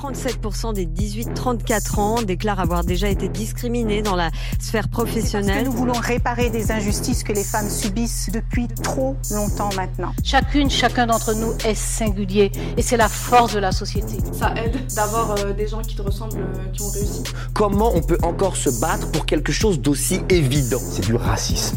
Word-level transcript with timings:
37% 0.00 0.72
des 0.72 0.86
18-34 0.86 2.00
ans 2.00 2.22
déclarent 2.22 2.60
avoir 2.60 2.84
déjà 2.84 3.08
été 3.08 3.28
discriminés 3.28 4.00
dans 4.00 4.16
la 4.16 4.30
sphère 4.58 4.88
professionnelle. 4.88 5.64
Parce 5.64 5.64
que 5.64 5.70
nous 5.70 5.76
voulons 5.76 6.00
réparer 6.00 6.48
des 6.48 6.72
injustices 6.72 7.22
que 7.22 7.34
les 7.34 7.44
femmes 7.44 7.68
subissent 7.68 8.30
depuis 8.32 8.66
trop 8.68 9.16
longtemps 9.30 9.68
maintenant. 9.76 10.12
Chacune, 10.24 10.70
chacun 10.70 11.06
d'entre 11.06 11.34
nous 11.34 11.52
est 11.66 11.74
singulier 11.74 12.50
et 12.78 12.82
c'est 12.82 12.96
la 12.96 13.10
force 13.10 13.52
de 13.52 13.58
la 13.58 13.72
société. 13.72 14.16
Ça 14.32 14.54
aide 14.56 14.86
d'avoir 14.94 15.32
euh, 15.32 15.52
des 15.52 15.68
gens 15.68 15.82
qui 15.82 15.96
te 15.96 16.02
ressemblent, 16.02 16.40
euh, 16.40 16.72
qui 16.72 16.82
ont 16.82 16.88
réussi. 16.88 17.22
Comment 17.52 17.92
on 17.94 18.00
peut 18.00 18.18
encore 18.22 18.56
se 18.56 18.70
battre 18.80 19.10
pour 19.12 19.26
quelque 19.26 19.52
chose 19.52 19.80
d'aussi 19.80 20.22
évident? 20.30 20.80
C'est 20.80 21.04
du 21.04 21.14
racisme. 21.14 21.76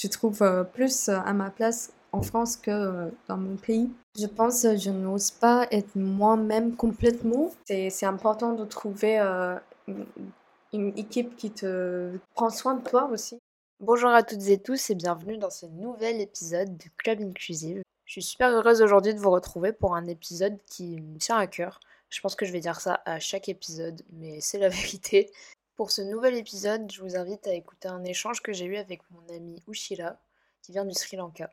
je 0.00 0.06
trouve 0.06 0.42
euh, 0.42 0.62
plus 0.62 1.08
à 1.08 1.32
ma 1.32 1.50
place 1.50 1.90
en 2.12 2.22
France 2.22 2.56
que 2.56 2.70
euh, 2.70 3.10
dans 3.28 3.36
mon 3.36 3.56
pays. 3.56 3.90
Je 4.18 4.26
pense 4.26 4.62
que 4.62 4.76
je 4.76 4.90
n'ose 4.90 5.30
pas 5.30 5.66
être 5.70 5.94
moi-même 5.94 6.74
complètement. 6.76 7.50
C'est 7.66 8.04
important 8.04 8.52
de 8.52 8.64
trouver 8.64 9.18
euh, 9.18 9.56
une 10.72 10.96
équipe 10.98 11.36
qui 11.36 11.50
te 11.50 12.16
prend 12.34 12.50
soin 12.50 12.74
de 12.74 12.82
toi 12.82 13.08
aussi. 13.12 13.38
Bonjour 13.80 14.10
à 14.10 14.22
toutes 14.22 14.48
et 14.48 14.58
tous 14.58 14.90
et 14.90 14.94
bienvenue 14.94 15.38
dans 15.38 15.50
ce 15.50 15.66
nouvel 15.66 16.20
épisode 16.20 16.76
de 16.76 16.84
Club 16.96 17.20
Inclusive. 17.20 17.82
Je 18.06 18.12
suis 18.12 18.22
super 18.22 18.50
heureuse 18.50 18.82
aujourd'hui 18.82 19.14
de 19.14 19.20
vous 19.20 19.30
retrouver 19.30 19.72
pour 19.72 19.94
un 19.94 20.06
épisode 20.06 20.58
qui 20.66 21.00
me 21.00 21.18
tient 21.18 21.36
à 21.36 21.46
cœur. 21.46 21.78
Je 22.10 22.20
pense 22.20 22.34
que 22.34 22.46
je 22.46 22.52
vais 22.52 22.60
dire 22.60 22.80
ça 22.80 23.02
à 23.04 23.20
chaque 23.20 23.48
épisode, 23.48 24.02
mais 24.14 24.40
c'est 24.40 24.58
la 24.58 24.68
vérité. 24.68 25.30
Pour 25.76 25.92
ce 25.92 26.02
nouvel 26.02 26.34
épisode, 26.34 26.90
je 26.90 27.00
vous 27.02 27.16
invite 27.16 27.46
à 27.46 27.54
écouter 27.54 27.86
un 27.86 28.02
échange 28.02 28.40
que 28.42 28.52
j'ai 28.52 28.64
eu 28.64 28.78
avec 28.78 29.02
mon 29.10 29.22
ami 29.32 29.62
Ushila, 29.68 30.18
qui 30.62 30.72
vient 30.72 30.84
du 30.84 30.94
Sri 30.94 31.16
Lanka. 31.16 31.50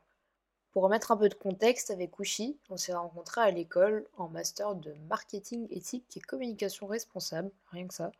Pour 0.76 0.84
remettre 0.84 1.14
un 1.14 1.16
peu 1.16 1.30
de 1.30 1.36
contexte 1.36 1.90
avec 1.90 2.20
Ushi, 2.20 2.58
on 2.70 2.76
s'est 2.76 2.94
rencontrés 2.94 3.40
à 3.40 3.50
l'école 3.50 4.06
en 4.18 4.28
master 4.28 4.76
de 4.76 4.94
marketing 5.08 5.70
éthique 5.72 6.18
et 6.18 6.20
communication 6.20 6.86
responsable, 6.86 7.50
rien 7.72 7.88
que 7.88 7.94
ça, 7.94 8.12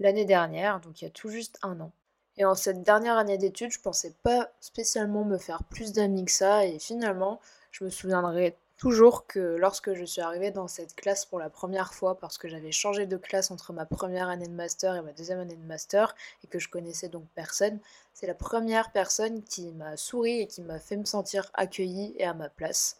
l'année 0.00 0.24
dernière, 0.24 0.80
donc 0.80 1.02
il 1.02 1.04
y 1.04 1.06
a 1.06 1.10
tout 1.10 1.28
juste 1.28 1.58
un 1.60 1.78
an. 1.80 1.92
Et 2.38 2.46
en 2.46 2.54
cette 2.54 2.80
dernière 2.80 3.18
année 3.18 3.36
d'études, 3.36 3.72
je 3.72 3.78
pensais 3.78 4.14
pas 4.22 4.50
spécialement 4.58 5.26
me 5.26 5.36
faire 5.36 5.64
plus 5.64 5.92
d'amis 5.92 6.24
que 6.24 6.32
ça, 6.32 6.64
et 6.64 6.78
finalement, 6.78 7.40
je 7.72 7.84
me 7.84 7.90
souviendrai 7.90 8.56
toujours 8.82 9.28
que 9.28 9.38
lorsque 9.38 9.94
je 9.94 10.04
suis 10.04 10.20
arrivée 10.20 10.50
dans 10.50 10.66
cette 10.66 10.96
classe 10.96 11.24
pour 11.24 11.38
la 11.38 11.48
première 11.48 11.94
fois, 11.94 12.18
parce 12.18 12.36
que 12.36 12.48
j'avais 12.48 12.72
changé 12.72 13.06
de 13.06 13.16
classe 13.16 13.52
entre 13.52 13.72
ma 13.72 13.86
première 13.86 14.28
année 14.28 14.48
de 14.48 14.52
master 14.52 14.96
et 14.96 15.02
ma 15.02 15.12
deuxième 15.12 15.38
année 15.38 15.54
de 15.54 15.64
master, 15.64 16.16
et 16.42 16.48
que 16.48 16.58
je 16.58 16.68
connaissais 16.68 17.08
donc 17.08 17.22
personne, 17.36 17.78
c'est 18.12 18.26
la 18.26 18.34
première 18.34 18.90
personne 18.90 19.44
qui 19.44 19.70
m'a 19.70 19.96
souri 19.96 20.40
et 20.40 20.46
qui 20.48 20.62
m'a 20.62 20.80
fait 20.80 20.96
me 20.96 21.04
sentir 21.04 21.48
accueillie 21.54 22.12
et 22.16 22.24
à 22.24 22.34
ma 22.34 22.48
place. 22.48 22.96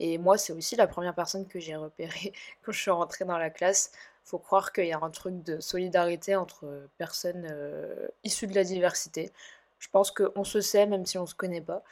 Et 0.00 0.16
moi, 0.16 0.38
c'est 0.38 0.54
aussi 0.54 0.74
la 0.74 0.86
première 0.86 1.14
personne 1.14 1.46
que 1.46 1.60
j'ai 1.60 1.76
repérée 1.76 2.32
quand 2.62 2.72
je 2.72 2.80
suis 2.80 2.90
rentrée 2.90 3.26
dans 3.26 3.36
la 3.36 3.50
classe. 3.50 3.92
Faut 4.24 4.38
croire 4.38 4.72
qu'il 4.72 4.86
y 4.86 4.92
a 4.94 4.98
un 5.02 5.10
truc 5.10 5.42
de 5.42 5.60
solidarité 5.60 6.34
entre 6.34 6.88
personnes 6.96 7.46
euh, 7.50 8.08
issues 8.24 8.46
de 8.46 8.54
la 8.54 8.64
diversité. 8.64 9.30
Je 9.80 9.88
pense 9.90 10.10
qu'on 10.10 10.44
se 10.44 10.62
sait 10.62 10.86
même 10.86 11.04
si 11.04 11.18
on 11.18 11.26
se 11.26 11.34
connaît 11.34 11.60
pas. 11.60 11.82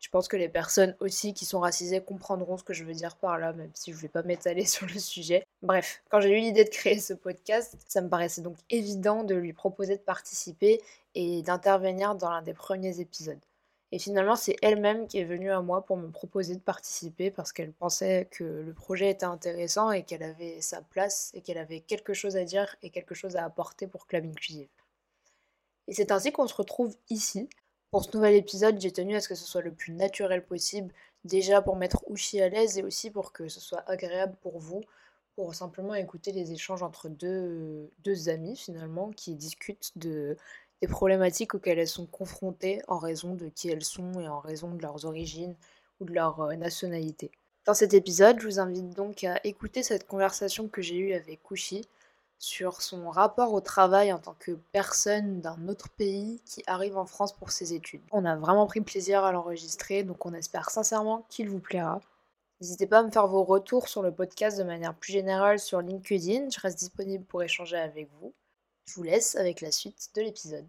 Je 0.00 0.08
pense 0.08 0.28
que 0.28 0.36
les 0.36 0.48
personnes 0.48 0.96
aussi 0.98 1.34
qui 1.34 1.44
sont 1.44 1.60
racisées 1.60 2.00
comprendront 2.00 2.56
ce 2.56 2.64
que 2.64 2.72
je 2.72 2.84
veux 2.84 2.94
dire 2.94 3.16
par 3.16 3.38
là, 3.38 3.52
même 3.52 3.70
si 3.74 3.92
je 3.92 3.96
ne 3.96 4.02
vais 4.02 4.08
pas 4.08 4.22
m'étaler 4.22 4.64
sur 4.66 4.86
le 4.86 4.98
sujet. 4.98 5.46
Bref, 5.62 6.02
quand 6.08 6.20
j'ai 6.20 6.36
eu 6.36 6.40
l'idée 6.40 6.64
de 6.64 6.70
créer 6.70 6.98
ce 6.98 7.12
podcast, 7.12 7.76
ça 7.86 8.00
me 8.00 8.08
paraissait 8.08 8.40
donc 8.40 8.56
évident 8.70 9.24
de 9.24 9.34
lui 9.34 9.52
proposer 9.52 9.96
de 9.96 10.02
participer 10.02 10.80
et 11.14 11.42
d'intervenir 11.42 12.14
dans 12.14 12.30
l'un 12.30 12.42
des 12.42 12.54
premiers 12.54 12.98
épisodes. 13.00 13.38
Et 13.92 13.98
finalement, 13.98 14.36
c'est 14.36 14.56
elle-même 14.62 15.08
qui 15.08 15.18
est 15.18 15.24
venue 15.24 15.50
à 15.50 15.60
moi 15.62 15.84
pour 15.84 15.96
me 15.96 16.08
proposer 16.08 16.54
de 16.54 16.60
participer 16.60 17.30
parce 17.30 17.52
qu'elle 17.52 17.72
pensait 17.72 18.28
que 18.30 18.44
le 18.44 18.72
projet 18.72 19.10
était 19.10 19.24
intéressant 19.24 19.90
et 19.90 20.04
qu'elle 20.04 20.22
avait 20.22 20.60
sa 20.60 20.80
place 20.80 21.30
et 21.34 21.40
qu'elle 21.40 21.58
avait 21.58 21.80
quelque 21.80 22.14
chose 22.14 22.36
à 22.36 22.44
dire 22.44 22.76
et 22.82 22.90
quelque 22.90 23.14
chose 23.14 23.36
à 23.36 23.44
apporter 23.44 23.88
pour 23.88 24.06
Club 24.06 24.26
Inclusive. 24.26 24.68
Et 25.88 25.92
c'est 25.92 26.12
ainsi 26.12 26.30
qu'on 26.30 26.46
se 26.46 26.54
retrouve 26.54 26.96
ici, 27.08 27.48
pour 27.90 28.04
ce 28.04 28.16
nouvel 28.16 28.36
épisode, 28.36 28.80
j'ai 28.80 28.92
tenu 28.92 29.16
à 29.16 29.20
ce 29.20 29.28
que 29.28 29.34
ce 29.34 29.44
soit 29.44 29.62
le 29.62 29.72
plus 29.72 29.92
naturel 29.92 30.44
possible, 30.44 30.92
déjà 31.24 31.60
pour 31.60 31.76
mettre 31.76 32.04
Ushi 32.08 32.40
à 32.40 32.48
l'aise 32.48 32.78
et 32.78 32.82
aussi 32.82 33.10
pour 33.10 33.32
que 33.32 33.48
ce 33.48 33.60
soit 33.60 33.82
agréable 33.88 34.36
pour 34.42 34.58
vous, 34.58 34.82
pour 35.34 35.54
simplement 35.54 35.94
écouter 35.94 36.32
les 36.32 36.52
échanges 36.52 36.82
entre 36.82 37.08
deux, 37.08 37.90
deux 38.04 38.28
amis 38.28 38.56
finalement 38.56 39.10
qui 39.10 39.34
discutent 39.34 39.92
de, 39.96 40.36
des 40.80 40.88
problématiques 40.88 41.54
auxquelles 41.54 41.78
elles 41.78 41.88
sont 41.88 42.06
confrontées 42.06 42.82
en 42.88 42.98
raison 42.98 43.34
de 43.34 43.48
qui 43.48 43.68
elles 43.68 43.84
sont 43.84 44.20
et 44.20 44.28
en 44.28 44.40
raison 44.40 44.70
de 44.70 44.82
leurs 44.82 45.04
origines 45.04 45.56
ou 46.00 46.04
de 46.04 46.12
leur 46.12 46.40
euh, 46.40 46.54
nationalité. 46.54 47.30
Dans 47.66 47.74
cet 47.74 47.92
épisode, 47.92 48.40
je 48.40 48.46
vous 48.46 48.60
invite 48.60 48.90
donc 48.90 49.24
à 49.24 49.40
écouter 49.44 49.82
cette 49.82 50.06
conversation 50.06 50.68
que 50.68 50.80
j'ai 50.80 50.96
eue 50.96 51.12
avec 51.12 51.40
Ushi 51.50 51.86
sur 52.40 52.80
son 52.80 53.10
rapport 53.10 53.52
au 53.52 53.60
travail 53.60 54.14
en 54.14 54.18
tant 54.18 54.34
que 54.38 54.52
personne 54.72 55.42
d'un 55.42 55.68
autre 55.68 55.90
pays 55.90 56.40
qui 56.46 56.62
arrive 56.66 56.96
en 56.96 57.04
France 57.04 57.34
pour 57.34 57.50
ses 57.50 57.74
études. 57.74 58.00
On 58.12 58.24
a 58.24 58.34
vraiment 58.34 58.66
pris 58.66 58.80
plaisir 58.80 59.24
à 59.24 59.30
l'enregistrer, 59.30 60.04
donc 60.04 60.24
on 60.24 60.32
espère 60.32 60.70
sincèrement 60.70 61.26
qu'il 61.28 61.50
vous 61.50 61.58
plaira. 61.58 62.00
N'hésitez 62.62 62.86
pas 62.86 63.00
à 63.00 63.02
me 63.02 63.10
faire 63.10 63.26
vos 63.26 63.44
retours 63.44 63.88
sur 63.88 64.02
le 64.02 64.10
podcast 64.10 64.58
de 64.58 64.64
manière 64.64 64.94
plus 64.94 65.12
générale 65.12 65.58
sur 65.58 65.82
LinkedIn, 65.82 66.48
je 66.48 66.60
reste 66.60 66.78
disponible 66.78 67.24
pour 67.24 67.42
échanger 67.42 67.76
avec 67.76 68.08
vous. 68.20 68.32
Je 68.86 68.94
vous 68.94 69.02
laisse 69.02 69.36
avec 69.36 69.60
la 69.60 69.70
suite 69.70 70.08
de 70.16 70.22
l'épisode. 70.22 70.66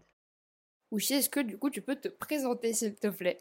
Ushi, 0.92 1.14
est-ce 1.14 1.30
que 1.30 1.40
du 1.40 1.56
coup 1.56 1.70
tu 1.70 1.80
peux 1.80 1.96
te 1.96 2.08
présenter 2.08 2.74
s'il 2.74 2.94
te 2.94 3.08
plaît? 3.08 3.40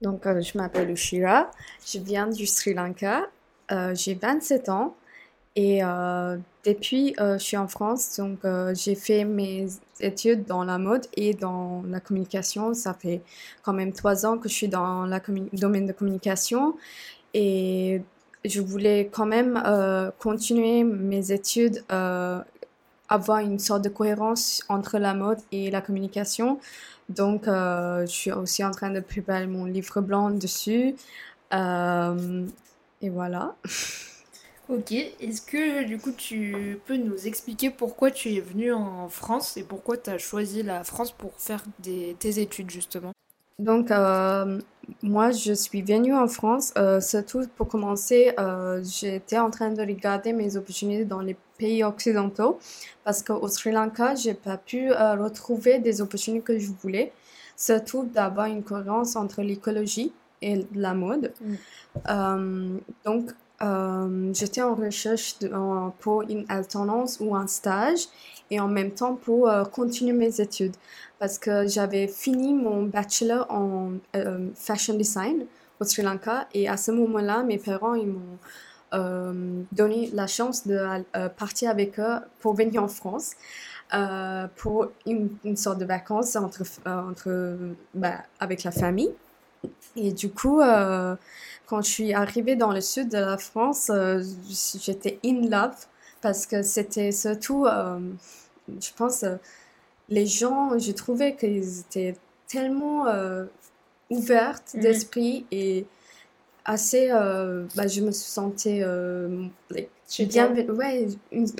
Donc 0.00 0.24
euh, 0.26 0.40
je 0.40 0.56
m'appelle 0.56 0.90
Ushira, 0.90 1.50
je 1.84 1.98
viens 1.98 2.28
du 2.28 2.46
Sri 2.46 2.74
Lanka, 2.74 3.28
euh, 3.72 3.92
j'ai 3.96 4.14
27 4.14 4.68
ans. 4.68 4.96
Et 5.54 5.84
euh, 5.84 6.38
depuis, 6.64 7.14
euh, 7.20 7.38
je 7.38 7.44
suis 7.44 7.56
en 7.58 7.68
France, 7.68 8.16
donc 8.16 8.38
euh, 8.44 8.74
j'ai 8.74 8.94
fait 8.94 9.24
mes 9.24 9.66
études 10.00 10.46
dans 10.46 10.64
la 10.64 10.78
mode 10.78 11.06
et 11.14 11.34
dans 11.34 11.82
la 11.88 12.00
communication. 12.00 12.72
Ça 12.72 12.94
fait 12.94 13.20
quand 13.62 13.74
même 13.74 13.92
trois 13.92 14.24
ans 14.24 14.38
que 14.38 14.48
je 14.48 14.54
suis 14.54 14.68
dans 14.68 15.04
le 15.04 15.58
domaine 15.58 15.86
de 15.86 15.92
communication 15.92 16.74
et 17.34 18.02
je 18.44 18.60
voulais 18.60 19.10
quand 19.12 19.26
même 19.26 19.62
continuer 20.18 20.84
mes 20.84 21.32
études, 21.32 21.84
avoir 23.08 23.38
une 23.40 23.58
sorte 23.58 23.82
de 23.84 23.88
cohérence 23.88 24.64
entre 24.68 24.98
la 24.98 25.14
mode 25.14 25.38
et 25.52 25.70
la 25.70 25.80
communication. 25.80 26.58
Donc, 27.08 27.44
je 27.46 28.04
suis 28.08 28.32
aussi 28.32 28.64
en 28.64 28.72
train 28.72 28.90
de 28.90 29.00
préparer 29.00 29.46
mon 29.46 29.66
livre 29.66 30.00
blanc 30.00 30.30
dessus. 30.30 30.96
et 31.52 33.10
voilà. 33.10 33.54
Ok, 34.72 34.90
est-ce 34.92 35.42
que 35.42 35.84
du 35.84 35.98
coup 35.98 36.12
tu 36.12 36.80
peux 36.86 36.96
nous 36.96 37.26
expliquer 37.26 37.68
pourquoi 37.68 38.10
tu 38.10 38.32
es 38.32 38.40
venu 38.40 38.72
en 38.72 39.06
France 39.10 39.58
et 39.58 39.64
pourquoi 39.64 39.98
tu 39.98 40.08
as 40.08 40.16
choisi 40.16 40.62
la 40.62 40.82
France 40.82 41.12
pour 41.12 41.32
faire 41.36 41.62
tes 41.82 42.40
études 42.40 42.70
justement? 42.70 43.12
Donc 43.58 43.90
euh, 43.90 44.58
moi 45.02 45.30
je 45.30 45.52
suis 45.52 45.82
venue 45.82 46.14
en 46.14 46.26
France, 46.26 46.72
euh, 46.78 47.02
surtout 47.02 47.42
pour 47.54 47.68
commencer, 47.68 48.32
euh, 48.40 48.82
j'étais 48.82 49.38
en 49.38 49.50
train 49.50 49.72
de 49.72 49.82
regarder 49.82 50.32
mes 50.32 50.56
opportunités 50.56 51.04
dans 51.04 51.20
les 51.20 51.36
pays 51.58 51.84
occidentaux 51.84 52.58
parce 53.04 53.22
qu'au 53.22 53.46
Sri 53.48 53.72
Lanka 53.72 54.14
j'ai 54.14 54.32
pas 54.32 54.56
pu 54.56 54.90
retrouver 54.90 55.80
des 55.80 56.00
opportunités 56.00 56.44
que 56.44 56.58
je 56.58 56.70
voulais, 56.80 57.12
surtout 57.58 58.06
d'avoir 58.06 58.46
une 58.46 58.62
cohérence 58.62 59.16
entre 59.16 59.42
l'écologie 59.42 60.12
et 60.40 60.64
la 60.74 60.94
mode. 60.94 61.34
Mm. 62.06 62.78
donc 63.04 63.32
euh, 63.62 64.32
j'étais 64.34 64.62
en 64.62 64.74
recherche 64.74 65.36
pour 66.00 66.22
une 66.22 66.44
alternance 66.48 67.18
ou 67.20 67.36
un 67.36 67.46
stage 67.46 68.06
et 68.50 68.58
en 68.58 68.66
même 68.66 68.90
temps 68.90 69.14
pour 69.14 69.48
euh, 69.48 69.64
continuer 69.64 70.12
mes 70.12 70.40
études 70.40 70.74
parce 71.20 71.38
que 71.38 71.68
j'avais 71.68 72.08
fini 72.08 72.54
mon 72.54 72.82
bachelor 72.82 73.46
en 73.50 73.92
euh, 74.16 74.48
fashion 74.56 74.94
design 74.94 75.46
au 75.78 75.84
Sri 75.84 76.02
Lanka 76.02 76.48
et 76.54 76.68
à 76.68 76.76
ce 76.76 76.90
moment-là, 76.90 77.44
mes 77.44 77.58
parents 77.58 77.94
ils 77.94 78.08
m'ont 78.08 78.38
donné 79.72 80.10
la 80.12 80.26
chance 80.26 80.66
de 80.66 80.78
partir 81.38 81.70
avec 81.70 81.98
eux 81.98 82.18
pour 82.40 82.54
venir 82.54 82.82
en 82.82 82.88
France. 82.88 83.30
pour 84.56 84.88
une, 85.06 85.30
une, 85.44 85.56
sorte 85.56 85.78
de 85.78 85.86
vacances 85.86 86.36
entre, 86.36 86.62
entre, 86.84 87.56
bah, 87.94 88.18
avec 88.38 88.64
la 88.64 88.70
famille. 88.70 89.14
Et 89.96 90.12
du 90.12 90.30
coup, 90.30 90.60
quand 91.66 91.82
je 91.82 91.90
suis 91.90 92.12
arrivée 92.12 92.56
dans 92.56 92.72
le 92.72 92.80
sud 92.80 93.08
de 93.08 93.18
la 93.18 93.38
France, 93.38 93.90
euh, 93.90 94.22
j'étais 94.80 95.18
in 95.24 95.48
love 95.48 95.86
parce 96.20 96.46
que 96.46 96.62
c'était 96.62 97.12
surtout, 97.12 97.66
euh, 97.66 97.98
je 98.68 98.90
pense, 98.96 99.22
euh, 99.22 99.36
les 100.08 100.26
gens, 100.26 100.78
j'ai 100.78 100.94
trouvé 100.94 101.36
qu'ils 101.36 101.80
étaient 101.80 102.16
tellement 102.48 103.06
ouverts 104.10 104.60
mhm. 104.74 104.80
d'esprit 104.80 105.46
et 105.50 105.86
assez, 106.64 107.08
bah, 107.08 107.86
je 107.86 108.02
me 108.02 108.10
sentais 108.10 108.84
bien, 110.18 110.54
ouais, 110.68 111.06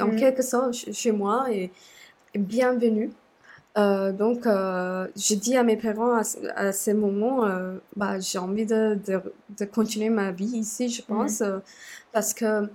en 0.01 0.09
mhm. 0.09 0.17
quelque 0.17 0.43
sorte 0.43 0.75
chez 0.93 1.13
moi 1.13 1.47
et, 1.51 1.71
bienvenue. 2.35 3.11
Euh, 3.79 4.13
donc, 4.13 4.47
euh, 4.47 5.09
j'ai 5.17 5.37
dit 5.37 5.57
à 5.57 5.63
mes 5.63 5.77
parents 5.79 6.13
à, 6.15 6.25
ce- 6.25 6.39
à 6.57 6.73
ce 6.73 6.91
moment, 6.91 7.47
euh, 7.47 7.79
bah, 7.97 8.21
j'ai 8.21 8.39
envie 8.39 8.67
de, 8.67 8.99
de, 9.07 9.21
de 9.59 9.65
continuer 9.65 10.11
ma 10.11 10.31
vie 10.31 10.45
ici, 10.59 10.91
je 10.91 11.03
pense, 11.03 11.41
euh, 11.41 11.59
parce 12.13 12.35
que 12.35 12.69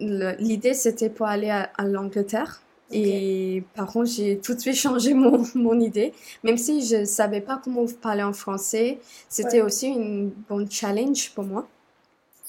l'idée 0.00 0.74
c'était 0.74 1.10
pour 1.10 1.26
aller 1.26 1.50
à, 1.50 1.70
à 1.76 1.84
l'Angleterre. 1.84 2.62
Et 2.92 3.62
par 3.76 3.86
contre, 3.86 4.10
j'ai 4.10 4.38
tout 4.38 4.54
de 4.54 4.60
suite 4.60 4.74
changé 4.86 5.14
mon, 5.14 5.44
mon 5.54 5.78
idée. 5.80 6.12
Même 6.44 6.56
si 6.58 6.84
je 6.86 7.04
savais 7.04 7.40
pas 7.40 7.60
comment 7.62 7.86
parler 8.02 8.22
en 8.22 8.32
français, 8.32 8.98
c'était 9.28 9.60
Ouais. 9.60 9.62
aussi 9.62 9.88
une 9.88 10.30
bonne 10.48 10.70
challenge 10.70 11.32
pour 11.34 11.44
moi. 11.44 11.68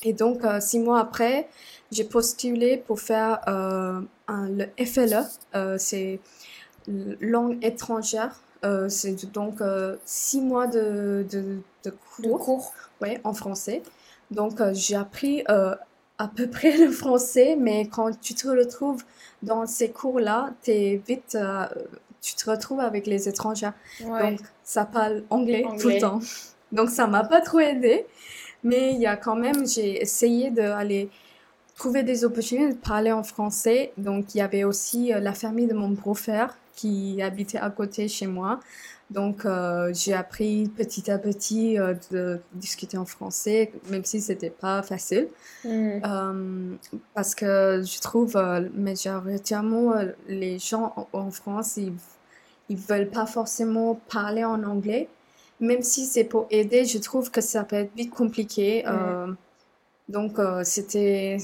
Et 0.03 0.13
donc, 0.13 0.44
euh, 0.45 0.59
six 0.59 0.79
mois 0.79 1.00
après, 1.00 1.47
j'ai 1.91 2.03
postulé 2.03 2.77
pour 2.77 3.00
faire 3.00 3.39
euh, 3.47 4.01
un, 4.27 4.50
le 4.50 4.65
FLE. 4.77 5.25
euh, 5.56 5.77
c'est 5.79 6.19
langue 6.88 7.57
étrangère. 7.63 8.39
Euh, 8.63 8.89
c'est 8.89 9.31
donc 9.31 9.60
euh, 9.62 9.95
six 10.06 10.39
mois 10.39 10.68
de, 10.68 11.25
de, 11.31 11.57
de 11.83 11.89
cours, 11.89 12.39
cours. 12.39 12.74
ouais, 13.01 13.19
en 13.24 13.33
français. 13.33 13.81
Donc, 14.30 14.62
euh, 14.62 14.72
j'ai 14.74 14.95
appris 14.95 15.44
à 15.48 16.28
peu 16.36 16.48
près 16.51 16.78
le 16.78 16.92
français, 16.92 17.56
mais 17.60 17.88
quand 17.88 18.19
tu 18.19 18.36
te 18.36 18.48
retrouves 18.48 19.04
dans 19.42 19.66
ces 19.66 19.89
cours-là, 19.89 20.51
t'es 20.62 21.01
vite, 21.07 21.38
tu 22.22 22.36
te 22.36 22.50
retrouves 22.50 22.80
avec 22.80 23.07
les 23.07 23.28
étrangers. 23.28 23.72
Ouais. 24.04 24.31
Donc, 24.31 24.39
ça 24.63 24.86
parle 24.86 25.24
anglais, 25.30 25.66
tout 25.80 25.89
le 25.89 26.00
temps. 26.00 26.19
Donc, 26.72 26.89
ça 26.89 27.07
m'a 27.07 27.24
pas 27.24 27.42
trop 27.42 27.60
aidé. 27.60 28.06
Mais 28.63 28.94
il 28.94 29.00
y 29.00 29.07
a 29.07 29.18
quand 29.18 29.36
même, 29.36 29.66
j'ai 29.68 30.00
essayé 30.00 30.51
d'aller 30.51 31.10
trouver 31.75 32.04
des 32.04 32.24
opportunités 32.24 32.74
de 32.74 32.78
parler 32.78 33.12
en 33.12 33.24
français. 33.24 33.92
Donc, 33.98 34.36
il 34.36 34.38
y 34.38 34.42
avait 34.42 34.63
aussi 34.63 35.12
la 35.19 35.33
famille 35.33 35.66
de 35.66 35.74
mon 35.74 35.89
beau-frère 35.89 36.56
qui 36.81 37.22
habitait 37.22 37.60
à 37.60 37.69
côté 37.69 38.07
chez 38.07 38.28
moi. 38.28 38.60
Donc, 39.10 39.45
euh, 39.45 39.94
j'ai 39.94 40.13
appris 40.13 40.69
petit 40.69 41.12
à 41.12 41.18
petit 41.19 41.78
euh, 41.78 41.94
de 42.12 42.39
discuter 42.54 42.98
en 42.98 43.06
français, 43.06 43.72
même 43.89 44.06
si 44.06 44.22
c'était 44.22 44.50
pas 44.50 44.81
facile. 44.83 45.28
Mm. 45.66 45.69
Euh, 46.06 46.75
parce 47.13 47.36
que 47.36 47.83
je 47.83 48.00
trouve, 48.00 48.38
euh, 48.38 48.69
majoritairement, 48.74 49.92
euh, 49.92 50.13
les 50.28 50.60
gens 50.60 50.94
en, 50.95 51.07
en 51.25 51.31
France, 51.31 51.75
ils, 51.78 51.94
ils 52.69 52.78
veulent 52.78 53.10
pas 53.10 53.25
forcément 53.25 54.00
parler 54.10 54.45
en 54.45 54.63
anglais. 54.63 55.07
Même 55.60 55.83
si 55.83 56.06
c'est 56.06 56.24
pour 56.24 56.48
aider, 56.50 56.86
je 56.86 56.98
trouve 56.98 57.30
que 57.30 57.42
ça 57.42 57.63
peut 57.63 57.75
être 57.75 57.95
vite 57.95 58.12
compliqué. 58.12 58.83
Euh, 58.88 59.28
donc, 60.07 60.39
euh, 60.39 60.63
c'était, 60.63 61.38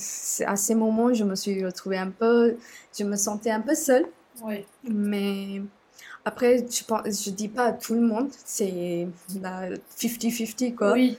à 0.45 0.56
ces 0.56 0.75
moments, 0.75 1.13
je 1.13 1.25
me 1.25 1.36
suis 1.36 1.66
retrouvée 1.66 1.98
un 2.00 2.12
peu, 2.12 2.56
je 2.98 3.04
me 3.04 3.18
sentais 3.18 3.51
un 3.51 3.62
peu 3.62 3.75
seule. 3.75 4.06
Ouais. 4.44 4.66
Mais 4.84 5.62
après, 6.25 6.66
je 6.69 6.84
pense, 6.84 7.25
je 7.25 7.31
dis 7.31 7.48
pas 7.48 7.66
à 7.66 7.72
tout 7.74 7.94
le 7.94 8.01
monde, 8.01 8.30
c'est 8.45 9.07
la 9.42 9.69
50-50 9.98 10.75
quoi. 10.75 10.94
Oui. 10.94 11.18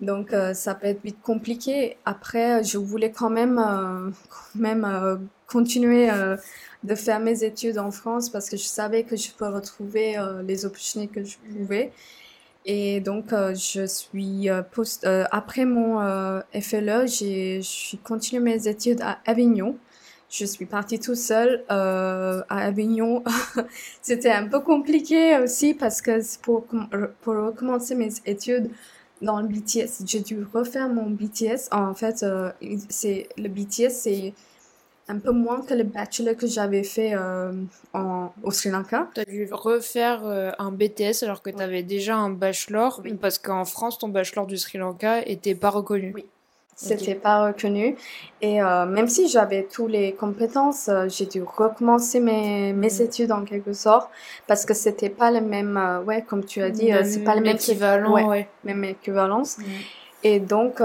Donc, 0.00 0.32
euh, 0.32 0.52
ça 0.52 0.74
peut 0.74 0.88
être 0.88 1.02
vite 1.02 1.20
compliqué. 1.22 1.96
Après, 2.04 2.62
je 2.62 2.76
voulais 2.78 3.10
quand 3.10 3.30
même, 3.30 3.58
euh, 3.58 4.10
quand 4.28 4.60
même 4.60 4.84
euh, 4.84 5.16
continuer 5.46 6.10
de 6.84 6.94
faire 6.94 7.20
mes 7.20 7.44
études 7.44 7.78
en 7.78 7.90
France 7.90 8.28
parce 8.28 8.50
que 8.50 8.56
je 8.56 8.64
savais 8.64 9.04
que 9.04 9.16
je 9.16 9.30
peux 9.30 9.46
retrouver 9.46 10.16
les 10.44 10.66
opportunités 10.66 11.12
que 11.12 11.24
je 11.24 11.36
pouvais. 11.38 11.92
Et 12.64 13.00
donc, 13.00 13.26
je 13.30 13.86
suis 13.86 14.48
post, 14.72 15.06
après 15.30 15.64
mon 15.64 16.00
FLE, 16.52 17.06
j'ai, 17.06 17.62
je 17.62 17.68
suis 17.68 17.98
continué 17.98 18.42
mes 18.42 18.66
études 18.68 19.00
à 19.02 19.18
Avignon. 19.24 19.76
Je 20.28 20.44
suis 20.44 20.66
partie 20.66 20.98
tout 20.98 21.14
seule 21.14 21.64
euh, 21.70 22.42
à 22.48 22.64
Avignon. 22.66 23.22
C'était 24.02 24.32
un 24.32 24.48
peu 24.48 24.60
compliqué 24.60 25.38
aussi 25.38 25.72
parce 25.74 26.02
que 26.02 26.20
pour, 26.40 26.66
pour 27.22 27.34
recommencer 27.34 27.94
mes 27.94 28.10
études 28.26 28.70
dans 29.22 29.40
le 29.40 29.48
BTS, 29.48 30.04
j'ai 30.04 30.20
dû 30.20 30.44
refaire 30.52 30.88
mon 30.88 31.08
BTS. 31.10 31.68
En 31.72 31.94
fait, 31.94 32.22
euh, 32.22 32.50
c'est 32.88 33.28
le 33.38 33.48
BTS, 33.48 33.90
c'est 33.90 34.34
un 35.08 35.18
peu 35.18 35.30
moins 35.30 35.62
que 35.62 35.72
le 35.72 35.84
bachelor 35.84 36.36
que 36.36 36.46
j'avais 36.48 36.82
fait 36.82 37.14
euh, 37.14 37.52
en, 37.94 38.32
au 38.42 38.50
Sri 38.50 38.70
Lanka. 38.70 39.08
Tu 39.14 39.20
as 39.20 39.24
dû 39.24 39.48
refaire 39.52 40.26
euh, 40.26 40.50
un 40.58 40.72
BTS 40.72 41.22
alors 41.22 41.42
que 41.42 41.50
tu 41.50 41.62
avais 41.62 41.84
déjà 41.84 42.16
un 42.16 42.30
bachelor, 42.30 43.00
Oui. 43.04 43.14
parce 43.14 43.38
qu'en 43.38 43.64
France, 43.64 43.98
ton 43.98 44.08
bachelor 44.08 44.46
du 44.46 44.58
Sri 44.58 44.78
Lanka 44.78 45.22
était 45.24 45.54
pas 45.54 45.70
reconnu. 45.70 46.12
Oui. 46.14 46.26
C'était 46.78 47.14
pas 47.14 47.46
reconnu. 47.46 47.96
Et 48.42 48.62
euh, 48.62 48.84
même 48.84 49.08
si 49.08 49.28
j'avais 49.28 49.62
toutes 49.64 49.90
les 49.90 50.12
compétences, 50.12 50.88
euh, 50.88 51.08
j'ai 51.08 51.24
dû 51.24 51.42
recommencer 51.42 52.20
mes, 52.20 52.74
mes 52.74 52.88
Mm. 52.90 53.02
études 53.02 53.32
en 53.32 53.44
quelque 53.46 53.72
sorte 53.72 54.10
parce 54.46 54.66
que 54.66 54.74
c'était 54.74 55.08
pas 55.08 55.30
le 55.30 55.40
même, 55.40 55.78
euh, 55.78 56.02
ouais, 56.02 56.20
comme 56.22 56.44
tu 56.44 56.60
as 56.60 56.68
dit, 56.68 56.92
euh, 56.92 57.02
c'est 57.02 57.24
pas 57.24 57.34
le 57.34 57.40
même 57.40 57.56
équivalent. 57.56 58.12
ouais, 58.12 58.24
ouais. 58.24 58.48
même 58.64 58.84
équivalence. 58.84 59.56
Et 60.22 60.38
donc, 60.38 60.82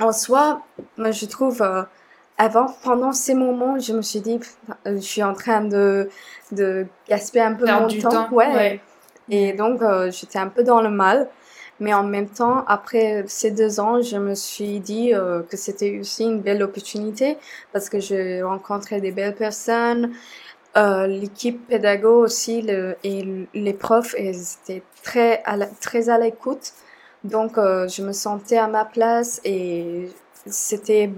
en 0.00 0.12
soi, 0.12 0.62
moi, 0.96 1.12
je 1.12 1.26
trouve, 1.26 1.62
avant, 2.36 2.66
pendant 2.82 3.12
ces 3.12 3.34
moments, 3.34 3.78
je 3.78 3.92
me 3.92 4.02
suis 4.02 4.20
dit, 4.20 4.40
je 4.86 4.96
suis 4.98 5.22
en 5.22 5.34
train 5.34 5.60
de, 5.60 6.08
de 6.50 6.86
gaspiller 7.08 7.44
un 7.44 7.54
peu 7.54 7.64
Perdre 7.66 7.94
mon 7.94 8.00
temps. 8.00 8.08
temps. 8.10 8.28
Ouais. 8.32 8.52
ouais. 8.54 8.80
Et 9.28 9.52
donc, 9.52 9.82
j'étais 10.10 10.38
un 10.40 10.48
peu 10.48 10.64
dans 10.64 10.80
le 10.82 10.90
mal. 10.90 11.28
Mais 11.80 11.94
en 11.94 12.04
même 12.04 12.28
temps, 12.28 12.64
après 12.66 13.24
ces 13.26 13.50
deux 13.50 13.80
ans, 13.80 14.02
je 14.02 14.16
me 14.18 14.34
suis 14.34 14.80
dit 14.80 15.14
euh, 15.14 15.42
que 15.42 15.56
c'était 15.56 15.98
aussi 16.00 16.24
une 16.24 16.40
belle 16.40 16.62
opportunité 16.62 17.38
parce 17.72 17.88
que 17.88 17.98
j'ai 18.00 18.42
rencontré 18.42 19.00
des 19.00 19.12
belles 19.12 19.34
personnes. 19.36 20.12
Euh, 20.76 21.06
l'équipe 21.08 21.66
pédago 21.66 22.22
aussi 22.24 22.62
le, 22.62 22.96
et 23.02 23.24
les 23.54 23.74
profs 23.74 24.14
ils 24.18 24.28
étaient 24.62 24.82
très 25.02 25.42
à 25.44 25.56
la- 25.56 25.66
très 25.66 26.08
à 26.10 26.18
l'écoute. 26.18 26.72
Donc, 27.24 27.58
euh, 27.58 27.88
je 27.88 28.02
me 28.02 28.12
sentais 28.12 28.56
à 28.58 28.68
ma 28.68 28.84
place 28.84 29.40
et 29.44 30.08
c'était 30.46 31.10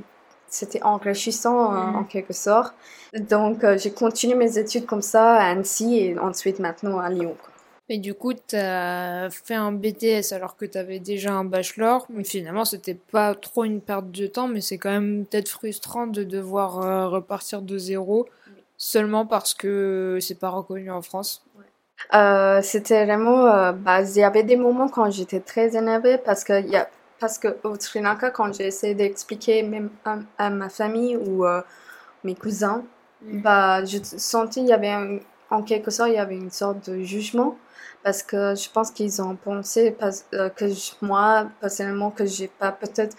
c'était 0.48 0.82
enrichissant 0.82 1.74
euh, 1.74 1.90
Mhm. 1.90 1.96
en 1.96 2.04
quelque 2.04 2.32
sorte. 2.34 2.74
Donc, 3.14 3.64
euh, 3.64 3.78
j'ai 3.78 3.92
continué 3.92 4.34
mes 4.34 4.58
études 4.58 4.86
comme 4.86 5.02
ça 5.02 5.34
à 5.36 5.50
Annecy 5.50 5.96
et 5.98 6.18
ensuite 6.18 6.58
maintenant 6.58 6.98
à 6.98 7.08
Lyon. 7.10 7.36
quoi. 7.42 7.51
Et 7.88 7.98
du 7.98 8.14
coup, 8.14 8.32
tu 8.32 8.56
as 8.56 9.28
fait 9.30 9.54
un 9.54 9.72
BTS 9.72 10.32
alors 10.32 10.56
que 10.56 10.64
tu 10.64 10.78
avais 10.78 10.98
déjà 10.98 11.32
un 11.32 11.44
bachelor. 11.44 12.06
Mais 12.08 12.24
finalement, 12.24 12.64
c'était 12.64 12.94
pas 12.94 13.34
trop 13.34 13.64
une 13.64 13.80
perte 13.80 14.10
de 14.10 14.26
temps, 14.26 14.48
mais 14.48 14.60
c'est 14.60 14.78
quand 14.78 14.90
même 14.90 15.26
peut-être 15.26 15.48
frustrant 15.48 16.06
de 16.06 16.22
devoir 16.24 16.80
euh, 16.80 17.08
repartir 17.08 17.60
de 17.62 17.76
zéro 17.78 18.28
seulement 18.78 19.26
parce 19.26 19.54
que 19.54 20.18
c'est 20.20 20.38
pas 20.38 20.48
reconnu 20.48 20.90
en 20.90 21.02
France. 21.02 21.44
Euh, 22.14 22.60
c'était 22.62 23.04
vraiment, 23.04 23.46
euh, 23.46 23.72
bah, 23.72 24.02
il 24.02 24.16
y 24.16 24.24
avait 24.24 24.42
des 24.42 24.56
moments 24.56 24.88
quand 24.88 25.10
j'étais 25.10 25.40
très 25.40 25.76
énervée 25.76 26.18
parce 26.18 26.44
que, 26.44 26.60
y 26.66 26.76
a, 26.76 26.88
parce 27.20 27.38
que 27.38 27.56
au 27.64 27.76
Sri 27.78 28.00
Lanka, 28.00 28.30
quand 28.30 28.52
j'ai 28.52 28.66
essayé 28.66 28.94
d'expliquer 28.94 29.62
même 29.62 29.90
à, 30.04 30.18
à 30.38 30.50
ma 30.50 30.68
famille 30.68 31.16
ou 31.16 31.46
euh, 31.46 31.62
mes 32.24 32.34
cousins, 32.34 32.84
bah, 33.22 33.84
je 33.84 33.98
sentais 34.02 34.60
il 34.60 34.66
y 34.68 34.72
avait 34.72 34.90
un- 34.90 35.18
en 35.52 35.62
quelque 35.62 35.90
sorte, 35.90 36.10
il 36.10 36.14
y 36.16 36.18
avait 36.18 36.36
une 36.36 36.50
sorte 36.50 36.88
de 36.90 37.02
jugement 37.02 37.56
parce 38.02 38.22
que 38.22 38.54
je 38.54 38.68
pense 38.70 38.90
qu'ils 38.90 39.22
ont 39.22 39.36
pensé 39.36 39.96
euh, 40.34 40.48
que 40.50 40.68
je- 40.68 40.92
moi, 41.02 41.48
personnellement, 41.60 42.10
que 42.10 42.26
j'ai 42.26 42.48
pas 42.48 42.72
peut-être 42.72 43.16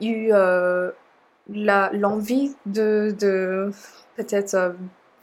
eu 0.00 0.30
euh, 0.32 0.90
la, 1.48 1.90
l'envie 1.92 2.54
de, 2.66 3.14
de 3.18 3.70
peut-être 4.16 4.54
euh, 4.54 4.72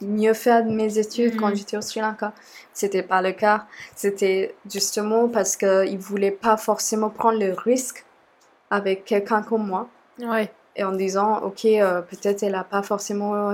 mieux 0.00 0.34
faire 0.34 0.64
mes 0.64 0.98
études 0.98 1.36
quand 1.36 1.48
Mhm. 1.50 1.56
j'étais 1.56 1.76
au 1.76 1.80
Sri 1.82 2.00
Lanka. 2.00 2.32
C'était 2.72 3.02
pas 3.02 3.22
le 3.22 3.32
cas. 3.32 3.66
C'était 3.94 4.54
justement 4.70 5.28
parce 5.28 5.56
qu'ils 5.56 5.98
voulaient 5.98 6.30
pas 6.48 6.56
forcément 6.56 7.10
prendre 7.10 7.38
le 7.38 7.52
risque 7.52 8.04
avec 8.70 9.04
quelqu'un 9.04 9.42
comme 9.42 9.66
moi. 9.66 9.88
Ouais. 10.20 10.50
Et 10.76 10.82
en 10.82 10.92
disant, 10.92 11.38
ok, 11.42 11.64
euh, 11.66 12.02
peut-être 12.02 12.42
elle 12.42 12.56
a 12.56 12.64
pas 12.64 12.82
forcément, 12.82 13.52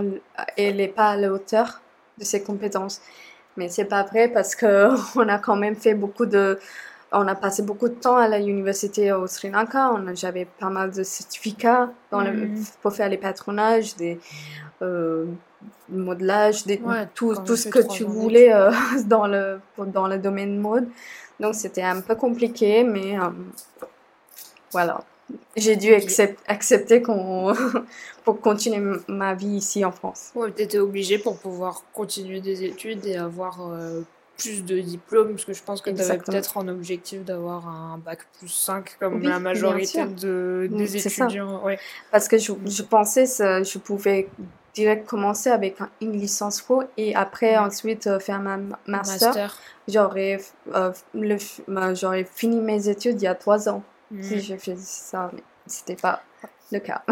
elle 0.57 0.81
est 0.81 0.89
pas 0.89 1.11
à 1.11 1.17
la 1.17 1.31
hauteur 1.33 1.83
de 2.19 2.25
ses 2.25 2.43
compétences. 2.43 3.01
Mais 3.57 3.69
c'est 3.69 3.85
pas 3.85 4.05
vrai 4.05 4.29
parce 4.29 4.55
que 4.55 4.89
on 5.19 5.29
a 5.29 5.39
quand 5.39 5.57
même 5.57 5.75
fait 5.77 5.95
beaucoup 5.95 6.27
de, 6.27 6.59
on 7.13 7.27
a 7.27 7.35
passé 7.35 7.63
beaucoup 7.63 7.89
de 7.89 7.95
temps 7.95 8.17
à 8.17 8.29
l'université 8.39 9.13
au 9.13 9.27
Sri 9.27 9.51
Lanka. 9.51 9.91
J'avais 10.15 10.45
pas 10.45 10.71
mal 10.71 10.91
de 10.93 11.03
certificats 11.03 11.91
dans 12.11 12.21
le, 12.21 12.31
Mhm. 12.31 12.65
pour 12.83 12.93
faire 12.93 13.09
les 13.09 13.19
patronages, 13.19 13.97
des 13.97 14.21
euh, 14.83 15.27
modelages, 15.89 16.65
des, 16.65 16.79
Ouais, 16.79 17.09
tout, 17.15 17.35
ce 17.35 17.69
que 17.69 17.87
tu 17.87 18.05
voulais 18.05 18.53
euh, 18.55 18.71
dans 19.07 19.27
le, 19.27 19.61
dans 19.79 20.07
le 20.07 20.19
domaine 20.19 20.59
mode. 20.59 20.89
Donc 21.41 21.55
c'était 21.55 21.83
un 21.83 22.01
peu 22.01 22.15
compliqué, 22.15 22.85
mais 22.85 23.19
euh, 23.19 23.29
voilà. 24.73 25.01
J'ai 25.57 25.77
dû 25.77 25.89
accep- 25.93 26.37
accepter 26.47 27.03
qu'on 27.03 27.53
pour 28.25 28.41
continuer 28.41 28.99
ma 29.09 29.35
vie 29.35 29.57
ici 29.57 29.85
en 29.85 29.93
France. 29.93 30.31
Ouais, 30.35 30.51
t'étais 30.51 30.79
obligé 30.79 31.19
pour 31.19 31.39
pouvoir 31.39 31.83
continuer 31.93 32.41
des 32.41 32.65
études 32.65 33.05
et 33.07 33.17
avoir 33.17 33.61
euh, 33.71 34.03
plus 34.39 34.65
de 34.65 34.79
diplômes, 34.81 35.33
parce 35.33 35.45
que 35.45 35.53
je 35.53 35.63
pense 35.63 35.81
que 35.83 35.91
t'avais 35.91 36.01
Exactement. 36.03 36.33
peut-être 36.39 36.57
en 36.57 36.69
objectif 36.69 37.25
d'avoir 37.25 37.69
un 37.69 37.99
bac 37.99 38.21
plus 38.39 38.49
5 38.49 38.97
comme 38.99 39.17
Oui, 39.17 39.27
la 39.27 39.39
majorité 39.39 40.05
de, 40.07 40.69
Mm, 40.71 40.77
des 40.77 40.97
étudiants. 40.97 41.63
Ouais. 41.65 41.79
Parce 42.11 42.27
que 42.29 42.39
je, 42.39 42.53
je 42.67 42.83
pensais 42.83 43.25
que 43.25 43.63
je 43.65 43.79
pouvais 43.79 44.29
direct 44.73 45.07
commencer 45.07 45.51
avec 45.51 45.77
une 46.01 46.13
licence 46.13 46.63
pro 46.63 46.85
et 46.97 47.15
après 47.15 47.59
ensuite 47.59 48.09
faire 48.21 48.41
ma 48.41 48.57
master, 48.87 49.29
Master. 49.35 49.59
j'aurais 49.89 50.41
euh, 50.75 50.93
bah, 51.67 51.93
j'aurais 51.95 52.23
fini 52.25 52.61
mes 52.61 52.89
études 52.89 53.21
il 53.21 53.25
y 53.25 53.27
a 53.27 53.35
trois 53.35 53.69
ans 53.69 53.83
Mm. 54.11 54.23
si 54.23 54.41
j'ai 54.41 54.59
fait 54.59 54.77
ça, 54.79 55.31
mais 55.33 55.43
c'était 55.67 55.97
pas 55.97 56.23
le 56.73 56.79
cas. 56.79 57.03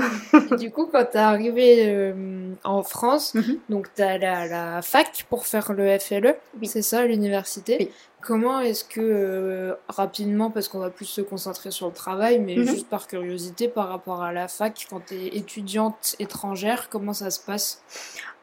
Et 0.52 0.57
du 0.57 0.71
coup, 0.71 0.87
quand 0.87 1.05
t'es 1.05 1.19
arrivé 1.19 1.87
euh, 1.88 2.52
en 2.64 2.83
France, 2.85 3.35
Mhm. 3.35 3.59
donc 3.69 3.93
t'es 3.95 4.05
allé 4.05 4.26
à 4.26 4.47
la 4.47 4.83
fac 4.83 5.26
pour 5.28 5.47
faire 5.47 5.73
le 5.73 5.99
FLE, 5.99 6.37
Oui. 6.61 6.67
c'est 6.69 6.83
ça, 6.83 7.05
l'université. 7.05 7.76
Oui. 7.81 7.90
Comment 8.21 8.61
est-ce 8.61 8.85
que, 8.85 9.00
euh, 9.00 9.75
rapidement, 9.88 10.50
parce 10.50 10.69
qu'on 10.69 10.78
va 10.81 10.90
plus 10.90 11.05
se 11.07 11.21
concentrer 11.21 11.71
sur 11.73 11.87
le 11.88 11.93
travail, 11.93 12.38
mais 12.40 12.57
Mhm. 12.57 12.67
juste 12.67 12.88
par 12.88 13.07
curiosité, 13.09 13.69
par 13.69 13.88
rapport 13.88 14.23
à 14.23 14.33
la 14.33 14.47
fac, 14.49 14.87
quand 14.90 15.00
t'es 15.07 15.37
étudiante 15.37 16.14
étrangère, 16.21 16.88
comment 16.88 17.12
ça 17.12 17.31
se 17.31 17.40
passe? 17.40 17.83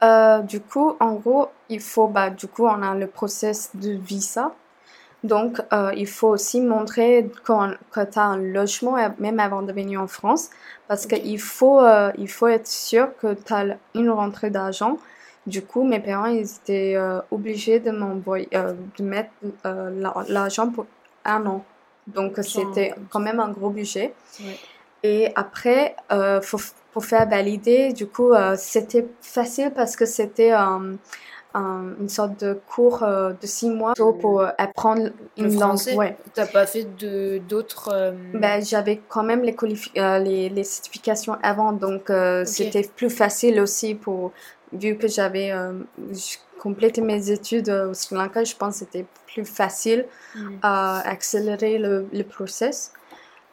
Euh, 0.03 0.39
du 0.39 0.59
coup, 0.61 0.95
en 0.99 1.13
gros, 1.13 1.47
il 1.69 1.79
faut, 1.81 2.07
bah, 2.07 2.29
du 2.29 2.47
coup, 2.47 2.65
on 2.65 2.81
a 2.81 2.93
le 2.95 3.07
process 3.07 3.71
de 3.73 3.91
visa. 3.91 4.53
Donc, 5.33 5.51
euh, 5.73 5.91
il 5.95 6.07
faut 6.07 6.27
aussi 6.29 6.59
montrer 6.61 7.29
qu'on- 7.45 7.73
que 7.93 8.03
tu 8.11 8.19
as 8.19 8.23
un 8.35 8.37
logement, 8.37 8.95
euh, 8.97 9.09
même 9.19 9.39
avant 9.39 9.61
de 9.67 9.71
venir 9.81 10.01
en 10.01 10.07
France, 10.07 10.49
parce 10.87 11.05
Ok. 11.05 11.11
qu'il 11.15 11.39
faut, 11.39 11.79
euh, 11.79 12.11
il 12.17 12.29
faut 12.35 12.47
être 12.47 12.67
sûr 12.67 13.05
que 13.19 13.33
tu 13.33 13.51
as 13.53 13.77
une 13.95 14.09
rentrée 14.09 14.51
d'argent. 14.51 14.97
Du 15.47 15.61
coup, 15.63 15.83
mes 15.83 15.99
parents, 15.99 16.25
ils 16.41 16.49
étaient 16.59 16.93
euh, 16.95 17.19
obligés 17.31 17.79
de 17.79 17.91
m'envoyer, 17.91 18.49
de 18.97 19.03
mettre 19.03 19.31
la- 19.63 20.25
l'argent 20.27 20.67
pour 20.69 20.85
un 21.23 21.45
an. 21.45 21.63
Donc, 22.07 22.31
c'était 22.43 22.93
quand 23.11 23.19
même 23.19 23.39
un 23.39 23.49
gros 23.49 23.69
budget. 23.69 24.13
Ouais. 24.41 24.57
Et 25.03 25.31
après, 25.35 25.95
faut, 26.41 26.59
pour 26.91 27.03
faire 27.05 27.27
valider, 27.27 27.93
du 27.93 28.07
coup, 28.07 28.31
c'était 28.57 29.05
facile 29.21 29.71
parce 29.75 29.95
que 29.95 30.05
c'était 30.05 30.53
un- 31.55 31.93
une 32.01 32.09
sorte 32.09 32.35
de 32.43 32.51
cours 32.73 33.01
euh, 33.03 33.31
de 33.41 33.47
six 33.47 33.69
mois 33.69 33.93
pour 34.21 34.41
euh, 34.41 34.49
apprendre 34.57 35.03
Le 35.37 35.45
une 35.45 35.59
langue. 35.59 35.79
Ouais. 35.95 36.17
T'as 36.33 36.45
pas 36.45 36.65
fait 36.65 36.83
de 36.97 37.39
d'autres. 37.49 37.89
euh, 37.93 38.11
Ben, 38.33 38.61
j'avais 38.63 39.01
quand 39.09 39.23
même 39.23 39.41
les, 39.43 39.55
les, 39.95 40.49
les 40.49 40.63
certifications 40.63 41.35
avant, 41.41 41.71
donc 41.71 42.09
euh, 42.09 42.43
c'était 42.45 42.83
plus 42.99 43.09
facile 43.09 43.59
aussi 43.59 43.95
pour, 43.95 44.31
vu 44.73 44.97
que 44.97 45.07
j'avais 45.07 45.51
euh, 45.51 45.73
complété 46.59 47.01
mes 47.01 47.31
études 47.31 47.69
au 47.69 47.93
Sri 47.93 48.15
Lanka, 48.15 48.43
je 48.43 48.55
pense 48.55 48.73
que 48.73 48.79
c'était 48.85 49.05
plus 49.33 49.45
facile 49.45 50.05
mm. 50.35 50.39
à 50.61 51.07
accélérer 51.09 51.77
le, 51.77 52.05
le 52.11 52.23
process. 52.23 52.91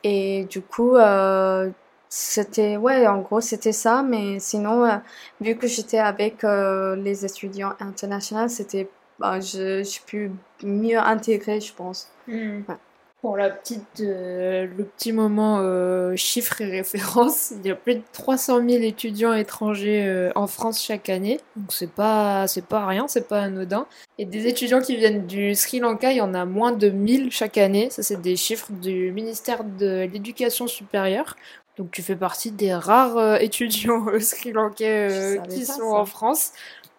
Et 0.05 0.45
du 0.51 0.63
coup, 0.63 0.97
euh, 0.97 1.71
c'était, 2.15 2.77
ouais, 2.77 3.07
en 3.07 3.23
gros, 3.23 3.41
c'était 3.41 3.73
ça. 3.73 4.03
Mais 4.03 4.39
sinon, 4.39 4.85
euh, 4.85 4.99
vu 5.41 5.57
que 5.57 5.67
j'étais 5.67 5.99
avec 5.99 6.45
euh, 6.45 6.95
les 6.95 7.25
étudiants 7.25 7.75
internationaux, 7.81 8.49
c'était, 8.49 8.91
bah, 9.19 9.41
je, 9.41 9.83
j'ai 9.83 10.01
pu 10.07 10.31
mieux 10.63 10.99
intégrer, 10.99 11.61
je 11.61 11.73
pense. 11.73 12.11
Hmm. 12.29 12.61
Ouais. 12.69 12.77
Pour 13.23 13.37
la 13.37 13.51
petite, 13.51 14.01
euh, 14.01 14.67
le 14.77 14.85
petit 14.85 15.13
moment 15.13 15.61
euh, 15.61 16.17
chiffres 16.17 16.61
et 16.61 16.65
références, 16.67 17.53
il 17.53 17.65
y 17.65 17.71
a 17.71 17.77
plus 17.77 17.95
de 17.95 18.03
300 18.13 18.69
000 18.69 18.83
étudiants 18.83 19.33
étrangers 19.33 20.05
euh, 20.05 20.33
en 20.35 20.49
France 20.49 20.83
chaque 20.83 21.09
année, 21.09 21.39
donc 21.55 21.73
c'est 21.73 21.93
pas 21.93 22.49
c'est 22.49 22.67
pas 22.67 22.85
rien, 22.85 23.07
c'est 23.07 23.29
pas 23.29 23.43
anodin. 23.43 23.87
Et 24.19 24.25
des 24.25 24.49
étudiants 24.49 24.81
qui 24.81 24.97
viennent 24.97 25.25
du 25.29 25.55
Sri 25.55 25.79
Lanka, 25.79 26.11
il 26.11 26.17
y 26.17 26.21
en 26.21 26.35
a 26.35 26.45
moins 26.45 26.73
de 26.73 26.89
1000 26.89 27.31
chaque 27.31 27.59
année. 27.59 27.91
Ça 27.91 28.03
c'est 28.03 28.21
des 28.21 28.35
chiffres 28.35 28.73
du 28.73 29.13
ministère 29.13 29.63
de 29.63 30.09
l'Éducation 30.13 30.67
supérieure. 30.67 31.37
Donc 31.79 31.91
tu 31.91 32.03
fais 32.03 32.17
partie 32.17 32.51
des 32.51 32.75
rares 32.75 33.17
euh, 33.17 33.37
étudiants 33.37 34.07
euh, 34.09 34.21
sri 34.21 34.53
lankais 34.53 35.09
euh, 35.11 35.39
qui 35.49 35.65
sont 35.65 35.73
ça. 35.79 35.85
en 36.01 36.05
France. 36.07 36.53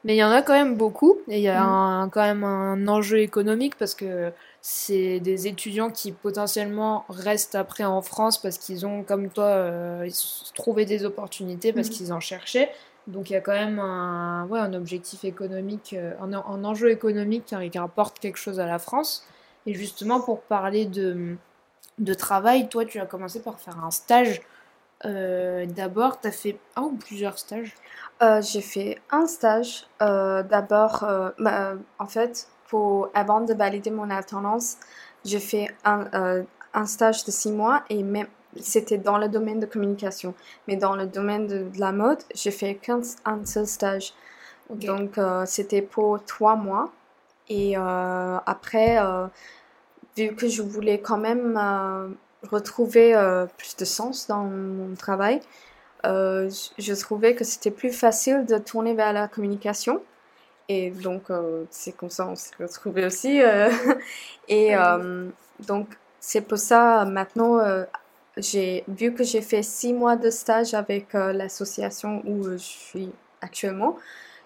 Mais 0.04 0.16
il 0.16 0.18
y 0.18 0.24
en 0.24 0.32
a 0.32 0.42
quand 0.42 0.54
même 0.54 0.76
beaucoup 0.76 1.20
et 1.30 1.38
il 1.38 1.44
y 1.44 1.48
a 1.48 1.62
un- 1.64 2.10
quand 2.10 2.22
même 2.24 2.44
un 2.44 2.88
enjeu 2.88 3.20
économique 3.20 3.76
parce 3.78 3.96
que 3.96 4.32
c'est 4.62 5.20
des 5.22 5.48
étudiants 5.48 5.90
qui 5.90 6.12
potentiellement 6.12 7.06
restent 7.10 7.56
après 7.56 7.84
en 7.86 8.02
France 8.02 8.38
parce 8.38 8.58
qu'ils 8.58 8.86
ont, 8.86 9.04
comme 9.04 9.30
toi, 9.30 9.46
euh, 9.46 10.10
trouvé 10.56 10.86
des 10.86 11.06
opportunités 11.06 11.72
parce 11.72 11.88
Mhm. 11.90 11.94
qu'ils 11.94 12.14
en 12.14 12.20
cherchaient. 12.20 12.72
Donc 13.08 13.30
il 13.30 13.34
y 13.34 13.36
a 13.38 13.42
quand 13.42 13.54
même 13.54 13.80
un, 13.80 14.46
ouais, 14.48 14.60
un 14.60 14.74
objectif 14.74 15.24
économique, 15.24 15.96
un, 16.22 16.34
un 16.34 16.64
enjeu 16.66 16.90
économique 16.92 17.46
qui, 17.46 17.70
qui 17.70 17.78
rapporte 17.80 18.20
quelque 18.20 18.38
chose 18.38 18.60
à 18.60 18.66
la 18.66 18.80
France. 18.80 19.26
Et 19.66 19.74
justement, 19.74 20.20
pour 20.20 20.42
parler 20.42 20.86
de, 20.86 21.36
de 22.00 22.14
travail, 22.14 22.68
toi, 22.70 22.84
tu 22.86 23.00
as 23.00 23.06
commencé 23.06 23.42
par 23.42 23.60
faire 23.60 23.78
un 23.84 23.92
stage. 23.92 24.42
Euh, 25.06 25.66
D'abord, 25.66 26.20
tu 26.22 26.28
as 26.28 26.32
fait 26.32 26.58
un 26.76 26.84
ou 26.84 26.96
plusieurs 26.96 27.38
stages? 27.38 27.74
Euh, 28.22 28.42
j'ai 28.42 28.62
fait 28.62 29.00
un 29.12 29.28
stage. 29.28 29.86
euh, 30.02 30.44
D'abord, 30.44 31.06
bah, 31.40 31.74
en 32.00 32.06
fait, 32.08 32.48
pour, 32.68 33.10
avant 33.14 33.42
de 33.42 33.54
valider 33.54 33.92
mon 33.92 34.10
alternance, 34.10 34.78
j'ai 35.26 35.40
fait 35.40 35.68
un, 35.86 36.06
un 36.74 36.86
stage 36.86 37.24
de 37.26 37.32
six 37.32 37.52
mois 37.52 37.84
et 37.90 38.04
même 38.04 38.28
c'était 38.60 38.98
dans 39.00 39.18
le 39.18 39.30
domaine 39.30 39.60
de 39.60 39.66
communication. 39.66 40.34
Mais 40.68 40.76
dans 40.78 40.96
le 40.96 41.06
domaine 41.08 41.48
de, 41.48 41.64
de 41.70 41.80
la 41.80 41.92
mode, 41.92 42.20
j'ai 42.36 42.52
fait 42.52 42.76
qu'un 42.76 43.02
un 43.26 43.46
seul 43.46 43.68
stage. 43.68 44.14
Donc, 44.70 45.20
c'était 45.46 45.82
pour 45.82 46.24
trois 46.26 46.56
mois. 46.56 46.92
Et 47.50 47.76
après, 47.76 49.00
vu 50.18 50.36
que 50.36 50.48
je 50.48 50.62
voulais 50.62 51.00
quand 51.00 51.18
même 51.18 52.16
retrouver 52.52 53.16
euh, 53.16 53.46
plus 53.58 53.76
de 53.76 53.86
sens 53.86 54.28
dans 54.28 54.44
mon 54.44 54.96
travail, 54.96 55.40
euh, 56.06 56.50
je 56.78 56.94
trouvais 56.94 57.36
que 57.36 57.44
c'était 57.44 57.72
plus 57.72 57.92
facile 57.92 58.46
de 58.46 58.58
tourner 58.58 58.94
vers 58.94 59.14
la 59.14 59.28
communication. 59.28 60.02
Et 60.70 60.92
donc, 60.92 61.30
euh, 61.30 61.66
c'est 61.70 61.92
comme 61.92 62.10
ça 62.10 62.28
on 62.28 62.36
s'est 62.36 62.56
retrouvés 62.60 63.06
aussi. 63.06 63.42
et 64.48 64.76
donc, 65.68 65.88
c'est 66.20 66.42
pour 66.42 66.58
ça, 66.58 67.06
maintenant, 67.06 67.60
j'ai 68.38 68.84
vu 68.88 69.14
que 69.14 69.24
j'ai 69.24 69.42
fait 69.42 69.64
six 69.64 69.94
mois 69.94 70.16
de 70.16 70.30
stage 70.30 70.74
avec 70.74 71.14
l'association 71.14 72.22
où 72.26 72.44
je 72.44 72.58
suis 72.58 73.10
actuellement. 73.42 73.98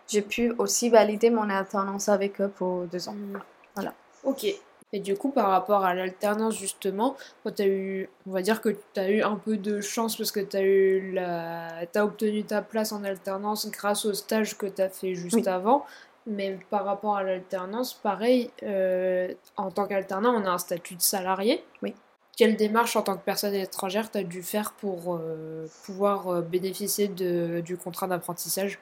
J'ai 0.08 0.22
pu 0.22 0.54
aussi 0.58 0.89
valider 0.89 1.30
mon 1.30 1.50
alternance 1.50 2.08
avec 2.10 2.39
eux 2.42 2.48
pour 2.48 2.86
deux 2.86 3.10
ans. 3.10 3.13
Mm. 3.13 3.39
Voilà. 3.75 3.94
Ok. 4.24 4.46
Et 4.94 5.00
du 5.00 5.17
coup, 5.17 5.29
par 5.32 5.50
rapport 5.50 5.84
à 5.84 5.94
l'alternance, 5.94 6.58
justement, 6.58 7.17
quand 7.44 7.56
tu 7.56 7.62
as 7.62 7.67
eu, 7.67 8.10
on 8.25 8.32
va 8.32 8.41
dire 8.41 8.62
que 8.62 8.70
tu 8.70 9.00
as 9.00 9.10
eu 9.10 9.22
un 9.22 9.36
peu 9.36 9.58
de 9.58 9.82
chance 9.82 10.15
parce 10.15 10.32
que 10.32 10.39
tu 10.39 10.56
as 10.56 10.62
eu 10.62 11.12
la... 11.12 11.79
as 11.94 12.03
obtenu 12.06 12.44
ta 12.44 12.62
place 12.62 12.94
en 12.94 13.03
alternance 13.03 13.70
grâce 13.70 14.06
au 14.06 14.13
stage 14.13 14.58
que 14.58 14.65
tu 14.65 14.82
as 14.82 14.89
fait 14.89 15.13
juste 15.13 15.36
Oui. 15.36 15.48
avant. 15.48 15.86
Mais 16.25 16.58
par 16.70 16.86
rapport 16.86 17.17
à 17.17 17.24
l'alternance, 17.24 17.94
pareil, 17.94 18.51
euh, 18.63 19.34
en 19.56 19.72
tant 19.72 19.88
qu'alternant, 19.88 20.34
on 20.36 20.46
a 20.46 20.51
un 20.51 20.58
statut 20.58 20.96
de 20.96 21.01
salarié. 21.01 21.63
Oui. 21.82 21.94
Quelle 22.38 22.56
démarche 22.56 22.96
en 22.96 23.01
tant 23.01 23.15
que 23.17 23.24
personne 23.24 23.56
étrangère 23.56 24.12
tu 24.12 24.20
as 24.20 24.24
dû 24.24 24.44
faire 24.44 24.74
pour 24.74 25.15
euh, 25.15 25.67
pouvoir 25.86 26.27
euh, 26.27 26.41
bénéficier 26.41 27.08
de, 27.08 27.62
du 27.62 27.77
contrat 27.77 28.08
d'apprentissage? 28.08 28.77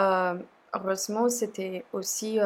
Euh, 0.00 0.34
heureusement, 0.74 1.28
c'était 1.28 1.84
aussi 1.92 2.38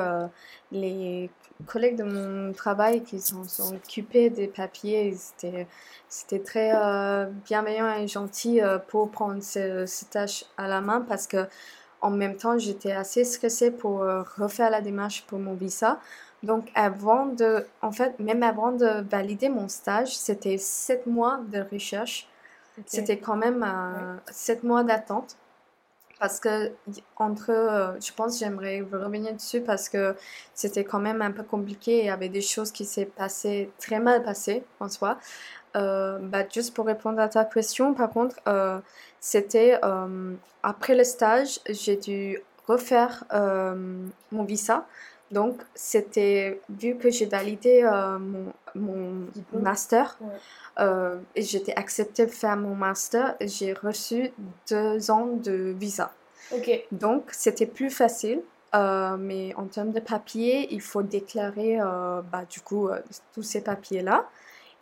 les 0.73 1.30
collègues 1.67 1.97
de 1.97 2.05
mon 2.05 2.52
travail 2.52 3.02
qui 3.02 3.21
s'en 3.21 3.45
sont 3.45 3.75
occupés 3.75 4.31
des 4.31 4.49
papiers. 4.49 5.17
C'était 6.09 6.38
très 6.40 6.73
euh, 6.75 7.26
bienveillant 7.45 7.95
et 7.97 8.09
gentil 8.09 8.61
euh, 8.61 8.79
pour 8.79 9.11
prendre 9.11 9.43
ce, 9.43 9.85
cette 9.87 10.11
tâche 10.11 10.45
à 10.57 10.69
la 10.69 10.81
main 10.81 11.00
parce 11.00 11.26
que 11.26 11.47
en 12.02 12.11
même 12.11 12.37
temps, 12.37 12.59
j'étais 12.59 12.93
assez 12.93 13.25
stressée 13.25 13.71
pour 13.71 14.02
euh, 14.02 14.23
refaire 14.38 14.71
la 14.71 14.81
démarche 14.81 15.25
pour 15.26 15.38
mon 15.38 15.55
visa. 15.55 16.00
Donc, 16.43 16.71
avant 16.75 17.26
de, 17.26 17.67
en 17.83 17.93
fait, 17.93 18.19
même 18.19 18.43
avant 18.43 18.73
de 18.73 19.07
valider 19.11 19.50
mon 19.50 19.69
stage, 19.69 20.17
c'était 20.17 20.57
sept 20.57 21.07
mois 21.07 21.40
de 21.52 21.62
recherche. 21.71 22.26
C'était 22.87 23.19
quand 23.19 23.37
même 23.37 23.62
sept 24.31 24.64
mois 24.64 24.83
d'attente. 24.83 25.37
Parce 26.21 26.39
que 26.39 26.73
entre, 27.17 27.50
euh, 27.50 27.99
je 28.00 28.12
pense 28.12 28.39
j'aimerais 28.39 28.83
revenir 28.83 29.33
dessus 29.35 29.62
parce 29.62 29.89
que 29.89 30.15
c'était 30.55 30.85
quand 30.85 31.00
même 31.00 31.23
un 31.23 31.33
peu 31.33 31.43
compliqué. 31.43 32.00
Il 32.00 32.07
y 32.07 32.11
avait 32.11 32.29
des 32.29 32.43
choses 32.43 32.73
qui 32.73 32.85
s'est 32.85 33.07
passées 33.07 33.71
très 33.81 34.00
mal 34.00 34.23
passées 34.23 34.62
en 34.81 34.91
soi. 34.91 35.19
Euh, 35.77 36.19
bah, 36.21 36.45
juste 36.53 36.75
pour 36.75 36.87
répondre 36.87 37.21
à 37.21 37.29
ta 37.29 37.45
question, 37.47 37.95
par 37.95 38.11
contre, 38.11 38.37
euh, 38.49 38.81
c'était 39.21 39.81
après 40.62 40.95
le 40.95 41.05
stage, 41.05 41.61
j'ai 41.69 41.97
dû 41.97 42.39
refaire 42.67 43.25
mon 44.31 44.45
visa. 44.45 44.87
Donc, 45.31 45.63
c'était 45.75 46.61
vu 46.69 46.97
que 46.97 47.11
j'ai 47.11 47.27
validé 47.27 47.83
euh, 47.85 48.19
mon, 48.75 49.27
master 49.53 50.17
Ouais. 50.21 50.27
euh, 50.81 51.19
et 51.37 51.43
j'étais 51.43 51.75
acceptée 51.75 52.27
de 52.27 52.31
faire 52.33 52.57
mon 52.57 52.75
master, 52.75 53.37
j'ai 53.41 53.73
reçu 53.73 54.33
deux 54.69 55.11
ans 55.11 55.27
de 55.27 55.75
visa. 55.79 56.13
Donc, 56.91 57.29
c'était 57.31 57.67
plus 57.67 57.91
facile. 57.91 58.43
euh, 58.75 59.17
mais 59.17 59.53
en 59.57 59.67
termes 59.67 59.91
de 59.93 60.01
papier, 60.01 60.73
il 60.73 60.81
faut 60.81 61.03
déclarer 61.03 61.79
bah, 62.33 62.45
du 62.49 62.61
coup 62.61 62.89
tous 63.33 63.43
ces 63.43 63.61
papiers-là. 63.63 64.29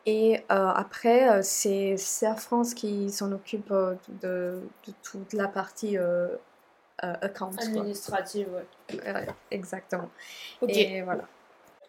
Et 0.07 0.43
après, 0.49 1.43
c'est 1.43 1.97
Air 2.23 2.39
France 2.41 2.73
qui 2.73 3.11
s'en 3.11 3.33
occupe 3.33 3.71
de, 4.23 4.61
de 4.87 4.93
toute 5.03 5.35
la 5.35 5.49
partie 5.49 5.99
euh, 7.05 7.15
account. 7.23 7.51
Administrative, 7.59 8.49
ouais. 8.53 8.99
Euh, 9.07 9.25
exactement. 9.51 10.11
Ok. 10.61 10.71
Et 10.71 11.03
voilà. 11.03 11.25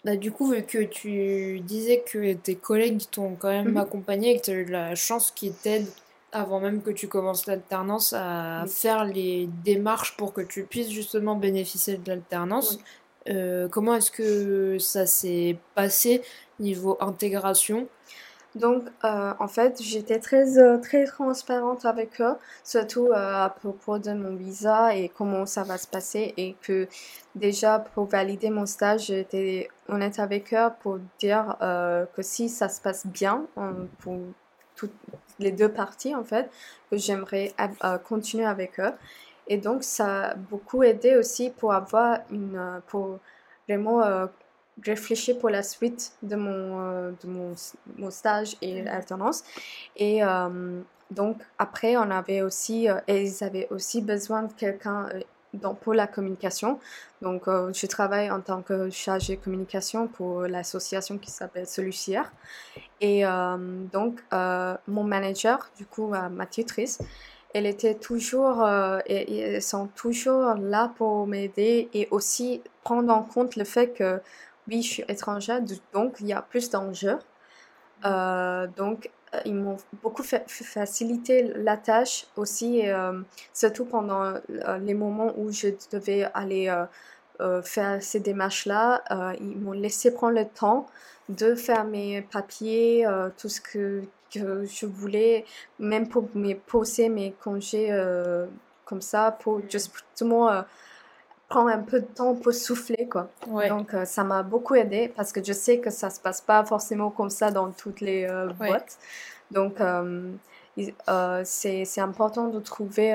Bah, 0.06 0.16
du 0.16 0.32
coup, 0.32 0.52
vu 0.52 0.64
que 0.64 0.84
tu 0.84 1.60
disais 1.60 2.04
que 2.10 2.34
tes 2.34 2.56
collègues 2.56 3.02
t'ont 3.12 3.36
quand 3.36 3.50
même 3.50 3.70
Mhm. 3.72 3.78
accompagné 3.78 4.32
et 4.36 4.40
que 4.40 4.46
tu 4.46 4.52
as 4.52 4.54
eu 4.54 4.66
la 4.66 4.96
chance 4.96 5.32
qu'ils 5.32 5.54
t'aident 5.54 5.92
avant 6.32 6.60
même 6.60 6.82
que 6.84 6.92
tu 6.92 7.08
commences 7.08 7.48
l'alternance 7.48 8.14
à 8.14 8.62
Oui. 8.64 8.70
faire 8.70 9.04
les 9.04 9.50
démarches 9.66 10.16
pour 10.16 10.32
que 10.32 10.42
tu 10.42 10.64
puisses 10.64 10.90
justement 10.90 11.36
bénéficier 11.36 11.98
de 11.98 12.08
l'alternance, 12.08 12.78
euh, 13.30 13.68
comment 13.68 13.96
est-ce 13.96 14.12
que 14.12 14.78
ça 14.80 15.06
s'est 15.08 15.58
passé 15.76 16.22
niveau 16.60 16.98
intégration? 17.02 17.88
Donc, 18.56 18.84
euh, 19.04 19.34
en 19.40 19.48
fait, 19.48 19.80
j'étais 19.82 20.20
très, 20.20 20.58
euh, 20.58 20.80
très 20.80 21.06
transparente 21.06 21.86
avec 21.86 22.20
eux, 22.20 22.36
surtout 22.64 23.08
euh, 23.08 23.46
à 23.46 23.50
propos 23.50 24.00
de 24.00 24.12
mon 24.12 24.36
visa 24.36 24.96
et 24.96 25.10
comment 25.10 25.46
ça 25.46 25.64
va 25.64 25.78
se 25.78 25.88
passer. 25.88 26.34
Et 26.38 26.56
que 26.64 26.88
déjà, 27.36 27.78
pour 27.80 28.06
valider 28.06 28.50
mon 28.50 28.66
stage, 28.66 29.06
j'étais 29.08 29.70
honnête 29.88 30.18
avec 30.20 30.54
eux 30.54 30.70
pour 30.82 30.98
dire 31.20 31.58
euh, 31.62 32.06
que 32.16 32.24
si 32.24 32.50
ça 32.50 32.70
se 32.70 32.82
passe 32.82 33.06
bien 33.06 33.46
euh, 33.58 33.86
pour 34.00 34.18
toutes 34.76 34.96
les 35.38 35.52
deux 35.52 35.70
parties, 35.72 36.16
en 36.16 36.24
fait, 36.24 36.50
que 36.90 36.98
j'aimerais 36.98 37.54
euh, 37.84 37.98
continuer 38.00 38.46
avec 38.46 38.80
eux. 38.80 38.94
Et 39.48 39.58
donc, 39.58 39.84
ça 39.84 40.30
a 40.30 40.36
beaucoup 40.36 40.84
aidé 40.84 41.16
aussi 41.18 41.52
pour 41.52 41.74
avoir 41.74 42.20
une, 42.32 42.82
pour 42.88 43.20
vraiment 43.68 44.02
réfléchir 44.86 45.38
pour 45.40 45.50
la 45.50 45.64
suite 45.64 46.14
de 46.24 46.36
mon, 46.36 46.82
euh, 46.82 47.12
de 47.24 47.28
mon, 47.28 47.54
mon 47.98 48.12
stage 48.12 48.56
et 48.62 48.82
l'alternance. 48.82 49.44
Et 49.96 50.24
euh, 50.24 50.82
donc, 51.12 51.38
après, 51.58 51.98
on 51.98 52.10
avait 52.12 52.42
aussi, 52.42 52.90
euh, 52.90 52.96
et 53.08 53.24
ils 53.24 53.44
avaient 53.44 53.68
aussi 53.72 54.02
besoin 54.02 54.44
de 54.44 54.54
quelqu'un 54.54 55.10
pour 55.82 55.96
la 55.96 56.06
communication. 56.06 56.80
Donc, 57.24 57.46
je 57.48 57.86
travaille 57.88 58.30
en 58.30 58.40
tant 58.40 58.62
que 58.62 58.92
chargée 58.92 59.38
de 59.38 59.42
communication 59.42 60.08
pour 60.08 60.44
l'association 60.44 61.18
qui 61.18 61.32
s'appelle 61.32 61.66
Solucière. 61.66 62.32
Et 63.02 63.24
donc, 63.92 64.24
mon 64.32 65.04
manager, 65.04 65.72
du 65.76 65.88
coup, 65.88 66.10
ma 66.10 66.46
tutrice, 66.46 67.00
elle 67.54 67.66
était 67.66 67.96
toujours, 67.96 68.64
euh, 68.64 69.00
et, 69.08 69.56
et 69.56 69.62
sont 69.62 69.88
toujours 69.88 70.54
là 70.56 70.92
pour 70.98 71.26
m'aider 71.26 71.90
et 71.94 72.08
aussi 72.12 72.62
prendre 72.84 73.12
en 73.14 73.24
compte 73.24 73.56
le 73.56 73.64
fait 73.64 73.94
que, 73.94 74.22
oui, 74.68 74.82
je 74.82 74.88
suis 74.88 75.04
étrangère, 75.08 75.62
donc 75.94 76.18
il 76.20 76.28
y 76.28 76.34
a 76.34 76.42
plus 76.42 76.70
d'enjeux. 76.70 77.20
Euh, 78.06 78.68
donc, 78.78 79.10
euh, 79.36 79.40
ils 79.46 79.56
m'ont 79.56 79.78
beaucoup 80.02 80.24
fa- 80.24 80.44
fa- 80.48 80.64
facilité 80.64 81.52
la 81.56 81.78
tâche 81.78 82.28
aussi, 82.38 82.88
euh, 82.88 83.22
surtout 83.54 83.86
pendant 83.86 84.36
les 84.82 84.94
moments 84.94 85.34
où 85.38 85.52
je 85.52 85.70
devais 85.92 86.30
aller 86.34 86.70
euh, 87.42 87.62
faire 87.62 88.02
ces 88.04 88.20
démarches-là. 88.20 89.04
ils 89.40 89.58
m'ont 89.58 89.72
laissé 89.74 90.12
prendre 90.14 90.36
le 90.36 90.46
temps 90.46 90.88
de 91.30 91.56
faire 91.56 91.86
mes 91.86 92.22
papiers, 92.22 93.06
tout 93.38 93.50
ce 93.50 93.62
que, 93.62 94.04
que 94.34 94.66
je 94.66 94.86
voulais, 94.86 95.46
même 95.80 96.10
pour 96.10 96.28
me 96.36 96.54
poser 96.56 97.08
mes 97.10 97.32
congés 97.44 97.90
comme 98.86 99.02
ça, 99.02 99.38
pour 99.40 99.62
justement 99.70 100.64
prendre 101.50 101.70
un 101.70 101.80
peu 101.80 102.00
de 102.00 102.06
temps 102.06 102.36
pour 102.36 102.54
souffler, 102.54 103.08
quoi. 103.10 103.30
Ouais. 103.48 103.68
Donc, 103.70 103.94
euh, 103.94 104.06
ça 104.06 104.24
m'a 104.24 104.44
beaucoup 104.44 104.76
aidé 104.76 105.12
parce 105.16 105.32
que 105.32 105.44
je 105.44 105.52
sais 105.54 105.80
que 105.80 105.90
ça 105.90 106.10
se 106.10 106.20
passe 106.20 106.42
pas 106.42 106.64
forcément 106.64 107.10
comme 107.10 107.30
ça 107.32 107.52
dans 107.52 107.72
toutes 107.72 108.02
les 108.02 108.24
euh, 108.26 108.48
Ouais. 108.60 108.68
boîtes. 108.70 108.98
Donc, 109.52 109.82
euh, 109.82 110.32
euh, 111.10 111.42
c'est, 111.44 111.86
c'est 111.86 112.02
important 112.02 112.48
de 112.48 112.60
trouver 112.60 113.14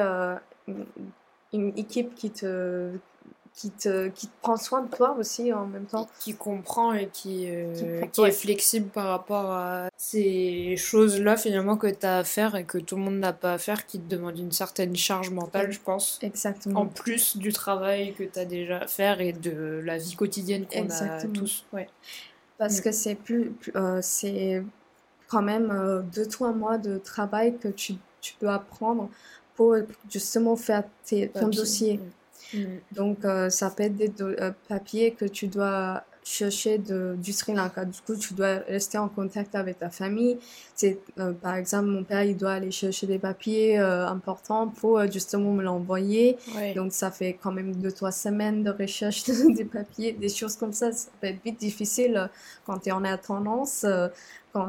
une 1.53 1.73
équipe 1.79 2.15
qui 2.15 2.31
te, 2.33 2.91
qui, 3.55 3.71
te, 3.71 4.09
qui 4.09 4.27
te 4.27 4.33
prend 4.43 4.57
soin 4.57 4.83
de 4.83 4.89
toi 4.95 5.15
aussi 5.17 5.53
en 5.53 5.67
même 5.67 5.87
temps. 5.87 6.09
qui 6.19 6.35
comprend 6.35 6.93
et 6.93 7.09
qui, 7.09 7.47
euh, 7.49 7.73
Qui 7.75 7.85
prend- 8.01 8.09
qui 8.09 8.21
ouais. 8.23 8.29
est 8.31 8.33
flexible 8.33 8.89
par 8.89 9.07
rapport 9.09 9.51
à 9.53 9.89
ces 9.97 10.75
choses-là 10.77 11.37
finalement 11.37 11.77
que 11.77 11.87
tu 11.87 12.05
as 12.05 12.19
à 12.19 12.25
faire 12.25 12.57
et 12.57 12.65
que 12.65 12.79
tout 12.79 12.97
le 12.97 13.03
monde 13.03 13.19
n'a 13.19 13.33
pas 13.33 13.53
à 13.55 13.59
faire, 13.59 13.87
qui 13.87 14.01
te 14.01 14.09
demandent 14.09 14.39
une 14.39 14.51
certaine 14.53 14.97
charge 14.97 15.31
mentale, 15.31 15.71
je 15.71 15.79
pense. 15.81 16.19
Exactement. 16.23 16.81
En 16.81 16.87
plus 16.87 17.37
du 17.37 17.53
travail 17.53 18.13
que 18.15 18.25
tu 18.25 18.39
as 18.39 18.45
déjà 18.45 18.79
à 18.79 18.87
faire 18.89 19.21
et 19.21 19.33
de 19.33 19.81
la 19.85 19.99
vie 19.99 20.17
quotidienne 20.17 20.67
qu'on 20.67 20.91
a 20.91 21.23
tous. 21.33 21.65
Ouais. 21.73 21.89
Parce 22.59 22.79
Mm. 22.79 22.83
que 22.83 22.93
c'est 22.93 23.15
plus, 23.15 23.51
plus- 23.51 23.73
euh, 23.77 24.01
c'est 24.03 24.65
quand 25.29 25.43
même 25.43 25.71
euh, 25.71 26.03
deux, 26.03 26.27
trois 26.27 26.53
mois 26.53 26.77
de 26.79 26.99
travail 26.99 27.57
que 27.59 27.69
tu, 27.69 27.95
tu 28.21 28.35
dois 28.41 28.59
prendre 28.59 29.09
pour 29.55 29.77
justement 30.11 30.57
faire 30.57 30.83
tes, 31.05 31.29
ton 31.29 31.41
Papier. 31.45 31.57
dossier. 31.61 32.01
Mm. 32.55 32.65
Donc, 32.93 33.25
euh, 33.25 33.51
ça 33.51 33.71
peut 33.71 33.85
être 33.85 33.97
des 33.97 34.13
euh, 34.21 34.53
papiers 34.69 35.13
que 35.13 35.25
tu 35.25 35.49
dois 35.49 36.05
chercher 36.25 36.79
de, 36.79 37.17
du 37.19 37.33
Sri 37.33 37.53
Lanka. 37.53 37.85
Du 37.85 38.01
coup, 38.01 38.17
tu 38.17 38.35
dois 38.35 38.57
rester 38.67 38.99
en 38.99 39.09
contact 39.09 39.55
avec 39.55 39.79
ta 39.79 39.91
famille. 39.91 40.39
C'est, 40.75 40.99
euh, 41.19 41.33
par 41.33 41.55
exemple, 41.55 41.87
mon 41.87 42.03
père, 42.03 42.25
il 42.25 42.37
doit 42.37 42.53
aller 42.53 42.71
chercher 42.71 43.07
des 43.07 43.19
papiers 43.19 43.79
euh, 43.79 44.09
importants 44.09 44.69
pour 44.69 44.99
euh, 44.99 45.07
justement 45.11 45.53
me 45.53 45.63
l'envoyer. 45.63 46.39
Ouais. 46.57 46.73
Donc, 46.75 46.93
ça 46.93 47.11
fait 47.11 47.39
quand 47.41 47.53
même 47.53 47.77
deux, 47.77 47.93
trois 47.93 48.13
semaines 48.13 48.65
de 48.65 48.71
recherche 48.71 49.25
des 49.55 49.65
papiers, 49.65 50.13
des 50.13 50.31
choses 50.31 50.57
comme 50.57 50.73
ça. 50.73 50.93
Ça 50.93 51.11
peut 51.21 51.29
être 51.29 51.43
vite 51.45 51.61
difficile 51.61 52.17
euh, 52.17 52.27
quand 52.65 52.79
tu 52.79 52.89
es 52.89 52.93
en 52.93 53.05
attendance, 53.05 53.85
euh, 53.85 54.09
quand 54.53 54.69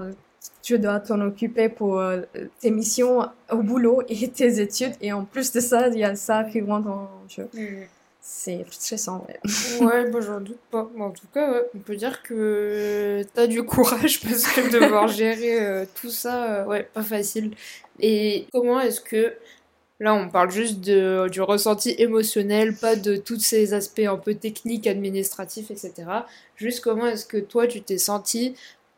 tu 0.62 0.80
dois 0.80 1.00
t'en 1.00 1.22
occuper 1.22 1.70
pour 1.70 2.00
euh, 2.00 2.22
tes 2.60 2.72
missions 2.72 3.28
au 3.52 3.58
boulot 3.58 4.02
et 4.10 4.28
tes 4.34 4.60
études. 4.60 4.94
Et 5.02 5.14
en 5.14 5.26
plus 5.26 5.52
de 5.52 5.60
ça, 5.60 5.88
il 5.90 6.00
y 6.00 6.04
a 6.04 6.16
ça 6.16 6.44
qui 6.44 6.62
rentre 6.62 6.88
en 6.88 7.10
jeu. 7.28 7.50
Mm. 7.54 7.86
C'est 8.28 8.66
stressant, 8.72 9.24
ouais. 9.28 9.40
Ouais, 9.86 10.10
bah, 10.10 10.20
j'en 10.20 10.42
doute 10.42 10.58
pas. 10.72 10.90
Mais 10.96 11.04
en 11.04 11.12
tout 11.12 11.28
cas, 11.32 11.52
ouais, 11.52 11.62
on 11.76 11.78
peut 11.78 11.96
dire 11.96 12.24
que 12.24 13.22
t'as 13.36 13.46
du 13.46 13.62
courage 13.62 14.20
parce 14.24 14.48
que 14.48 14.72
devoir 14.72 15.08
gérer 15.08 15.64
euh, 15.64 15.86
tout 16.02 16.10
ça, 16.10 16.62
euh, 16.62 16.66
ouais, 16.66 16.90
pas 16.92 17.04
facile. 17.04 17.52
Et 18.00 18.48
comment 18.52 18.80
est-ce 18.80 19.00
que, 19.00 19.36
là, 20.00 20.16
on 20.16 20.28
parle 20.28 20.50
juste 20.50 20.80
de, 20.80 21.30
du 21.30 21.40
ressenti 21.40 21.94
émotionnel, 22.00 22.76
pas 22.76 22.96
de 22.96 23.16
tous 23.16 23.40
ces 23.40 23.76
aspects 23.76 24.00
un 24.00 24.18
peu 24.18 24.34
techniques, 24.34 24.88
administratifs, 24.88 25.70
etc. 25.70 25.94
Juste 26.56 26.84
comment 26.84 27.06
est-ce 27.06 27.28
que 27.28 27.38
toi, 27.38 27.68
tu 27.68 27.84
t'es 27.84 28.00
senti 28.00 28.56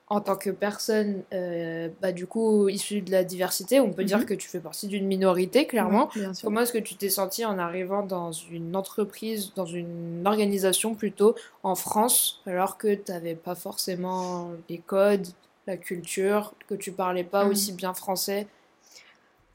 en 0.10 0.22
tant 0.22 0.38
que 0.38 0.50
personne, 0.50 1.24
euh, 1.34 1.90
bah, 2.02 2.14
du 2.14 2.28
coup, 2.28 2.70
issue 2.70 3.02
de 3.02 3.12
la 3.12 3.24
diversité, 3.26 3.82
on 3.82 3.92
peut 3.92 4.06
dire 4.06 4.20
Mhm. 4.20 4.26
que 4.26 4.34
tu 4.36 4.48
fais 4.48 4.60
partie 4.62 4.88
d'une 4.88 5.06
minorité, 5.06 5.68
clairement. 5.68 6.10
Ouais. 6.16 6.28
Comment 6.42 6.62
est-ce 6.62 6.72
que 6.72 6.78
tu 6.78 6.96
t'es 6.96 7.10
senti 7.10 7.44
en 7.46 7.60
arrivant 7.60 8.04
dans 8.06 8.32
une 8.32 8.76
entreprise, 8.76 9.52
dans 9.56 9.66
une 9.66 10.24
organisation 10.26 10.96
plutôt 10.96 11.36
en 11.64 11.76
France, 11.76 12.42
alors 12.46 12.78
que 12.78 12.96
tu 12.96 13.12
n'avais 13.12 13.36
pas 13.36 13.56
forcément 13.56 14.52
les 14.70 14.78
codes, 14.78 15.28
la 15.68 15.76
culture, 15.76 16.54
que 16.70 16.76
tu 16.76 16.94
parlais 16.94 17.26
pas 17.26 17.44
Mhm. 17.44 17.52
aussi 17.52 17.74
bien 17.74 17.94
français? 17.94 18.48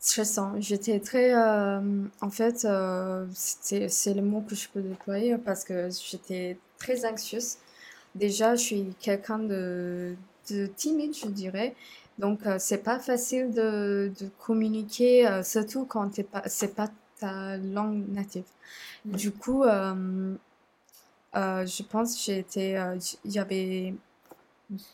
Stressant. 0.00 0.54
J'étais 0.58 0.98
très. 0.98 1.32
euh, 1.32 1.80
en 2.20 2.30
fait, 2.30 2.64
euh, 2.64 3.24
c'est 3.34 4.12
le 4.14 4.20
mot 4.22 4.40
que 4.46 4.54
je 4.56 4.68
peux 4.68 4.82
déployer 4.82 5.38
parce 5.38 5.62
que 5.64 5.88
j'étais 6.10 6.58
très 6.76 7.06
anxieuse. 7.06 7.56
Déjà, 8.16 8.56
je 8.56 8.62
suis 8.62 8.94
quelqu'un 9.00 9.38
de 9.38 10.14
timide, 10.76 11.14
je 11.16 11.28
dirais. 11.28 11.74
Donc, 12.18 12.46
euh, 12.46 12.56
c'est 12.58 12.78
pas 12.82 12.98
facile 12.98 13.52
de, 13.52 14.12
de 14.20 14.28
communiquer, 14.38 15.26
euh, 15.26 15.42
surtout 15.42 15.86
quand 15.86 16.08
t'es 16.10 16.22
pas, 16.24 16.42
c'est 16.46 16.74
pas 16.74 16.88
ta 17.18 17.56
langue 17.56 18.06
native. 18.08 18.44
Du 19.04 19.32
coup, 19.32 19.64
euh, 19.64 20.34
euh, 21.36 21.66
je 21.66 21.82
pense 21.82 22.14
que 22.16 22.20
j'ai 22.22 22.38
été, 22.38 22.78
euh, 22.78 22.98
il 23.24 23.32
y 23.32 23.38
avait 23.38 23.94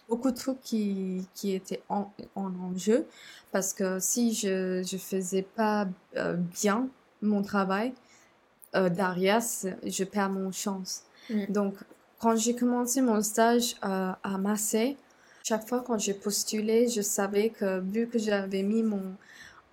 beaucoup 0.09 0.31
de 0.31 0.37
trucs 0.37 0.61
qui, 0.61 1.27
qui 1.35 1.53
étaient 1.55 1.83
en, 1.89 2.11
en 2.35 2.53
enjeu 2.61 3.07
parce 3.53 3.73
que 3.73 3.99
si 4.01 4.35
je 4.35 4.83
je 4.83 4.97
faisais 4.97 5.43
pas 5.43 5.87
bien 6.55 6.89
mon 7.23 7.43
travail 7.43 7.93
derrière, 8.75 9.43
c'est- 9.43 9.79
je 9.85 10.05
perds 10.05 10.31
mon 10.31 10.53
chance. 10.53 11.05
Donc, 11.49 11.75
quand 12.21 12.37
j'ai 12.37 12.55
commencé 12.55 13.01
mon 13.03 13.23
stage 13.23 13.77
à 13.83 14.39
Marseille, 14.39 14.97
chaque 15.49 15.67
fois 15.69 15.81
quand 15.87 15.99
j'ai 15.99 16.15
postulé, 16.15 16.89
je 16.89 17.03
savais 17.03 17.51
que 17.51 17.81
vu 17.81 18.09
que 18.09 18.19
j'avais 18.19 18.63
mis 18.63 18.83
mon, 18.83 19.17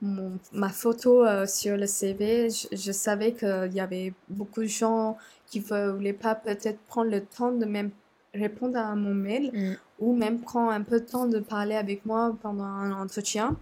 mon, 0.01 0.39
ma 0.53 0.69
photo 0.69 1.25
euh, 1.25 1.45
sur 1.47 1.77
le 1.77 1.87
CV, 1.87 2.49
je, 2.49 2.67
je 2.75 2.91
savais 2.91 3.33
qu'il 3.33 3.71
y 3.73 3.79
avait 3.79 4.13
beaucoup 4.29 4.61
de 4.61 4.67
gens 4.67 5.17
qui 5.47 5.59
ne 5.61 5.91
voulaient 5.91 6.13
pas 6.13 6.35
peut-être 6.35 6.79
prendre 6.87 7.11
le 7.11 7.21
temps 7.25 7.51
de 7.51 7.65
même 7.65 7.91
répondre 8.33 8.77
à 8.77 8.95
mon 8.95 9.13
mail 9.13 9.53
Mm. 9.53 9.73
ou 9.99 10.13
même 10.15 10.41
prendre 10.41 10.71
un 10.71 10.83
peu 10.83 10.99
de 10.99 11.05
temps 11.05 11.25
de 11.27 11.39
parler 11.39 11.75
avec 11.75 12.05
moi 12.05 12.35
pendant 12.41 12.65
un 12.65 12.91
entretien. 13.03 13.57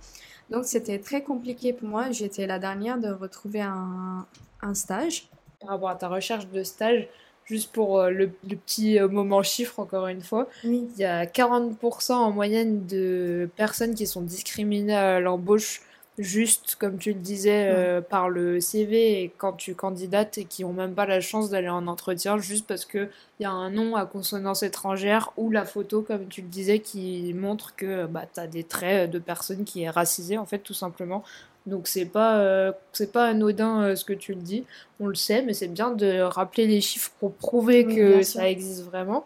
Donc 0.49 0.65
c'était 0.65 0.99
très 0.99 1.23
compliqué 1.23 1.73
pour 1.73 1.87
moi. 1.89 2.11
J'étais 2.11 2.47
la 2.47 2.59
dernière 2.59 2.99
de 2.99 3.09
retrouver 3.09 3.61
un, 3.61 4.25
un 4.61 4.73
stage. 4.73 5.29
par 5.61 5.69
rapport 5.71 5.89
à 5.89 5.95
ta 5.95 6.07
recherche 6.09 6.47
de 6.49 6.63
stage, 6.63 7.07
juste 7.45 7.71
pour 7.71 7.99
euh, 7.99 8.09
le, 8.09 8.31
le 8.47 8.55
petit 8.55 8.99
euh, 8.99 9.07
moment 9.07 9.43
chiffre 9.43 9.79
encore 9.79 10.07
une 10.07 10.21
fois. 10.21 10.47
Oui. 10.63 10.87
Il 10.95 11.01
y 11.01 11.05
a 11.05 11.25
40% 11.25 12.13
en 12.13 12.31
moyenne 12.31 12.85
de 12.87 13.49
personnes 13.55 13.95
qui 13.95 14.07
sont 14.07 14.21
discriminées 14.21 14.95
à 14.95 15.19
l'embauche 15.19 15.81
juste, 16.17 16.75
comme 16.75 16.97
tu 16.97 17.13
le 17.13 17.19
disais, 17.19 17.71
euh, 17.73 18.01
par 18.01 18.29
le 18.29 18.59
CV 18.59 19.23
et 19.23 19.33
quand 19.37 19.53
tu 19.53 19.73
candidates 19.73 20.37
et 20.37 20.45
qui 20.45 20.63
ont 20.63 20.73
même 20.73 20.93
pas 20.93 21.05
la 21.05 21.21
chance 21.21 21.49
d'aller 21.49 21.69
en 21.69 21.87
entretien 21.87 22.37
juste 22.37 22.67
parce 22.67 22.85
qu'il 22.85 23.09
y 23.39 23.45
a 23.45 23.51
un 23.51 23.71
nom 23.71 23.95
à 23.95 24.05
consonance 24.05 24.63
étrangère 24.63 25.31
ou 25.37 25.49
la 25.49 25.65
photo, 25.65 26.01
comme 26.01 26.27
tu 26.27 26.41
le 26.41 26.47
disais, 26.47 26.79
qui 26.79 27.33
montre 27.33 27.75
que 27.75 28.05
bah, 28.05 28.25
tu 28.31 28.39
as 28.39 28.47
des 28.47 28.63
traits 28.63 29.09
de 29.09 29.19
personne 29.19 29.63
qui 29.63 29.83
est 29.83 29.89
racisée, 29.89 30.37
en 30.37 30.45
fait, 30.45 30.59
tout 30.59 30.75
simplement. 30.75 31.23
Donc 31.65 31.87
c'est 31.87 32.05
pas 32.05 32.39
euh, 32.39 32.71
c'est 32.91 33.11
pas 33.11 33.25
anodin 33.25 33.81
euh, 33.83 33.95
ce 33.95 34.03
que 34.03 34.13
tu 34.13 34.33
le 34.33 34.41
dis, 34.41 34.65
on 34.99 35.07
le 35.07 35.15
sait, 35.15 35.41
mais 35.41 35.53
c'est 35.53 35.67
bien 35.67 35.91
de 35.91 36.19
rappeler 36.19 36.67
les 36.67 36.81
chiffres 36.81 37.11
pour 37.19 37.33
prouver 37.33 37.85
que 37.85 38.21
ça 38.23 38.49
existe 38.49 38.83
vraiment. 38.83 39.25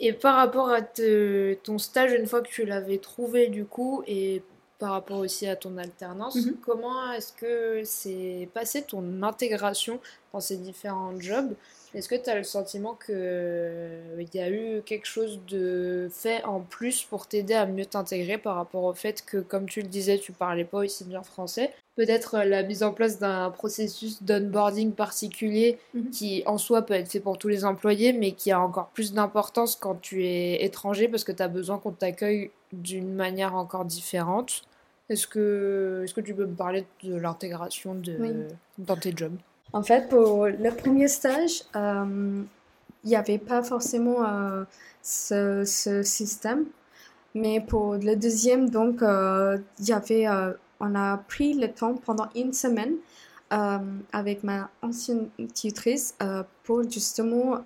Et 0.00 0.12
par 0.12 0.36
rapport 0.36 0.70
à 0.70 0.80
ton 0.82 1.78
stage, 1.78 2.12
une 2.12 2.26
fois 2.26 2.40
que 2.40 2.48
tu 2.48 2.64
l'avais 2.64 2.98
trouvé 2.98 3.48
du 3.48 3.64
coup, 3.64 4.02
et 4.06 4.42
par 4.78 4.92
rapport 4.92 5.18
aussi 5.18 5.46
à 5.46 5.56
ton 5.56 5.78
alternance. 5.78 6.36
Mhm. 6.36 6.56
Comment 6.64 7.12
est-ce 7.12 7.32
que 7.32 7.82
c'est 7.84 8.48
passé 8.52 8.82
ton 8.82 9.22
intégration 9.22 10.00
dans 10.32 10.40
ces 10.40 10.56
différents 10.56 11.18
jobs? 11.20 11.54
Est-ce 11.94 12.08
que 12.08 12.16
tu 12.16 12.28
as 12.28 12.34
le 12.34 12.42
sentiment 12.42 12.98
qu'il 13.06 14.28
y 14.34 14.38
a 14.40 14.50
eu 14.50 14.82
quelque 14.84 15.06
chose 15.06 15.40
de 15.46 16.08
fait 16.10 16.42
en 16.44 16.60
plus 16.60 17.04
pour 17.04 17.28
t'aider 17.28 17.54
à 17.54 17.66
mieux 17.66 17.86
t'intégrer 17.86 18.36
par 18.36 18.56
rapport 18.56 18.82
au 18.82 18.94
fait 18.94 19.24
que, 19.24 19.38
comme 19.38 19.66
tu 19.66 19.80
le 19.80 19.86
disais, 19.86 20.18
tu 20.18 20.32
parlais 20.32 20.64
pas 20.64 20.78
aussi 20.78 21.04
bien 21.04 21.22
français? 21.22 21.72
Peut-être 21.94 22.38
la 22.38 22.64
mise 22.64 22.82
en 22.82 22.92
place 22.92 23.20
d'un 23.20 23.50
processus 23.50 24.22
d'onboarding 24.24 24.90
particulier 24.92 25.78
mhm. 25.94 26.10
qui 26.10 26.42
en 26.46 26.58
soi 26.58 26.82
peut 26.82 26.94
être 26.94 27.08
fait 27.08 27.20
pour 27.20 27.38
tous 27.38 27.46
les 27.46 27.64
employés, 27.64 28.12
mais 28.12 28.32
qui 28.32 28.50
a 28.50 28.60
encore 28.60 28.88
plus 28.88 29.12
d'importance 29.12 29.76
quand 29.76 29.94
tu 30.00 30.26
es 30.26 30.64
étranger 30.64 31.06
parce 31.06 31.22
que 31.22 31.30
tu 31.30 31.42
as 31.42 31.48
besoin 31.48 31.78
qu'on 31.78 31.92
t'accueille 31.92 32.50
d'une 32.72 33.14
manière 33.14 33.54
encore 33.54 33.84
différente. 33.84 34.62
Est-ce 35.08 35.28
que, 35.28 36.04
est 36.04 36.12
que 36.12 36.20
tu 36.20 36.34
peux 36.34 36.46
me 36.46 36.54
parler 36.54 36.86
de 37.04 37.14
l'intégration 37.14 37.94
de, 37.94 38.48
dans 38.78 38.96
tes 38.96 39.12
jobs? 39.14 39.36
En 39.74 39.82
fait, 39.82 40.08
pour 40.08 40.46
le 40.46 40.70
premier 40.70 41.08
stage, 41.08 41.64
euh, 41.74 42.44
il 43.02 43.08
n'y 43.08 43.16
avait 43.16 43.38
pas 43.38 43.60
forcément 43.64 44.24
euh, 44.24 44.64
ce, 45.02 46.02
système. 46.04 46.66
Mais 47.34 47.60
pour 47.60 47.96
le 47.96 48.14
deuxième, 48.14 48.70
donc, 48.70 49.02
euh, 49.02 49.58
il 49.80 49.88
y 49.88 49.92
avait, 49.92 50.28
on 50.78 50.94
a 50.94 51.16
pris 51.16 51.54
le 51.54 51.72
temps 51.72 51.94
pendant 51.94 52.28
une 52.36 52.52
semaine 52.52 52.94
avec 54.12 54.44
ma 54.44 54.70
ancienne 54.82 55.28
tutrice 55.54 56.16
pour 56.62 56.88
justement 56.88 57.58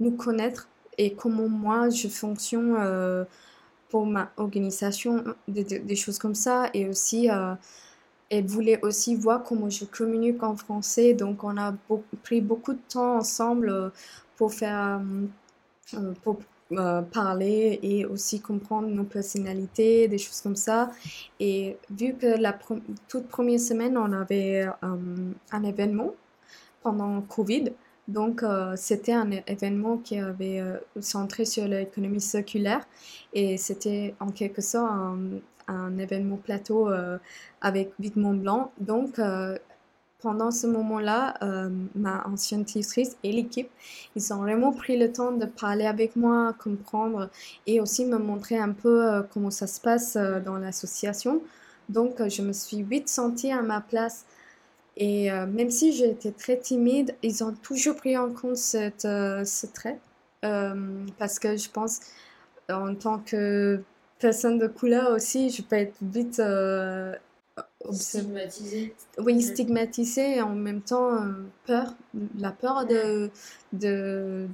nous 0.00 0.12
connaître 0.12 0.68
et 0.98 1.12
comment 1.14 1.48
moi 1.48 1.90
je 1.90 2.08
fonctionne 2.08 3.26
pour 3.92 4.06
ma 4.06 4.32
organisation, 4.38 5.22
des, 5.48 5.96
choses 5.96 6.18
comme 6.18 6.34
ça. 6.34 6.70
Et 6.72 6.88
aussi, 6.88 7.30
euh, 7.30 7.54
elle 8.32 8.46
voulait 8.46 8.80
aussi 8.82 9.14
voir 9.14 9.42
comment 9.42 9.68
je 9.68 9.84
communique 9.84 10.42
en 10.42 10.56
français. 10.56 11.12
Donc, 11.12 11.44
on 11.44 11.58
a 11.58 11.74
pris 12.22 12.40
beaucoup 12.40 12.72
de 12.72 12.80
temps 12.88 13.16
ensemble 13.18 13.68
euh, 13.68 13.90
pour 14.36 14.54
faire, 14.54 15.02
euh, 15.94 16.12
pour 16.22 16.38
parler 17.12 17.78
et 17.82 18.06
aussi 18.06 18.40
comprendre 18.40 18.88
nos 18.88 19.04
personnalités, 19.04 20.08
des 20.08 20.16
choses 20.16 20.40
comme 20.40 20.56
ça. 20.56 20.90
Et 21.38 21.76
vu 21.90 22.14
que 22.14 22.40
la 22.40 22.58
toute 23.08 23.28
première 23.28 23.60
semaine, 23.60 23.98
on 23.98 24.10
avait 24.12 24.66
un 24.80 25.64
événement 25.64 26.12
pendant 26.82 27.20
Covid, 27.20 27.72
donc, 28.08 28.42
euh, 28.42 28.74
c'était 28.76 29.12
un 29.12 29.30
événement 29.46 29.96
qui 29.98 30.18
avait 30.18 30.60
euh, 30.60 30.78
centré 31.00 31.44
sur 31.44 31.68
l'économie 31.68 32.20
circulaire 32.20 32.84
et 33.32 33.56
c'était 33.56 34.14
en 34.18 34.30
quelque 34.30 34.60
sorte 34.60 34.90
un, 34.90 35.40
événement 35.98 36.36
plateau 36.36 36.88
euh, 36.88 37.18
avec 37.60 37.92
Vite 37.98 38.16
Blanc. 38.16 38.72
Donc, 38.80 39.20
pendant 40.20 40.50
ce 40.52 40.66
moment-là, 40.68 41.34
ma 41.96 42.24
ancienne 42.26 42.64
tutrice 42.64 43.16
et 43.24 43.32
l'équipe, 43.32 43.68
ils 44.14 44.32
ont 44.32 44.36
vraiment 44.36 44.72
pris 44.72 44.96
le 44.96 45.12
temps 45.12 45.32
de 45.32 45.46
parler 45.46 45.86
avec 45.86 46.14
moi, 46.14 46.54
comprendre 46.62 47.28
et 47.66 47.80
aussi 47.80 48.04
me 48.04 48.18
montrer 48.18 48.56
un 48.56 48.70
peu 48.70 49.24
comment 49.32 49.50
ça 49.50 49.66
se 49.66 49.80
passe 49.80 50.16
dans 50.16 50.58
l'association. 50.58 51.42
Donc, 51.88 52.26
je 52.28 52.42
me 52.42 52.52
suis 52.52 52.82
vite 52.82 53.08
sentie 53.08 53.50
à 53.50 53.62
ma 53.62 53.80
place 53.80 54.24
et 54.96 55.30
euh, 55.30 55.46
même 55.46 55.70
si 55.70 55.92
j'étais 55.92 56.32
très 56.32 56.58
timide, 56.58 57.14
ils 57.22 57.42
ont 57.42 57.52
toujours 57.52 57.96
pris 57.96 58.16
en 58.16 58.32
compte 58.32 58.56
cette, 58.56 59.04
euh, 59.04 59.44
ce 59.44 59.66
trait. 59.66 59.98
Euh, 60.44 61.06
parce 61.18 61.38
que 61.38 61.56
je 61.56 61.70
pense, 61.70 62.00
en 62.70 62.94
tant 62.94 63.18
que 63.18 63.82
personne 64.22 64.58
de 64.58 64.66
couleur 64.68 65.10
aussi, 65.10 65.50
je 65.50 65.62
peux 65.62 65.76
être 65.76 65.96
vite 66.00 66.40
stigmatisée. 67.90 68.94
Oui, 69.18 69.42
stigmatisée 69.42 70.36
et 70.36 70.40
en 70.40 70.54
même 70.54 70.80
temps 70.80 71.18
peur. 71.66 71.94
La 72.38 72.52
peur 72.52 72.86
de, 72.86 73.30
de, 73.72 74.48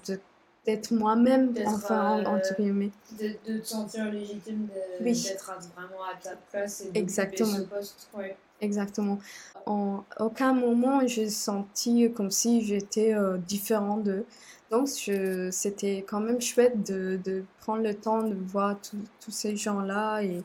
d'être 0.67 0.91
moi-même, 0.91 1.55
enfin, 1.67 2.25
entre 2.25 2.57
guillemets. 2.57 2.91
De, 3.21 3.35
de, 3.47 3.59
te 3.59 3.67
sentir 3.67 4.11
légitime 4.11 4.69
d'être 5.01 5.45
vraiment 5.77 6.03
à 6.05 6.17
ta 6.21 6.37
place 6.51 6.81
et 6.83 6.91
de 6.91 6.99
Exactement. 6.99 7.57
ce 7.57 7.63
poste. 7.63 8.09
Ouais. 8.15 8.37
Exactement. 8.61 9.19
En 9.67 10.05
aucun 10.19 10.53
moment, 10.53 11.07
j'ai 11.07 11.29
senti 11.29 12.11
comme 12.13 12.31
si 12.31 12.65
j'étais 12.65 13.15
euh, 13.15 13.37
différent 13.39 13.99
d'eux. 13.99 14.25
Donc, 14.71 14.89
c'était 14.89 16.05
quand 16.07 16.21
même 16.21 16.41
chouette 16.41 16.87
de, 16.87 17.19
de, 17.25 17.43
prendre 17.61 17.83
le 17.83 17.95
temps 17.95 18.23
de 18.23 18.35
voir 18.35 18.77
tous 18.81 19.31
ces 19.31 19.57
gens-là. 19.57 20.21
Et, 20.23 20.43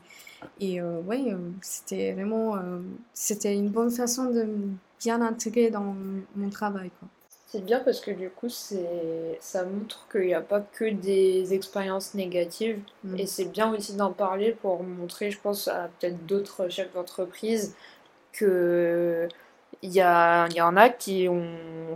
et 0.60 0.80
euh, 0.80 1.00
oui, 1.06 1.26
euh, 1.30 1.36
c'était 1.60 2.12
vraiment 2.12 2.56
c'était 3.12 3.54
une 3.54 3.68
bonne 3.68 3.90
façon 3.90 4.30
de 4.30 4.46
bien 4.98 5.20
intégrer 5.20 5.70
dans 5.70 5.94
mon 6.36 6.48
travail. 6.48 6.90
C'est 7.54 7.64
bien 7.64 7.78
parce 7.80 8.00
que 8.00 8.10
du 8.10 8.30
coup, 8.30 8.48
c'est 8.48 9.38
ça 9.40 9.64
montre 9.64 10.08
qu'il 10.10 10.22
n'y 10.22 10.34
a 10.34 10.40
pas 10.40 10.60
que 10.60 10.90
des 10.90 11.54
expériences 11.54 12.14
négatives. 12.14 12.80
Mm. 13.04 13.18
Et 13.18 13.26
c'est 13.26 13.44
bien 13.44 13.72
aussi 13.72 13.94
d'en 13.94 14.12
parler 14.12 14.56
pour 14.60 14.82
montrer, 14.82 15.30
je 15.30 15.38
pense, 15.38 15.68
à 15.68 15.88
peut-être 16.00 16.26
d'autres 16.26 16.68
chefs 16.68 16.92
d'entreprise 16.94 17.74
que 18.36 19.28
il 19.84 19.92
y, 19.92 20.00
a, 20.00 20.48
y 20.48 20.62
en 20.62 20.78
a 20.78 20.88
qui 20.88 21.28
ont 21.28 21.44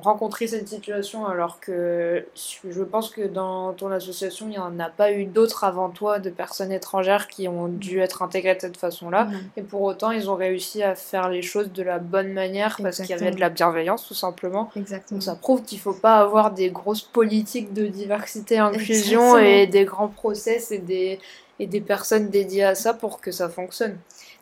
rencontré 0.02 0.46
cette 0.46 0.68
situation 0.68 1.26
alors 1.26 1.58
que 1.58 2.26
je 2.36 2.82
pense 2.82 3.08
que 3.08 3.26
dans 3.26 3.72
ton 3.72 3.90
association, 3.90 4.46
il 4.46 4.50
n'y 4.50 4.58
en 4.58 4.78
a 4.78 4.90
pas 4.90 5.10
eu 5.10 5.24
d'autres 5.24 5.64
avant 5.64 5.88
toi 5.88 6.18
de 6.18 6.28
personnes 6.28 6.70
étrangères 6.70 7.28
qui 7.28 7.48
ont 7.48 7.66
dû 7.66 8.00
être 8.00 8.20
intégrées 8.20 8.56
de 8.56 8.60
cette 8.60 8.76
façon-là. 8.76 9.28
Et 9.56 9.62
pour 9.62 9.80
autant, 9.80 10.10
ils 10.10 10.28
ont 10.28 10.34
réussi 10.34 10.82
à 10.82 10.94
faire 10.94 11.30
les 11.30 11.40
choses 11.40 11.72
de 11.72 11.82
la 11.82 11.98
bonne 11.98 12.34
manière 12.34 12.78
parce 12.82 12.98
qu'il 12.98 13.08
y 13.08 13.14
avait 13.14 13.30
de 13.30 13.40
la 13.40 13.48
bienveillance 13.48 14.06
tout 14.06 14.12
simplement. 14.12 14.70
Exactement. 14.76 15.16
Donc 15.16 15.22
ça 15.22 15.34
prouve 15.34 15.62
qu'il 15.62 15.78
ne 15.78 15.82
faut 15.82 15.94
pas 15.94 16.18
avoir 16.18 16.50
des 16.50 16.68
grosses 16.68 17.00
politiques 17.00 17.72
de 17.72 17.86
diversité 17.86 18.56
et 18.56 18.58
inclusion 18.58 19.38
et 19.38 19.66
des 19.66 19.86
grands 19.86 20.08
process 20.08 20.72
et 20.72 20.78
des, 20.78 21.18
et 21.58 21.66
des 21.66 21.80
personnes 21.80 22.28
dédiées 22.28 22.64
à 22.64 22.74
ça 22.74 22.92
pour 22.92 23.22
que 23.22 23.30
ça 23.30 23.48
fonctionne. 23.48 23.96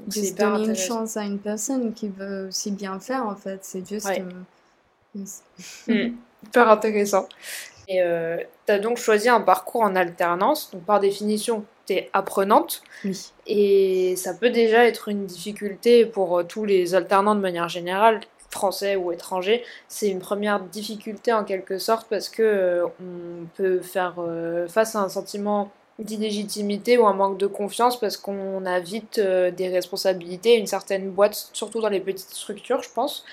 Juste 0.08 0.38
donner 0.38 0.66
une 0.66 0.76
chance 0.76 1.16
à 1.16 1.24
une 1.24 1.38
personne 1.38 1.92
qui 1.94 2.08
veut 2.08 2.48
aussi 2.48 2.70
bien 2.70 3.00
faire, 3.00 3.26
en 3.26 3.36
fait. 3.36 3.60
C'est 3.62 3.86
juste. 3.88 4.10
Euh, 4.10 5.22
hmm. 5.88 6.16
Hyper 6.44 6.68
intéressant. 6.68 7.28
Et 7.88 8.02
euh, 8.02 8.36
tu 8.66 8.72
as 8.72 8.78
donc 8.78 8.98
choisi 8.98 9.28
un 9.28 9.40
parcours 9.40 9.82
en 9.82 9.96
alternance. 9.96 10.70
Donc, 10.72 10.84
par 10.84 11.00
définition, 11.00 11.64
tu 11.86 11.94
es 11.94 12.10
apprenante. 12.12 12.82
Oui. 13.04 13.32
Et 13.46 14.16
ça 14.16 14.34
peut 14.34 14.50
déjà 14.50 14.84
être 14.84 15.08
une 15.08 15.26
difficulté 15.26 16.04
pour 16.04 16.38
euh, 16.38 16.42
tous 16.44 16.64
les 16.64 16.94
alternants 16.94 17.34
de 17.34 17.40
manière 17.40 17.68
générale 17.68 18.20
français 18.50 18.96
ou 18.96 19.12
étrangers, 19.12 19.64
c'est 19.86 20.08
une 20.08 20.20
première 20.20 20.60
difficulté 20.60 21.30
en 21.30 21.44
quelque 21.44 21.78
sorte 21.78 22.06
parce 22.08 22.30
que 22.30 22.84
on 23.00 23.44
peut 23.54 23.80
faire 23.80 24.14
face 24.68 24.94
à 24.94 25.00
un 25.00 25.10
sentiment 25.10 25.70
d'illégitimité 25.98 26.98
ou 26.98 27.06
un 27.06 27.14
manque 27.14 27.38
de 27.38 27.46
confiance 27.46 27.98
parce 27.98 28.16
qu'on 28.16 28.64
a 28.66 28.80
vite 28.80 29.18
euh, 29.18 29.50
des 29.50 29.68
responsabilités, 29.68 30.56
une 30.56 30.66
certaine 30.66 31.10
boîte, 31.10 31.48
surtout 31.52 31.80
dans 31.80 31.88
les 31.88 32.00
petites 32.00 32.30
structures, 32.30 32.82
je 32.82 32.90
pense. 32.90 33.24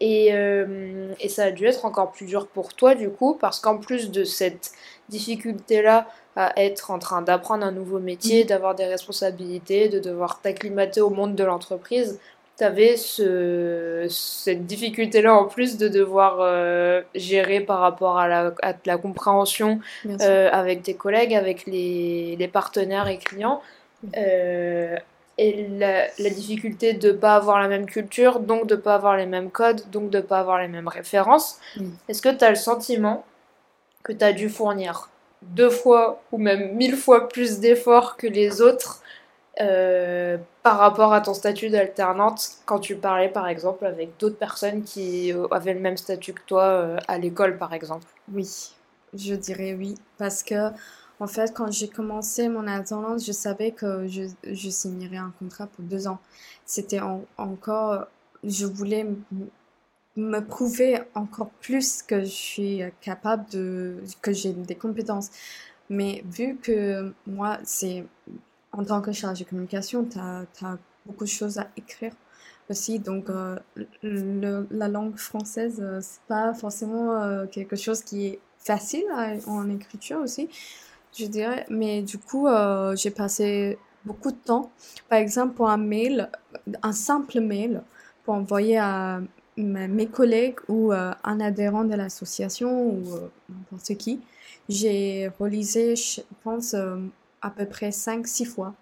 Et, 0.00 0.32
euh, 0.32 1.12
et, 1.20 1.28
ça 1.28 1.44
a 1.44 1.50
dû 1.50 1.66
être 1.66 1.84
encore 1.84 2.12
plus 2.12 2.26
dur 2.26 2.46
pour 2.46 2.74
toi, 2.74 2.94
du 2.94 3.10
coup, 3.10 3.34
parce 3.34 3.58
qu'en 3.58 3.78
plus 3.78 4.12
de 4.12 4.22
cette 4.22 4.70
difficulté-là 5.08 6.06
à 6.36 6.52
être 6.62 6.92
en 6.92 7.00
train 7.00 7.20
d'apprendre 7.20 7.66
un 7.66 7.72
nouveau 7.72 7.98
métier, 7.98 8.44
mmh. 8.44 8.46
d'avoir 8.46 8.76
des 8.76 8.86
responsabilités, 8.86 9.88
de 9.88 9.98
devoir 9.98 10.40
t'acclimater 10.40 11.00
au 11.00 11.10
monde 11.10 11.34
de 11.34 11.42
l'entreprise, 11.42 12.20
tu 12.58 12.64
avais 12.64 12.96
ce, 12.96 14.06
cette 14.10 14.66
difficulté-là 14.66 15.32
en 15.32 15.44
plus 15.44 15.78
de 15.78 15.86
devoir 15.86 16.38
euh, 16.40 17.02
gérer 17.14 17.60
par 17.60 17.78
rapport 17.78 18.18
à 18.18 18.26
la, 18.26 18.52
à 18.62 18.74
la 18.84 18.98
compréhension 18.98 19.80
euh, 20.06 20.50
avec 20.50 20.82
tes 20.82 20.94
collègues, 20.94 21.34
avec 21.34 21.66
les, 21.66 22.34
les 22.36 22.48
partenaires 22.48 23.06
et 23.06 23.18
clients. 23.18 23.62
Euh, 24.16 24.96
et 25.40 25.68
la, 25.68 26.06
la, 26.18 26.30
difficulté 26.30 26.94
de 26.94 27.12
ne 27.12 27.16
pas 27.16 27.36
avoir 27.36 27.60
la 27.60 27.68
même 27.68 27.86
culture, 27.86 28.40
donc 28.40 28.66
de 28.66 28.74
ne 28.74 28.80
pas 28.80 28.96
avoir 28.96 29.16
les 29.16 29.26
mêmes 29.26 29.50
codes, 29.50 29.88
donc 29.92 30.10
de 30.10 30.18
ne 30.18 30.22
pas 30.22 30.40
avoir 30.40 30.58
les 30.58 30.66
mêmes 30.66 30.88
références. 30.88 31.60
Est-ce 32.08 32.20
que 32.20 32.28
tu 32.28 32.44
as 32.44 32.50
le 32.50 32.56
sentiment 32.56 33.24
que 34.02 34.12
tu 34.12 34.24
as 34.24 34.32
dû 34.32 34.48
fournir 34.48 35.10
deux 35.42 35.70
fois 35.70 36.20
ou 36.32 36.38
même 36.38 36.74
mille 36.74 36.96
fois 36.96 37.28
plus 37.28 37.60
d'efforts 37.60 38.16
que 38.16 38.26
les 38.26 38.60
autres 38.60 39.00
euh, 39.60 40.38
par 40.62 40.78
rapport 40.78 41.12
à 41.12 41.20
ton 41.20 41.34
statut 41.34 41.70
d'alternante, 41.70 42.58
quand 42.66 42.78
tu 42.80 42.96
parlais 42.96 43.28
par 43.28 43.48
exemple 43.48 43.86
avec 43.86 44.16
d'autres 44.18 44.38
personnes 44.38 44.82
qui 44.84 45.32
euh, 45.32 45.46
avaient 45.50 45.74
le 45.74 45.80
même 45.80 45.96
statut 45.96 46.32
que 46.34 46.42
toi 46.46 46.64
euh, 46.64 46.96
à 47.08 47.18
l'école 47.18 47.58
par 47.58 47.72
exemple 47.74 48.06
Oui, 48.32 48.70
je 49.14 49.34
dirais 49.34 49.74
oui. 49.74 49.94
Parce 50.18 50.42
que, 50.42 50.70
en 51.20 51.26
fait, 51.26 51.52
quand 51.54 51.70
j'ai 51.72 51.88
commencé 51.88 52.48
mon 52.48 52.66
alternance, 52.66 53.24
je 53.26 53.32
savais 53.32 53.72
que 53.72 54.06
je, 54.06 54.22
je 54.44 54.70
signerais 54.70 55.16
un 55.16 55.32
contrat 55.38 55.66
pour 55.66 55.84
deux 55.84 56.06
ans. 56.06 56.18
C'était 56.66 57.00
en- 57.00 57.24
encore, 57.38 58.06
je 58.44 58.66
voulais 58.66 59.06
me 60.16 60.40
prouver 60.40 60.98
encore 61.14 61.50
plus 61.60 62.02
que 62.02 62.20
je 62.20 62.26
suis 62.26 62.82
capable 63.00 63.48
de, 63.50 63.96
que 64.22 64.32
j'ai 64.32 64.52
des 64.52 64.74
compétences. 64.74 65.30
Mais 65.90 66.22
vu 66.26 66.56
que 66.56 67.12
moi, 67.26 67.58
c'est 67.64 68.04
en 68.78 68.84
tant 68.84 69.00
que 69.02 69.10
chargé 69.10 69.44
de 69.44 69.48
communication, 69.48 70.04
tu 70.04 70.18
as, 70.18 70.78
beaucoup 71.04 71.24
de 71.24 71.28
choses 71.28 71.58
à 71.58 71.66
écrire 71.76 72.12
aussi. 72.70 73.00
Donc, 73.00 73.28
euh, 73.28 73.58
la 74.02 74.88
langue 74.88 75.16
française, 75.16 75.78
euh, 75.80 75.98
c'est 76.00 76.20
pas 76.28 76.54
forcément 76.54 77.20
euh, 77.20 77.46
quelque 77.46 77.76
chose 77.76 78.02
qui 78.02 78.26
est 78.26 78.40
facile 78.58 79.04
en 79.46 79.68
écriture 79.70 80.20
aussi, 80.20 80.48
je 81.18 81.26
dirais. 81.26 81.66
Mais 81.70 82.02
du 82.02 82.18
coup, 82.18 82.46
j'ai 82.94 83.10
passé 83.10 83.78
beaucoup 84.04 84.30
de 84.30 84.36
temps. 84.36 84.70
Par 85.08 85.18
exemple, 85.18 85.54
pour 85.54 85.70
un 85.70 85.78
mail, 85.78 86.30
un 86.82 86.92
simple 86.92 87.40
mail, 87.40 87.82
pour 88.24 88.34
envoyer 88.34 88.78
à 88.78 89.20
mes 89.56 90.06
collègues 90.06 90.58
ou 90.68 90.92
un 90.92 91.40
adhérent 91.40 91.84
de 91.84 91.94
l'association 91.94 92.90
ou 92.90 93.02
n'importe 93.48 93.96
qui, 93.96 94.20
j'ai 94.68 95.30
relisé, 95.38 95.96
je 95.96 96.20
pense, 96.44 96.74
à 97.42 97.50
peu 97.50 97.66
près 97.66 97.90
5-6 97.90 98.46
fois 98.46 98.74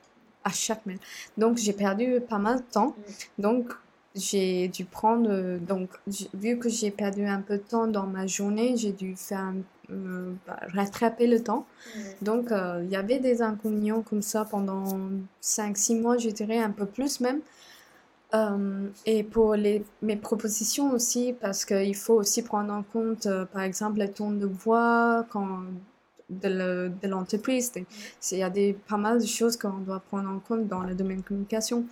à 0.45 0.51
chaque 0.51 0.87
mail. 0.87 0.99
Donc, 1.37 1.59
j'ai 1.59 1.73
perdu 1.73 2.21
pas 2.21 2.39
mal 2.39 2.59
de 2.59 2.65
temps. 2.71 2.95
Donc, 3.39 3.73
j'ai 4.17 4.69
dû 4.69 4.85
prendre, 4.85 5.59
donc, 5.59 5.91
vu 6.35 6.59
que 6.59 6.69
j'ai 6.69 6.91
perdu 6.91 7.27
un 7.27 7.41
peu 7.41 7.59
de 7.59 7.63
temps 7.63 7.87
dans 7.87 8.07
ma 8.07 8.27
journée, 8.27 8.77
j'ai 8.77 8.93
dû 8.93 9.15
faire, 9.17 9.53
euh, 9.91 10.33
bah, 10.47 10.59
rattraper 10.73 11.27
le 11.27 11.43
temps. 11.43 11.67
Donc, 12.23 12.51
euh, 12.51 12.81
il 12.85 12.91
y 12.91 12.97
avait 12.97 13.19
des 13.19 13.43
inconvénients 13.43 14.03
comme 14.03 14.23
ça 14.23 14.45
pendant 14.45 14.85
5-6 15.43 16.01
mois, 16.01 16.17
je 16.17 16.31
dirais 16.31 16.59
un 16.59 16.71
peu 16.71 16.87
plus 16.87 17.21
même. 17.21 17.41
Euh, 18.35 18.89
et 19.05 19.23
pour 19.23 19.55
les, 19.55 19.85
mes 20.03 20.17
propositions 20.17 20.93
aussi, 20.93 21.35
parce 21.41 21.65
qu'il 21.65 21.95
faut 21.95 22.15
aussi 22.15 22.43
prendre 22.43 22.73
en 22.73 22.83
compte, 22.83 23.29
par 23.53 23.63
exemple, 23.63 23.99
le 24.01 24.09
ton 24.09 24.31
de 24.31 24.47
voix 24.47 25.27
quand, 25.31 25.63
de 26.31 26.49
le- 26.49 26.93
de 27.03 27.09
l'entreprise. 27.09 27.73
Il 28.33 28.39
y 28.39 28.43
a 28.43 28.51
des, 28.51 28.75
pas 28.89 28.97
mal 28.97 29.21
de 29.21 29.27
choses 29.27 29.57
qu'on 29.57 29.79
doit 29.79 30.01
prendre 30.01 30.29
en 30.31 30.39
compte 30.41 30.67
dans 30.69 30.83
le 30.83 30.95
domaine 30.95 31.19
de 31.21 31.25
communication. 31.27 31.85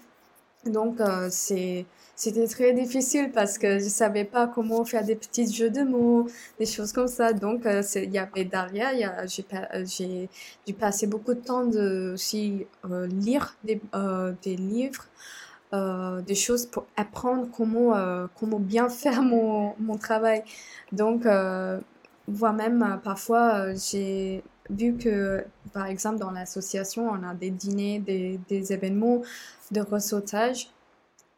Donc, 0.67 1.01
euh, 1.01 1.29
c'était 1.31 2.47
très 2.49 2.73
difficile 2.73 3.31
parce 3.33 3.59
que 3.59 3.79
je 3.79 3.85
savais 3.89 4.25
pas 4.25 4.47
comment 4.49 4.85
faire 4.87 5.05
des 5.05 5.15
petits 5.15 5.53
jeux 5.53 5.69
de 5.71 5.83
mots, 5.83 6.27
des 6.59 6.65
choses 6.67 6.93
comme 6.93 7.07
ça. 7.09 7.33
Donc, 7.35 7.67
euh, 7.67 7.83
il 7.97 8.11
y 8.13 8.19
avait 8.19 8.45
derrière, 8.47 8.95
euh, 9.21 9.85
j'ai 9.87 10.29
dû 10.67 10.73
passer 10.75 11.07
beaucoup 11.07 11.35
de 11.35 11.41
temps 11.41 11.69
aussi 12.15 12.67
lire 13.25 13.57
des, 13.65 13.81
des 14.43 14.57
livres, 14.57 15.05
des 16.27 16.35
choses 16.35 16.67
pour 16.67 16.87
apprendre 16.97 17.49
comment, 17.55 17.93
comment 18.39 18.59
bien 18.61 18.89
faire 18.89 19.23
mon, 19.23 19.75
mon 19.79 19.99
travail. 19.99 20.45
Donc, 20.93 21.27
euh, 22.29 22.33
moi-même, 22.39 22.83
euh, 22.83 22.97
parfois, 22.97 23.55
euh, 23.69 23.75
j'ai 23.77 24.43
vu 24.71 24.97
que, 24.97 25.45
par 25.73 25.87
exemple, 25.87 26.19
dans 26.19 26.31
l'association, 26.31 27.09
on 27.11 27.23
a 27.23 27.35
des 27.35 27.51
dîners, 27.51 27.99
des, 28.01 28.39
des 28.49 28.73
événements 28.73 29.23
de 29.71 29.81
ressautage. 29.81 30.69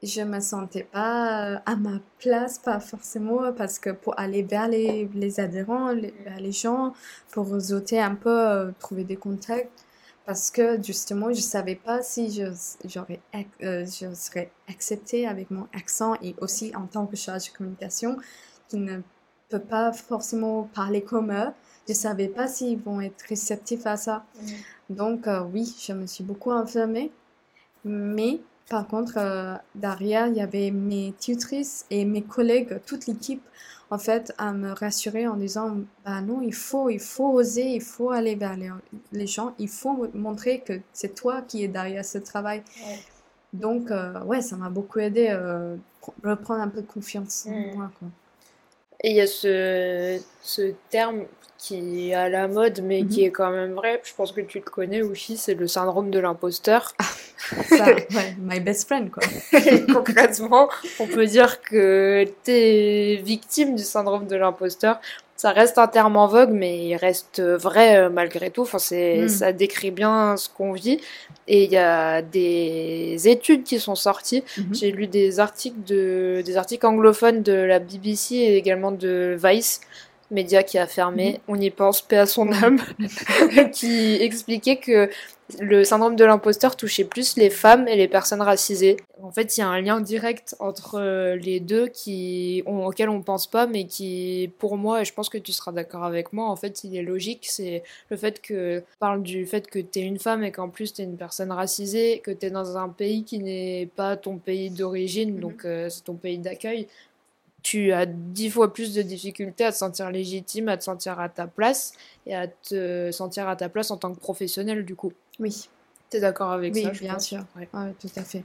Je 0.02 0.22
me 0.22 0.40
sentais 0.40 0.84
pas 0.84 1.54
euh, 1.54 1.58
à 1.66 1.76
ma 1.76 2.00
place, 2.20 2.58
pas 2.58 2.80
forcément, 2.80 3.52
parce 3.54 3.78
que 3.78 3.90
pour 3.90 4.18
aller 4.20 4.42
vers 4.42 4.68
les, 4.68 5.08
les 5.14 5.40
adhérents, 5.40 5.92
les- 5.92 6.14
vers 6.24 6.40
les 6.40 6.52
gens, 6.52 6.94
pour 7.32 7.60
sauter 7.60 8.00
un 8.00 8.14
peu, 8.14 8.72
trouver 8.80 9.04
des 9.04 9.16
contacts, 9.16 9.84
parce 10.26 10.50
que 10.50 10.82
justement, 10.82 11.32
je 11.32 11.40
savais 11.40 11.76
pas 11.76 12.02
si 12.02 12.32
je, 12.32 12.44
j'aurais, 12.84 13.20
je 13.60 14.12
serais 14.14 14.50
acceptée 14.68 15.26
avec 15.26 15.50
mon 15.50 15.68
accent 15.74 16.14
et 16.22 16.34
aussi 16.40 16.74
en 16.76 16.86
tant 16.86 17.06
que 17.06 17.16
chargée 17.16 17.50
de 17.52 17.56
communication, 17.56 18.18
peut 19.48 19.60
pas 19.60 19.92
forcément 19.92 20.64
parler 20.74 21.02
comme 21.02 21.30
eux. 21.32 21.52
Je 21.88 21.94
savais 21.94 22.28
pas 22.28 22.48
s'ils 22.48 22.78
vont 22.80 23.00
être 23.00 23.22
réceptifs 23.28 23.86
à 23.86 23.96
ça. 23.96 24.24
Donc, 24.90 25.26
euh, 25.28 25.42
oui, 25.52 25.74
je 25.86 25.92
me 25.92 26.06
suis 26.06 26.24
beaucoup 26.24 26.50
enfermée. 26.52 27.12
Mais, 27.84 28.40
par 28.68 28.86
contre, 28.88 29.14
euh, 29.18 29.54
derrière, 29.74 30.26
il 30.26 30.34
y 30.34 30.40
avait 30.40 30.70
mes 30.72 31.14
tutrices 31.20 31.86
et 31.90 32.04
mes 32.04 32.22
collègues, 32.22 32.80
toute 32.86 33.06
l'équipe, 33.06 33.42
en 33.90 33.98
fait, 33.98 34.32
à 34.38 34.52
me 34.52 34.72
rassurer 34.72 35.28
en 35.28 35.36
disant, 35.36 35.76
bah 36.04 36.20
non, 36.20 36.40
il 36.42 36.54
faut, 36.54 36.90
il 36.90 36.98
faut 36.98 37.30
oser, 37.32 37.74
il 37.76 37.80
faut 37.82 38.10
aller 38.10 38.34
vers 38.34 38.56
les, 38.56 38.70
les 39.12 39.26
gens, 39.28 39.54
il 39.60 39.68
faut 39.68 40.08
montrer 40.14 40.60
que 40.60 40.72
c'est 40.92 41.14
toi 41.14 41.42
qui 41.42 41.62
es 41.62 41.68
derrière 41.68 42.04
ce 42.04 42.18
travail. 42.18 42.64
Ouais. 42.84 42.98
Donc, 43.52 43.92
euh, 43.92 44.20
ouais, 44.24 44.42
ça 44.42 44.56
m'a 44.56 44.70
beaucoup 44.70 44.98
aidé 44.98 45.28
euh, 45.30 45.76
reprendre 46.24 46.62
un 46.62 46.68
peu 46.68 46.82
de 46.82 46.86
confiance 46.86 47.46
en 47.46 47.50
Mm. 47.52 47.74
moi, 47.76 47.90
quoi. 47.98 48.08
Et 49.06 49.10
il 49.10 49.16
y 49.16 49.20
a 49.20 49.28
ce, 49.28 50.20
ce 50.42 50.72
terme 50.90 51.26
qui 51.58 52.10
est 52.10 52.14
à 52.14 52.28
la 52.28 52.48
mode, 52.48 52.80
mais 52.82 53.04
qui 53.04 53.22
est 53.22 53.30
quand 53.30 53.52
même 53.52 53.74
vrai. 53.74 54.00
Je 54.02 54.12
pense 54.12 54.32
que 54.32 54.40
tu 54.40 54.58
le 54.58 54.64
connais 54.64 55.00
aussi, 55.00 55.36
c'est 55.36 55.54
le 55.54 55.68
syndrome 55.68 56.10
de 56.10 56.18
l'imposteur. 56.18 56.92
Ça, 57.68 57.86
ouais, 57.94 58.36
my 58.40 58.58
best 58.58 58.88
friend, 58.88 59.08
quoi. 59.12 59.22
Concrètement, 59.92 60.68
on 60.98 61.06
peut 61.06 61.26
dire 61.26 61.60
que 61.60 62.24
t'es 62.42 63.20
victime 63.22 63.76
du 63.76 63.84
syndrome 63.84 64.26
de 64.26 64.34
l'imposteur. 64.34 64.98
Ça 65.36 65.52
reste 65.52 65.76
un 65.76 65.86
terme 65.86 66.16
en 66.16 66.26
vogue, 66.26 66.50
mais 66.50 66.78
il 66.86 66.96
reste 66.96 67.40
vrai 67.42 67.98
euh, 67.98 68.08
malgré 68.10 68.50
tout. 68.50 68.62
Enfin, 68.62 68.78
c'est, 68.78 69.22
Mm. 69.24 69.28
ça 69.28 69.52
décrit 69.52 69.90
bien 69.90 70.36
ce 70.36 70.48
qu'on 70.48 70.72
vit. 70.72 70.98
Et 71.46 71.64
il 71.64 71.70
y 71.70 71.76
a 71.76 72.22
des 72.22 73.16
études 73.28 73.62
qui 73.64 73.78
sont 73.78 73.94
sorties. 73.94 74.42
Mhm. 74.58 74.74
J'ai 74.74 74.90
lu 74.92 75.06
des 75.06 75.38
articles 75.38 75.82
de, 75.86 76.42
des 76.44 76.56
articles 76.56 76.86
anglophones 76.86 77.42
de 77.42 77.52
la 77.52 77.78
BBC 77.78 78.34
et 78.36 78.56
également 78.56 78.92
de 78.92 79.36
Vice, 79.42 79.80
média 80.30 80.62
qui 80.62 80.78
a 80.78 80.86
fermé. 80.86 81.40
On 81.48 81.58
y 81.60 81.70
pense, 81.70 82.02
paix 82.02 82.18
à 82.18 82.26
son 82.26 82.52
âme, 82.52 82.80
qui 83.72 84.14
expliquait 84.14 84.76
que 84.76 85.08
le 85.60 85.84
syndrome 85.84 86.16
de 86.16 86.24
l'imposteur 86.24 86.74
touchait 86.74 87.04
plus 87.04 87.36
les 87.36 87.50
femmes 87.50 87.86
et 87.86 87.94
les 87.94 88.08
personnes 88.08 88.42
racisées. 88.42 88.96
En 89.22 89.30
fait, 89.30 89.56
il 89.56 89.60
y 89.60 89.62
a 89.62 89.68
un 89.68 89.80
lien 89.80 90.00
direct 90.00 90.56
entre 90.58 90.96
euh, 90.98 91.36
les 91.36 91.60
deux 91.60 91.86
qui, 91.86 92.64
on, 92.66 92.84
auquel 92.84 93.08
on 93.08 93.22
pense 93.22 93.46
pas, 93.46 93.68
mais 93.68 93.84
qui, 93.84 94.50
pour 94.58 94.76
moi, 94.76 95.02
et 95.02 95.04
je 95.04 95.14
pense 95.14 95.28
que 95.28 95.38
tu 95.38 95.52
seras 95.52 95.70
d'accord 95.70 96.02
avec 96.02 96.32
moi, 96.32 96.48
en 96.48 96.56
fait, 96.56 96.82
il 96.82 96.96
est 96.96 97.02
logique. 97.02 97.46
C'est 97.48 97.84
le 98.10 98.16
fait 98.16 98.42
que, 98.42 98.82
parle 98.98 99.22
du 99.22 99.46
fait 99.46 99.68
que 99.68 99.78
t'es 99.78 100.00
une 100.00 100.18
femme 100.18 100.42
et 100.42 100.50
qu'en 100.50 100.68
plus 100.68 100.92
t'es 100.92 101.04
une 101.04 101.16
personne 101.16 101.52
racisée, 101.52 102.20
que 102.24 102.32
t'es 102.32 102.50
dans 102.50 102.76
un 102.76 102.88
pays 102.88 103.22
qui 103.22 103.38
n'est 103.38 103.88
pas 103.94 104.16
ton 104.16 104.38
pays 104.38 104.70
d'origine, 104.70 105.34
Mhm. 105.34 105.40
donc 105.40 105.64
euh, 105.64 105.88
c'est 105.88 106.02
ton 106.04 106.14
pays 106.14 106.38
d'accueil. 106.38 106.88
Tu 107.66 107.90
as 107.90 108.06
dix 108.06 108.48
fois 108.48 108.72
plus 108.72 108.94
de 108.94 109.02
difficultés 109.02 109.64
à 109.64 109.72
te 109.72 109.76
sentir 109.76 110.12
légitime, 110.12 110.68
à 110.68 110.76
te 110.76 110.84
sentir 110.84 111.18
à 111.18 111.28
ta 111.28 111.48
place 111.48 111.94
et 112.24 112.32
à 112.32 112.46
te 112.46 113.10
sentir 113.10 113.48
à 113.48 113.56
ta 113.56 113.68
place 113.68 113.90
en 113.90 113.96
tant 113.96 114.14
que 114.14 114.20
professionnel, 114.20 114.84
du 114.84 114.94
coup. 114.94 115.12
Oui, 115.40 115.68
T'es 116.08 116.20
d'accord 116.20 116.52
avec 116.52 116.76
Oui, 116.76 116.84
ça 116.84 116.92
je 116.92 117.00
bien 117.00 117.14
pense? 117.14 117.26
sûr. 117.26 117.44
Ouais. 117.56 117.68
ouais, 117.74 117.92
tout 117.98 118.06
à 118.14 118.22
fait. 118.22 118.44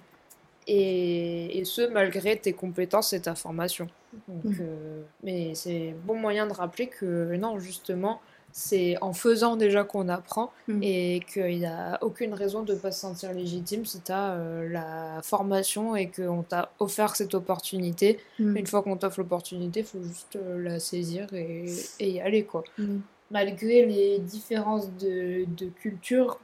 Et, 0.65 1.59
et 1.59 1.65
ce, 1.65 1.83
malgré 1.83 2.35
tes 2.35 2.53
compétences 2.53 3.13
et 3.13 3.21
ta 3.21 3.35
formation. 3.35 3.87
Donc, 4.27 4.43
Mm. 4.43 4.61
euh, 4.61 5.03
mais 5.21 5.53
c'est 5.53 5.93
bon 6.03 6.15
moyen 6.15 6.47
de 6.47 6.53
rappeler 6.53 6.87
que 6.87 7.35
non, 7.35 7.59
justement, 7.59 8.21
c'est 8.53 8.95
en 9.01 9.13
faisant 9.13 9.55
déjà 9.55 9.83
qu'on 9.83 10.09
apprend 10.09 10.51
Mm. 10.67 10.79
et 10.83 11.21
qu'il 11.31 11.59
n'y 11.59 11.65
a 11.65 11.97
aucune 12.01 12.33
raison 12.33 12.63
de 12.63 12.73
ne 12.73 12.77
pas 12.79 12.91
se 12.91 12.99
sentir 13.01 13.33
légitime 13.33 13.85
si 13.85 14.01
tu 14.01 14.11
as 14.11 14.37
la 14.69 15.19
formation 15.23 15.95
et 15.95 16.09
qu'on 16.09 16.43
t'a 16.43 16.71
offert 16.79 17.15
cette 17.15 17.33
opportunité. 17.33 18.19
Mm. 18.39 18.57
Une 18.57 18.67
fois 18.67 18.81
qu'on 18.83 18.97
t'offre 18.97 19.19
l'opportunité, 19.19 19.81
il 19.81 19.85
faut 19.85 20.03
juste 20.03 20.35
euh, 20.35 20.61
la 20.61 20.79
saisir 20.79 21.27
et, 21.33 21.65
et 21.99 22.09
y 22.11 22.19
aller, 22.21 22.43
quoi 22.43 22.63
Mm. 22.77 22.97
malgré 23.31 23.85
les 23.85 24.19
différences 24.19 24.89
de, 24.97 25.45
de 25.57 25.65
culture 25.67 26.39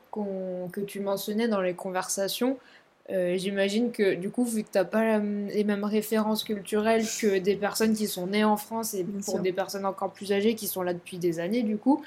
que 0.71 0.79
tu 0.81 0.99
mentionnais 0.99 1.47
dans 1.47 1.61
les 1.61 1.75
conversations, 1.75 2.57
euh, 3.09 3.37
j'imagine 3.37 3.91
que 3.91 4.15
du 4.15 4.29
coup, 4.29 4.43
vu 4.43 4.63
que 4.63 4.71
tu 4.71 4.77
n'as 4.77 4.83
pas 4.85 5.03
la- 5.03 5.19
les 5.19 5.63
mêmes 5.63 5.85
références 5.85 6.43
culturelles 6.43 7.05
que 7.21 7.39
des 7.39 7.55
personnes 7.55 7.93
qui 7.93 8.07
sont 8.07 8.27
nées 8.27 8.43
en 8.43 8.57
France 8.57 8.93
et 8.93 9.03
Bien 9.03 9.21
pour 9.21 9.35
sûr. 9.35 9.43
des 9.43 9.53
personnes 9.53 9.85
encore 9.85 10.11
plus 10.11 10.31
âgées 10.33 10.55
qui 10.55 10.67
sont 10.67 10.81
là 10.83 10.93
depuis 10.93 11.17
des 11.17 11.39
années, 11.39 11.63
du 11.63 11.77
coup, 11.77 12.03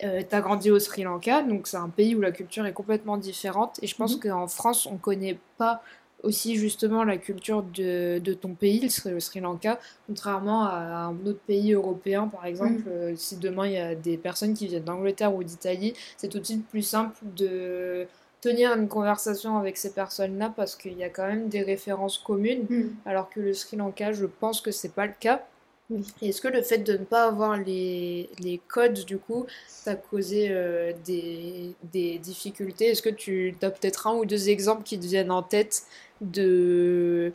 tu 0.00 0.06
as 0.06 0.40
grandi 0.40 0.70
au 0.70 0.78
Sri 0.78 1.02
Lanka, 1.02 1.42
donc 1.42 1.66
c'est 1.66 1.76
un 1.76 1.88
pays 1.88 2.14
où 2.14 2.20
la 2.20 2.32
culture 2.32 2.64
est 2.66 2.72
complètement 2.72 3.16
différente. 3.16 3.78
Et 3.82 3.86
je 3.86 3.96
pense 3.96 4.16
Mhm. 4.16 4.20
qu'en 4.22 4.46
France, 4.48 4.86
on 4.86 4.96
connaît 4.96 5.38
pas 5.58 5.82
aussi 6.24 6.56
justement 6.56 7.04
la 7.04 7.16
culture 7.16 7.62
de, 7.62 8.18
de 8.18 8.32
ton 8.34 8.54
pays, 8.54 8.80
le 8.80 8.88
Sri, 8.88 9.10
le 9.10 9.20
Sri 9.20 9.40
Lanka, 9.40 9.78
contrairement 10.06 10.64
à 10.64 11.08
un 11.10 11.16
autre 11.26 11.40
pays 11.46 11.72
européen, 11.74 12.26
par 12.28 12.46
exemple. 12.46 12.82
euh, 12.88 13.14
si 13.16 13.36
demain 13.36 13.66
il 13.66 13.72
y 13.74 13.78
a 13.78 13.94
des 13.94 14.16
personnes 14.18 14.54
qui 14.54 14.66
viennent 14.66 14.84
d'Angleterre 14.84 15.34
ou 15.34 15.44
d'Italie, 15.44 15.94
c'est 16.16 16.28
tout 16.28 16.40
de 16.40 16.44
suite 16.44 16.66
plus 16.68 16.82
simple 16.82 17.16
de 17.36 18.06
tenir 18.40 18.72
une 18.76 18.88
conversation 18.88 19.56
avec 19.58 19.76
ces 19.76 19.92
personnes-là 19.92 20.52
parce 20.56 20.76
qu'il 20.76 20.96
y 20.96 21.04
a 21.04 21.08
quand 21.08 21.26
même 21.26 21.48
des 21.48 21.62
références 21.62 22.18
communes, 22.18 22.66
Mm. 22.68 22.88
alors 23.06 23.28
que 23.30 23.40
le 23.40 23.52
Sri 23.54 23.76
Lanka, 23.76 24.12
je 24.12 24.26
pense 24.26 24.60
que 24.60 24.70
c'est 24.70 24.92
pas 24.92 25.06
le 25.06 25.14
cas. 25.18 25.44
Oui. 25.90 26.04
Est-ce 26.20 26.40
que 26.42 26.48
le 26.48 26.60
fait 26.62 26.78
de 26.78 26.92
ne 26.92 27.04
pas 27.04 27.24
avoir 27.24 27.56
les, 27.56 28.28
les 28.40 28.60
codes, 28.68 29.04
du 29.06 29.16
coup, 29.18 29.46
t'a 29.84 29.94
causé 29.94 30.48
euh, 30.50 30.92
des, 31.06 31.72
des 31.92 32.18
difficultés? 32.18 32.90
Est-ce 32.90 33.00
que 33.02 33.08
tu 33.08 33.56
as 33.62 33.70
peut-être 33.70 34.06
un 34.06 34.14
ou 34.14 34.26
deux 34.26 34.50
exemples 34.50 34.82
qui 34.82 34.98
te 35.00 35.06
viennent 35.06 35.30
en 35.30 35.42
tête 35.42 35.84
de, 36.20 37.32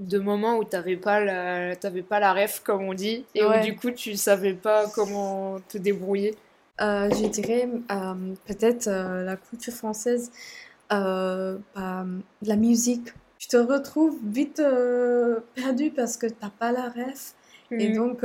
de 0.00 0.18
moments 0.18 0.58
où 0.58 0.64
t'avais 0.64 0.96
pas 0.98 1.20
la, 1.20 1.74
pas 2.08 2.20
la 2.20 2.34
ref, 2.34 2.60
comme 2.62 2.82
on 2.82 2.92
dit, 2.94 3.24
et 3.34 3.42
Ouais. 3.42 3.60
où 3.60 3.64
du 3.64 3.74
coup 3.74 3.90
tu 3.90 4.16
savais 4.16 4.52
pas 4.54 4.86
comment 4.94 5.58
te 5.68 5.78
débrouiller? 5.78 6.34
Euh, 6.80 7.08
je 7.10 7.26
dirais 7.28 7.68
euh, 7.92 8.34
peut-être 8.46 8.88
euh, 8.88 9.24
la 9.24 9.36
culture 9.36 9.72
française, 9.72 10.30
bah, 10.90 12.04
la 12.42 12.56
musique. 12.56 13.08
Tu 13.38 13.48
te 13.48 13.56
retrouves 13.56 14.18
vite 14.24 14.62
perdu 15.54 15.90
parce 15.90 16.16
que 16.16 16.26
t'as 16.26 16.50
pas 16.50 16.72
la 16.72 16.88
ref. 16.88 17.34
Et 17.78 17.88
Mhm. 17.88 17.98
donc, 17.98 18.24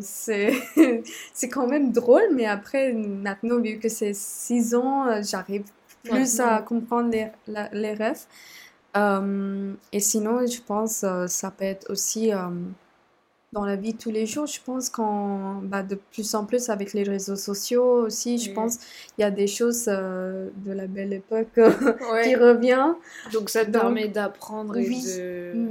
c'est 0.00 0.52
c'est 1.32 1.48
quand 1.48 1.66
même 1.66 1.92
drôle, 1.92 2.28
mais 2.34 2.46
après, 2.46 2.92
maintenant, 2.92 3.58
vu 3.60 3.78
que 3.78 3.88
c'est 3.88 4.14
six 4.14 4.74
ans, 4.74 5.22
j'arrive 5.22 5.64
plus 6.04 6.38
à 6.40 6.62
comprendre 6.62 7.10
les, 7.10 7.28
la- 7.46 7.70
les 7.72 7.94
refs. 7.94 8.26
Et 9.92 10.00
sinon, 10.00 10.46
je 10.46 10.60
pense 10.60 11.04
ça 11.28 11.50
peut 11.50 11.64
être 11.64 11.90
aussi 11.90 12.30
dans 13.52 13.64
la 13.64 13.76
vie 13.76 13.92
de 13.94 13.98
tous 13.98 14.10
les 14.10 14.26
jours. 14.26 14.46
Je 14.46 14.60
pense 14.64 14.90
qu'en 14.90 15.60
bah, 15.62 15.82
de 15.82 15.94
plus 15.94 16.34
en 16.34 16.44
plus 16.44 16.68
avec 16.68 16.92
les 16.92 17.04
réseaux 17.04 17.36
sociaux 17.36 18.04
aussi, 18.06 18.38
je 18.38 18.52
pense 18.52 18.78
il 19.18 19.22
y 19.22 19.24
a 19.24 19.30
des 19.30 19.46
choses 19.46 19.86
euh, 19.88 20.50
de 20.64 20.72
la 20.72 20.86
belle 20.86 21.12
époque 21.12 21.48
Ouais. 21.56 22.22
qui 22.24 22.34
revient. 22.36 22.94
Donc 23.32 23.48
ça 23.50 23.64
te 23.64 23.70
Donc, 23.70 23.82
permet 23.82 24.08
d'apprendre 24.08 24.76
et 24.76 24.88
oui. 24.88 25.02
de... 25.04 25.70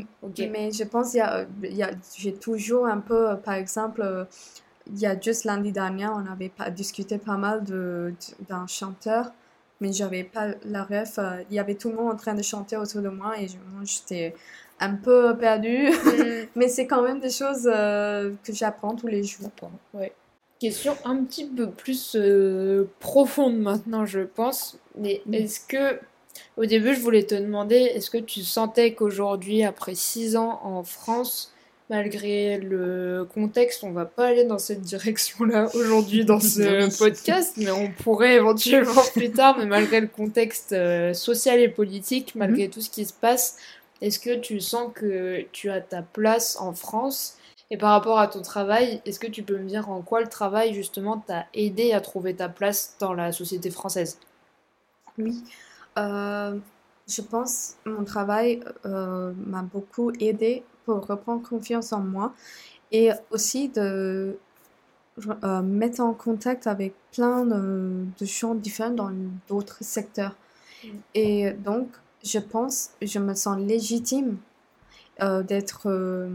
Mais 0.50 0.72
je 0.72 0.84
pense 0.84 1.12
qu'il 1.12 1.20
y 1.20 1.22
a, 1.22 1.46
il 1.64 1.76
y 1.76 1.84
a, 1.84 1.92
j'ai 2.18 2.34
toujours 2.34 2.88
un 2.88 3.00
peu, 3.00 3.30
euh, 3.32 3.36
par 3.36 3.54
exemple, 3.56 4.02
euh, 4.02 4.26
il 4.88 5.00
y 5.00 5.06
a 5.08 5.20
juste 5.20 5.46
lundi 5.46 5.72
dernier, 5.72 6.08
on 6.08 6.26
avait 6.32 6.50
pas, 6.50 6.70
discuté 6.70 7.18
pas 7.18 7.38
mal 7.38 7.64
de, 7.64 8.14
d'un 8.48 8.68
chanteur, 8.68 9.32
mais 9.82 9.92
j'avais 9.92 10.24
pas 10.24 10.50
la 10.64 10.84
ref. 10.84 11.20
il 11.50 11.56
y 11.56 11.60
avait 11.60 11.76
tout 11.76 11.90
le 11.90 11.96
monde 11.96 12.12
en 12.14 12.16
train 12.16 12.34
de 12.36 12.42
chanter 12.44 12.78
autour 12.78 13.02
de 13.02 13.10
moi 13.10 13.38
et 13.40 13.48
moi 13.74 13.84
j'étais 13.84 14.36
un 14.80 14.96
peu 14.96 15.36
perdue. 15.38 15.90
Mm. 15.90 16.48
mais 16.56 16.68
c'est 16.68 16.88
quand 16.88 17.02
même 17.02 17.20
des 17.20 17.30
choses 17.30 17.70
euh, 17.72 18.32
que 18.44 18.54
j'apprends 18.54 18.96
tous 18.96 19.08
les 19.08 19.24
jours. 19.24 19.50
quoi. 19.60 19.72
Ouais. 19.94 20.12
Question 20.60 20.96
un 21.04 21.18
petit 21.24 21.46
peu 21.46 21.70
plus 21.70 22.16
euh, 22.16 22.86
profonde 23.00 23.58
maintenant, 23.58 24.06
je 24.06 24.22
pense. 24.22 24.78
Mais 24.98 25.22
Mm. 25.26 25.34
est-ce 25.34 25.60
que, 25.60 26.00
au 26.58 26.66
début, 26.66 26.96
je 26.96 27.00
voulais 27.02 27.24
te 27.24 27.36
demander, 27.36 27.76
est-ce 27.76 28.10
que 28.10 28.18
tu 28.18 28.42
sentais 28.42 28.94
qu'aujourd'hui, 28.94 29.64
après 29.64 29.96
six 29.96 30.36
ans 30.38 30.60
en 30.64 30.84
France, 30.84 31.52
malgré 31.90 32.58
le 32.58 33.28
contexte, 33.34 33.84
on 33.84 33.92
va 33.92 34.06
pas 34.06 34.26
aller 34.28 34.44
dans 34.46 34.58
cette 34.58 34.82
direction-là 34.82 35.70
aujourd'hui 35.76 36.26
dans 36.26 36.40
ce 36.40 36.98
podcast, 36.98 37.54
mais 37.58 37.70
on 37.70 37.92
pourrait 37.92 38.36
éventuellement 38.36 39.04
plus 39.14 39.30
tard, 39.32 39.58
mais 39.60 39.66
malgré 39.68 40.00
le 40.02 40.08
contexte 40.08 40.72
euh, 40.74 41.14
social 41.14 41.60
et 41.60 41.68
politique, 41.70 42.34
malgré 42.36 42.70
tout 42.70 42.82
ce 42.82 42.90
qui 42.90 43.06
se 43.06 43.14
passe, 43.14 43.58
est-ce 44.02 44.20
que 44.20 44.36
tu 44.36 44.60
sens 44.60 44.92
que 44.94 45.42
tu 45.52 45.70
as 45.70 45.82
ta 45.82 46.02
place 46.02 46.58
en 46.60 46.74
France? 46.74 47.38
Et 47.72 47.78
par 47.78 47.92
rapport 47.92 48.20
à 48.20 48.28
ton 48.28 48.42
travail, 48.42 49.02
est-ce 49.06 49.20
que 49.20 49.28
tu 49.28 49.42
peux 49.42 49.58
me 49.58 49.68
dire 49.68 49.90
en 49.90 50.02
quoi 50.02 50.22
le 50.22 50.28
travail 50.28 50.74
justement 50.74 51.18
t'a 51.18 51.46
aidé 51.54 51.94
à 51.94 52.02
trouver 52.02 52.36
ta 52.36 52.48
place 52.48 52.96
dans 53.00 53.14
la 53.14 53.32
société 53.32 53.72
française? 53.72 54.20
Oui, 55.18 55.44
euh, 55.98 56.58
je 57.08 57.22
pense 57.22 57.76
mon 57.86 58.04
travail 58.04 58.62
euh, 58.86 59.34
m'a 59.48 59.64
beaucoup 59.64 60.12
aidé 60.20 60.64
pour 60.86 61.06
reprendre 61.08 61.48
confiance 61.48 61.92
en 61.94 62.02
moi 62.02 62.34
et 62.92 63.10
aussi 63.32 63.70
de 63.70 64.38
euh, 65.44 65.62
mettre 65.62 66.02
en 66.02 66.14
contact 66.14 66.68
avec 66.68 66.94
plein 67.14 67.46
de, 67.46 68.06
de 68.20 68.26
gens 68.26 68.54
différents 68.54 68.92
dans 68.92 69.12
d'autres 69.48 69.84
secteurs. 69.84 70.36
Mm. 70.84 70.88
Et 71.16 71.52
donc, 71.54 71.88
je 72.26 72.40
pense, 72.40 72.90
je 73.02 73.20
me 73.20 73.36
sens 73.36 73.58
légitime 73.60 74.38
euh, 75.22 75.44
d'être 75.44 75.84
euh, 75.86 76.30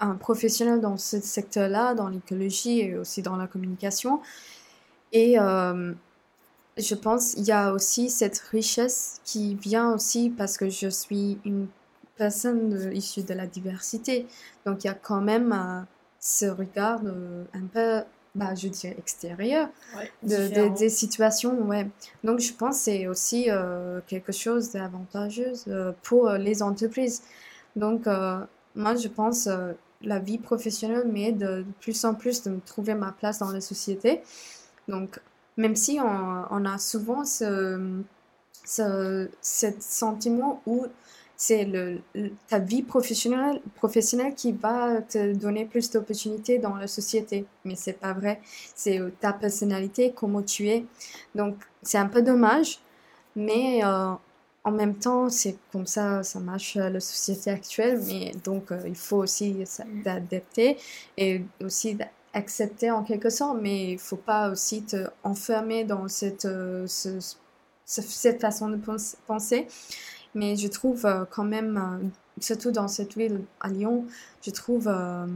un 0.00 0.14
professionnel 0.14 0.80
dans 0.80 0.96
ce 0.96 1.20
secteur-là, 1.20 1.94
dans 1.94 2.08
l'écologie 2.08 2.80
et 2.80 2.96
aussi 2.96 3.22
dans 3.22 3.36
la 3.36 3.46
communication. 3.46 4.20
Et 5.12 5.38
euh, 5.38 5.92
je 6.78 6.94
pense 6.94 7.34
qu'il 7.34 7.44
y 7.44 7.52
a 7.52 7.72
aussi 7.72 8.08
cette 8.08 8.38
richesse 8.38 9.20
qui 9.24 9.54
vient 9.56 9.92
aussi 9.92 10.30
parce 10.30 10.56
que 10.56 10.70
je 10.70 10.88
suis 10.88 11.38
une 11.44 11.68
personne 12.16 12.90
issue 12.94 13.22
de 13.22 13.34
la 13.34 13.46
diversité. 13.46 14.26
Donc 14.64 14.84
il 14.84 14.86
y 14.86 14.90
a 14.90 14.94
quand 14.94 15.20
même 15.20 15.86
ce 16.18 16.46
regard 16.46 17.00
un 17.52 17.66
peu, 17.72 18.02
bah, 18.34 18.54
je 18.54 18.68
dirais, 18.68 18.94
extérieur 18.98 19.68
de, 20.22 20.28
de- 20.36 20.46
Différent. 20.48 20.74
des 20.74 20.88
situations. 20.88 21.54
Ouais. 21.68 21.88
Donc 22.24 22.40
je 22.40 22.52
pense 22.52 22.76
que 22.78 22.82
c'est 22.84 23.06
aussi 23.06 23.46
euh, 23.50 24.00
quelque 24.06 24.32
chose 24.32 24.70
d'avantageux 24.72 25.52
euh, 25.68 25.92
pour 26.02 26.28
euh, 26.28 26.38
les 26.38 26.62
entreprises. 26.62 27.22
Donc 27.76 28.06
euh, 28.06 28.38
moi 28.74 28.94
je 28.94 29.08
pense 29.08 29.48
la 30.02 30.18
vie 30.18 30.38
professionnelle 30.38 31.06
m'aide 31.08 31.38
de 31.38 31.64
plus 31.80 32.04
en 32.04 32.14
plus 32.14 32.42
de 32.42 32.50
me 32.50 32.60
trouver 32.60 32.94
ma 32.94 33.12
place 33.12 33.38
dans 33.38 33.50
la 33.52 33.60
société. 33.60 34.22
Donc 34.88 35.20
même 35.56 35.76
si 35.76 35.98
on, 36.00 36.44
on 36.50 36.64
a 36.64 36.78
souvent 36.78 37.24
ce, 37.24 37.78
ce, 38.64 39.28
ce 39.42 39.66
sentiment 39.80 40.62
où 40.66 40.86
c'est 41.42 41.66
ta 42.48 42.58
vie 42.58 42.82
professionnelle, 42.82 43.60
professionnelle 43.76 44.34
qui 44.34 44.52
va 44.52 45.00
te 45.02 45.32
donner 45.34 45.64
plus 45.64 45.90
d'opportunités 45.90 46.58
dans 46.58 46.76
la 46.76 46.86
société. 46.86 47.46
Mais 47.64 47.76
c'est 47.76 47.94
pas 47.94 48.12
vrai. 48.12 48.40
C'est 48.74 49.00
euh, 49.00 49.10
ta 49.20 49.32
personnalité, 49.32 50.12
comment 50.14 50.42
tu 50.42 50.68
es. 50.68 50.84
Donc, 51.34 51.56
c'est 51.82 51.96
un 51.98 52.08
peu 52.08 52.20
dommage. 52.22 52.80
Mais 53.36 53.82
euh, 53.84 54.12
en 54.64 54.70
même 54.72 54.96
temps, 54.96 55.30
c'est 55.30 55.56
comme 55.72 55.86
ça, 55.86 56.22
ça 56.22 56.40
marche 56.40 56.74
la 56.76 57.00
société 57.00 57.50
actuelle. 57.50 58.00
Mais 58.06 58.32
donc, 58.44 58.70
euh, 58.72 58.80
il 58.86 58.96
faut 58.96 59.18
aussi 59.18 59.56
s'adapter 59.64 60.76
et 61.16 61.42
aussi 61.64 61.96
accepter 62.34 62.90
en 62.90 63.02
quelque 63.02 63.30
sorte. 63.30 63.58
Mais 63.62 63.92
il 63.92 63.98
faut 63.98 64.16
pas 64.16 64.50
aussi 64.50 64.82
te 64.82 65.06
enfermer 65.24 65.84
dans 65.84 66.06
cette, 66.08 66.42
ce- 66.42 66.86
ce- 66.86 68.02
cette 68.02 68.40
façon 68.40 68.68
de 68.68 68.76
pens- 68.76 69.16
penser. 69.26 69.66
Mais 70.34 70.56
je 70.56 70.68
trouve 70.68 71.06
euh, 71.06 71.24
quand 71.30 71.44
même, 71.44 71.76
euh, 71.76 72.06
surtout 72.40 72.70
dans 72.70 72.88
cette 72.88 73.16
ville 73.16 73.42
à 73.60 73.68
Lyon, 73.68 74.06
je 74.42 74.50
trouve 74.50 74.88
euh, 74.88 75.26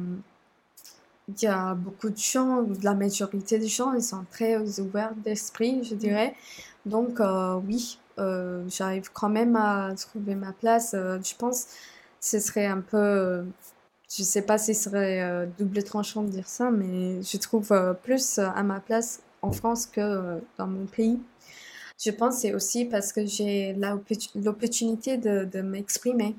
il 1.29 1.43
y 1.43 1.47
a 1.47 1.75
beaucoup 1.75 2.11
de 2.11 2.17
gens, 2.17 2.67
la 2.83 2.95
majorité 2.95 3.59
des 3.59 3.69
gens, 3.69 3.95
ils 3.95 4.03
sont 4.03 4.25
très 4.31 4.57
ouverts 4.81 5.15
d'esprit, 5.25 5.83
je 5.85 5.95
dirais. 5.95 6.35
Donc 6.87 7.19
oui, 7.67 7.99
j'arrive 8.19 9.11
quand 9.11 9.31
même 9.31 9.57
à 9.57 9.95
trouver 9.97 10.35
ma 10.35 10.53
place. 10.53 10.91
Je 10.93 11.35
pense 11.37 11.65
que 11.65 11.71
ce 12.21 12.39
serait 12.41 12.67
un 12.67 12.83
peu, 12.83 13.43
je 14.17 14.23
sais 14.23 14.43
pas 14.43 14.59
si 14.59 14.75
ce 14.75 14.85
serait 14.91 15.23
euh, 15.23 15.47
double 15.59 15.83
tranchant 15.83 16.23
de 16.23 16.29
dire 16.29 16.47
ça, 16.47 16.71
mais 16.71 17.23
je 17.23 17.37
trouve 17.37 17.73
euh, 17.73 17.95
plus 17.95 18.39
euh, 18.39 18.47
à 18.55 18.63
ma 18.63 18.81
place 18.81 19.23
en 19.43 19.53
France 19.53 19.87
que 19.87 20.41
dans 20.57 20.67
mon 20.67 20.87
pays. 20.87 21.19
Je 21.99 22.11
pense 22.11 22.35
que 22.37 22.41
c'est 22.43 22.55
aussi 22.55 22.85
parce 22.85 23.13
que 23.13 23.25
j'ai 23.25 23.75
l'opportunité 24.35 25.17
de, 25.17 25.45
de 25.45 25.61
m'exprimer. 25.63 26.35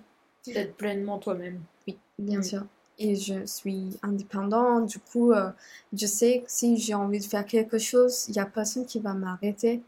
D'être 0.46 0.76
pleinement 0.76 1.18
toi-même. 1.18 1.60
Oui, 1.88 1.98
bien 2.20 2.40
Oui. 2.40 2.46
sûr. 2.46 2.64
Et 2.98 3.16
je 3.16 3.46
suis 3.46 3.98
indépendante, 4.04 4.86
du 4.88 5.00
coup, 5.00 5.32
euh, 5.34 5.50
je 5.92 6.06
sais 6.06 6.40
que 6.40 6.46
si 6.52 6.78
j'ai 6.78 6.94
envie 6.94 7.20
de 7.20 7.26
faire 7.26 7.46
quelque 7.46 7.78
chose, 7.78 8.26
il 8.30 8.34
n'y 8.34 8.40
a 8.40 8.46
personne 8.46 8.86
qui 8.86 9.00
va 9.00 9.14
m'arrêter. 9.14 9.82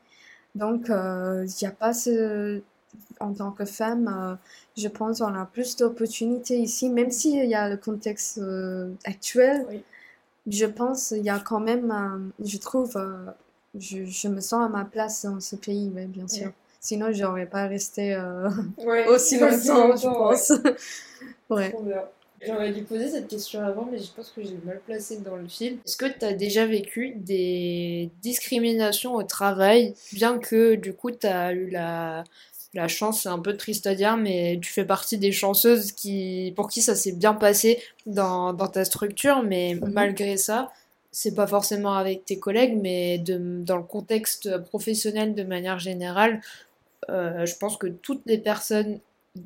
Donc, 0.55 0.89
euh, 0.89 1.45
il 1.47 1.53
n'y 1.63 1.67
a 1.67 1.71
pas 1.71 1.93
ce... 1.93 2.61
En 3.19 3.33
tant 3.33 3.51
que 3.51 3.63
femme, 3.65 4.07
euh, 4.07 4.35
je 4.75 4.87
pense 4.87 5.19
qu'on 5.19 5.35
a 5.35 5.45
plus 5.45 5.75
d'opportunités 5.75 6.57
ici, 6.59 6.89
même 6.89 7.11
s'il 7.11 7.45
y 7.47 7.53
a 7.55 7.69
le 7.69 7.77
contexte 7.77 8.39
euh, 8.39 8.91
actuel. 9.05 9.65
Oui. 9.69 9.83
Je 10.47 10.65
pense 10.65 11.09
qu'il 11.09 11.23
y 11.23 11.29
a 11.29 11.39
quand 11.39 11.59
même, 11.59 11.91
euh, 11.91 12.45
je 12.45 12.57
trouve, 12.57 12.95
euh, 12.97 13.25
je, 13.79 14.05
je 14.05 14.27
me 14.27 14.41
sens 14.41 14.65
à 14.65 14.69
ma 14.69 14.85
place 14.85 15.25
dans 15.25 15.39
ce 15.39 15.55
pays, 15.55 15.91
oui, 15.95 16.05
bien 16.05 16.27
sûr. 16.27 16.47
Ouais. 16.47 16.53
Sinon, 16.79 17.11
je 17.11 17.23
n'aurais 17.23 17.45
pas 17.47 17.67
resté 17.67 18.13
euh, 18.13 18.49
Ouais, 18.85 19.05
aussi 19.09 19.37
longtemps, 19.39 19.95
je 19.95 20.07
pense. 20.07 20.51
Ouais. 21.49 21.73
J'aurais 22.45 22.71
dû 22.71 22.83
poser 22.83 23.09
cette 23.09 23.27
question 23.27 23.61
avant, 23.63 23.87
mais 23.91 23.97
je 23.97 24.11
pense 24.15 24.29
que 24.29 24.43
j'ai 24.43 24.57
mal 24.63 24.79
placé 24.85 25.17
dans 25.17 25.37
le 25.37 25.47
fil. 25.47 25.77
Est-ce 25.85 25.97
que 25.97 26.05
tu 26.05 26.23
as 26.23 26.33
déjà 26.33 26.65
vécu 26.67 27.13
des 27.15 28.11
discriminations 28.21 29.15
au 29.15 29.23
travail, 29.23 29.95
bien 30.13 30.37
que 30.37 30.75
du 30.75 30.93
coup 30.93 31.09
tu 31.09 31.25
as 31.25 31.51
eu 31.53 31.69
la, 31.71 32.23
la 32.75 32.87
chance, 32.87 33.23
c'est 33.23 33.29
un 33.29 33.39
peu 33.39 33.57
triste 33.57 33.87
à 33.87 33.95
dire, 33.95 34.17
mais 34.17 34.59
tu 34.61 34.71
fais 34.71 34.85
partie 34.85 35.17
des 35.17 35.31
chanceuses 35.31 35.91
qui, 35.93 36.53
pour 36.55 36.67
qui 36.69 36.81
ça 36.83 36.93
s'est 36.95 37.13
bien 37.13 37.33
passé 37.33 37.81
dans, 38.05 38.53
dans 38.53 38.67
ta 38.67 38.85
structure, 38.85 39.41
mais 39.41 39.73
Mhm. 39.73 39.91
malgré 39.93 40.37
ça, 40.37 40.71
c'est 41.17 41.33
pas 41.33 41.47
forcément 41.47 41.93
avec 41.93 42.25
tes 42.25 42.37
collègues, 42.37 42.77
mais 42.79 43.17
de, 43.17 43.39
dans 43.63 43.77
le 43.77 43.83
contexte 43.83 44.55
professionnel 44.65 45.33
de 45.33 45.41
manière 45.41 45.79
générale, 45.79 46.41
euh, 47.09 47.43
je 47.43 47.55
pense 47.57 47.75
que 47.75 47.87
toutes 47.87 48.21
les 48.27 48.37
personnes 48.37 48.99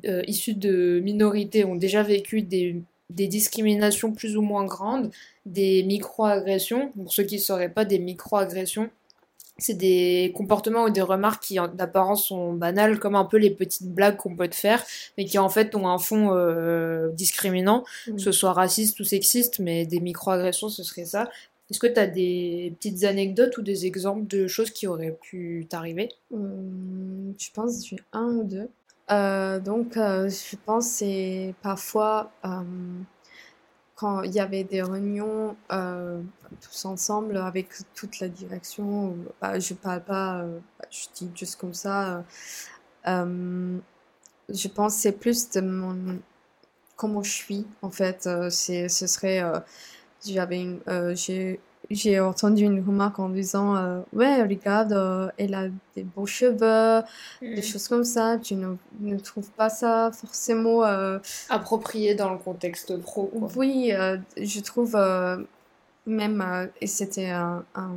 euh, 0.04 0.20
issues 0.26 0.52
de 0.52 1.00
minorités 1.02 1.64
ont 1.64 1.74
déjà 1.74 2.02
vécu 2.02 2.42
des, 2.42 2.82
des 3.08 3.26
discriminations 3.26 4.12
plus 4.12 4.36
ou 4.36 4.42
moins 4.42 4.66
grandes, 4.66 5.10
des 5.46 5.82
micro-agressions. 5.84 6.92
Pour 6.92 7.10
ceux 7.10 7.22
qui 7.22 7.36
ne 7.36 7.40
sauraient 7.40 7.70
pas, 7.70 7.86
des 7.86 7.98
micro-agressions, 7.98 8.90
c'est 9.56 9.74
des 9.74 10.30
comportements 10.34 10.84
ou 10.84 10.90
des 10.90 11.00
remarques 11.00 11.42
qui 11.42 11.58
d'apparence 11.74 12.26
sont 12.26 12.52
banales, 12.52 12.98
comme 12.98 13.14
un 13.14 13.24
peu 13.24 13.38
les 13.38 13.50
petites 13.50 13.88
blagues 13.88 14.16
qu'on 14.16 14.36
peut 14.36 14.48
te 14.48 14.54
faire, 14.54 14.84
mais 15.16 15.24
qui 15.24 15.38
en 15.38 15.48
fait 15.48 15.74
ont 15.74 15.88
un 15.88 15.98
fond 15.98 16.34
euh, 16.34 17.08
discriminant, 17.12 17.84
que 18.06 18.18
ce 18.18 18.32
soit 18.32 18.52
raciste 18.52 19.00
ou 19.00 19.04
sexiste, 19.04 19.58
mais 19.58 19.86
des 19.86 20.00
micro-agressions, 20.00 20.68
ce 20.68 20.82
serait 20.82 21.06
ça. 21.06 21.30
Est-ce 21.72 21.80
que 21.80 21.86
tu 21.86 21.98
as 21.98 22.06
des 22.06 22.74
petites 22.78 23.02
anecdotes 23.04 23.56
ou 23.56 23.62
des 23.62 23.86
exemples 23.86 24.26
de 24.26 24.46
choses 24.46 24.70
qui 24.70 24.86
auraient 24.86 25.16
pu 25.22 25.66
t'arriver? 25.70 26.10
Hum, 26.30 27.32
je 27.38 27.50
pense 27.54 27.80
que 27.80 27.86
j'ai 27.88 28.02
un 28.12 28.26
ou 28.26 28.44
deux. 28.44 28.68
Euh, 29.10 29.58
donc, 29.58 29.96
euh, 29.96 30.28
je 30.28 30.56
pense 30.66 30.86
que 30.88 30.92
c'est 30.96 31.54
parfois 31.62 32.30
hum, 32.44 33.06
quand 33.96 34.22
il 34.22 34.32
y 34.32 34.40
avait 34.40 34.64
des 34.64 34.82
réunions 34.82 35.56
euh, 35.72 36.20
tous 36.60 36.84
ensemble 36.84 37.38
avec 37.38 37.68
toute 37.94 38.20
la 38.20 38.28
direction. 38.28 39.16
Bah, 39.40 39.58
je 39.58 39.72
parle 39.74 40.04
pas, 40.04 40.42
euh, 40.42 40.58
bah, 40.78 40.86
je 40.90 41.06
dis 41.14 41.30
juste 41.34 41.56
comme 41.56 41.74
ça. 41.74 42.24
euh, 43.08 43.78
je 44.48 44.68
pense 44.68 44.96
que 44.96 45.00
c'est 45.02 45.12
plus 45.12 45.50
de 45.50 45.60
mon 45.62 46.20
comment 46.96 47.22
je 47.22 47.32
suis 47.32 47.66
en 47.82 47.90
fait. 47.90 48.26
euh, 48.26 48.50
c'est, 48.50 48.88
ce 48.88 49.06
serait, 49.06 49.42
euh, 49.42 49.60
j'avais, 50.24 50.66
euh, 50.88 51.14
j'ai 51.14 51.60
j'ai 51.90 52.20
entendu 52.20 52.62
une 52.62 52.80
remarque 52.80 53.18
en 53.18 53.28
disant 53.28 53.76
euh, 53.76 54.00
ouais 54.12 54.40
regarde 54.42 54.92
euh, 54.92 55.28
elle 55.36 55.52
a 55.54 55.64
des 55.96 56.04
beaux 56.04 56.26
cheveux 56.26 57.04
des 57.42 57.60
choses 57.60 57.88
comme 57.88 58.04
ça 58.04 58.38
tu 58.38 58.54
ne, 58.54 58.76
ne 59.00 59.18
trouves 59.18 59.50
pas 59.50 59.68
ça 59.68 60.10
forcément 60.12 60.84
euh, 60.84 61.18
Approprié 61.50 62.14
dans 62.14 62.30
le 62.32 62.38
contexte 62.38 62.96
pro. 62.98 63.26
quoi. 63.26 63.48
oui 63.56 63.92
je 64.40 64.60
trouve 64.60 64.96
même 66.06 66.68
et 66.80 66.86
c'était 66.86 67.30
un, 67.30 67.64
un, 67.74 67.90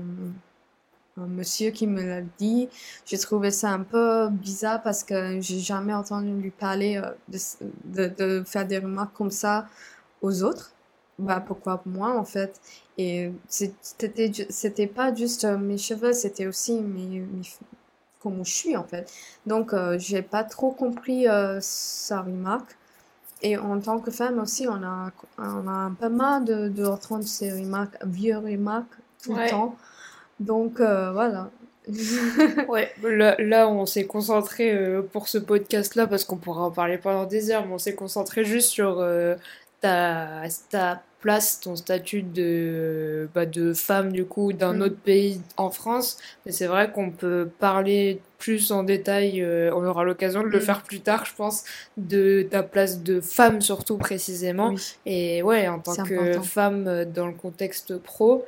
un 1.17 1.27
monsieur 1.27 1.69
qui 1.71 1.87
me 1.87 2.03
l'a 2.03 2.21
dit 2.39 2.67
j'ai 3.05 3.17
trouvé 3.19 3.51
ça 3.51 3.69
un 3.69 3.83
peu 3.83 4.29
bizarre 4.29 4.81
parce 4.81 5.03
que 5.03 5.39
j'ai 5.41 5.59
jamais 5.59 5.93
entendu 5.93 6.33
lui 6.33 6.51
parler 6.51 7.01
de, 7.29 7.37
de, 7.85 8.07
de 8.07 8.43
faire 8.45 8.65
des 8.67 8.79
remarques 8.79 9.13
comme 9.13 9.31
ça 9.31 9.67
aux 10.21 10.43
autres 10.43 10.71
bah 11.19 11.43
pourquoi 11.45 11.81
moi 11.85 12.17
en 12.17 12.25
fait. 12.25 12.59
Et 12.97 13.31
c'était 13.47 14.31
c'était 14.49 14.87
pas 14.87 15.13
juste 15.13 15.45
euh, 15.45 15.57
mes 15.57 15.77
cheveux 15.77 16.13
c'était 16.13 16.47
aussi 16.47 16.79
mes, 16.81 17.19
mes 17.19 17.41
comment 18.21 18.43
je 18.43 18.51
suis 18.53 18.75
en 18.77 18.83
fait. 18.83 19.11
Donc 19.45 19.73
euh, 19.73 19.97
j'ai 19.99 20.21
pas 20.21 20.43
trop 20.43 20.71
compris 20.71 21.27
euh, 21.27 21.59
sa 21.61 22.21
remarque. 22.21 22.75
Et 23.41 23.57
en 23.57 23.79
tant 23.79 23.99
que 23.99 24.11
femme 24.11 24.39
aussi 24.39 24.67
on 24.67 24.83
a 24.83 25.11
on 25.37 25.67
a 25.67 25.71
un 25.71 25.91
peu 25.93 26.09
marre 26.09 26.41
de, 26.41 26.69
de 26.69 26.85
entendre 26.85 27.25
ces 27.25 27.51
remarques 27.51 27.97
vieux 28.05 28.37
remarques 28.37 28.95
tout 29.23 29.33
Ouais. 29.33 29.43
le 29.45 29.49
temps. 29.49 29.75
Donc 30.39 30.79
euh, 30.79 31.11
voilà. 31.11 31.49
Ouais, 32.67 32.91
là, 33.03 33.35
là, 33.39 33.67
on 33.69 33.85
s'est 33.85 34.05
concentré 34.07 34.73
euh, 34.75 35.01
pour 35.03 35.27
ce 35.27 35.37
podcast-là 35.37 36.07
parce 36.07 36.23
qu'on 36.23 36.37
pourra 36.37 36.63
en 36.63 36.71
parler 36.71 36.97
pendant 36.97 37.25
des 37.25 37.51
heures, 37.51 37.65
mais 37.67 37.73
on 37.73 37.77
s'est 37.77 37.93
concentré 37.95 38.43
juste 38.43 38.69
sur 38.69 38.99
euh, 38.99 39.35
ta, 39.81 40.43
ta 40.69 41.03
place, 41.21 41.59
ton 41.59 41.75
statut 41.75 42.21
de, 42.21 43.27
bah, 43.33 43.45
de 43.47 43.73
femme 43.73 44.11
du 44.11 44.25
coup 44.25 44.53
d'un 44.53 44.73
Mm. 44.75 44.81
autre 44.83 44.97
pays 44.97 45.41
en 45.57 45.71
France. 45.71 46.17
Mais 46.45 46.51
c'est 46.51 46.67
vrai 46.67 46.91
qu'on 46.91 47.09
peut 47.11 47.49
parler 47.59 48.21
plus 48.37 48.71
en 48.71 48.83
détail, 48.83 49.41
euh, 49.41 49.71
on 49.73 49.83
aura 49.85 50.03
l'occasion 50.03 50.41
de 50.43 50.47
le 50.49 50.59
Mm. 50.59 50.61
faire 50.61 50.83
plus 50.83 50.99
tard, 51.01 51.25
je 51.25 51.33
pense, 51.33 51.63
de 51.97 52.43
ta 52.43 52.61
place 52.61 53.01
de 53.01 53.21
femme 53.21 53.59
surtout 53.61 53.97
précisément. 53.97 54.69
oui 54.69 54.97
Et 55.07 55.41
ouais, 55.41 55.67
en 55.67 55.79
tant 55.79 55.95
que 55.95 56.13
important. 56.35 56.43
femme 56.43 56.87
euh, 56.87 57.05
dans 57.05 57.25
le 57.27 57.33
contexte 57.33 57.97
pro, 57.97 58.45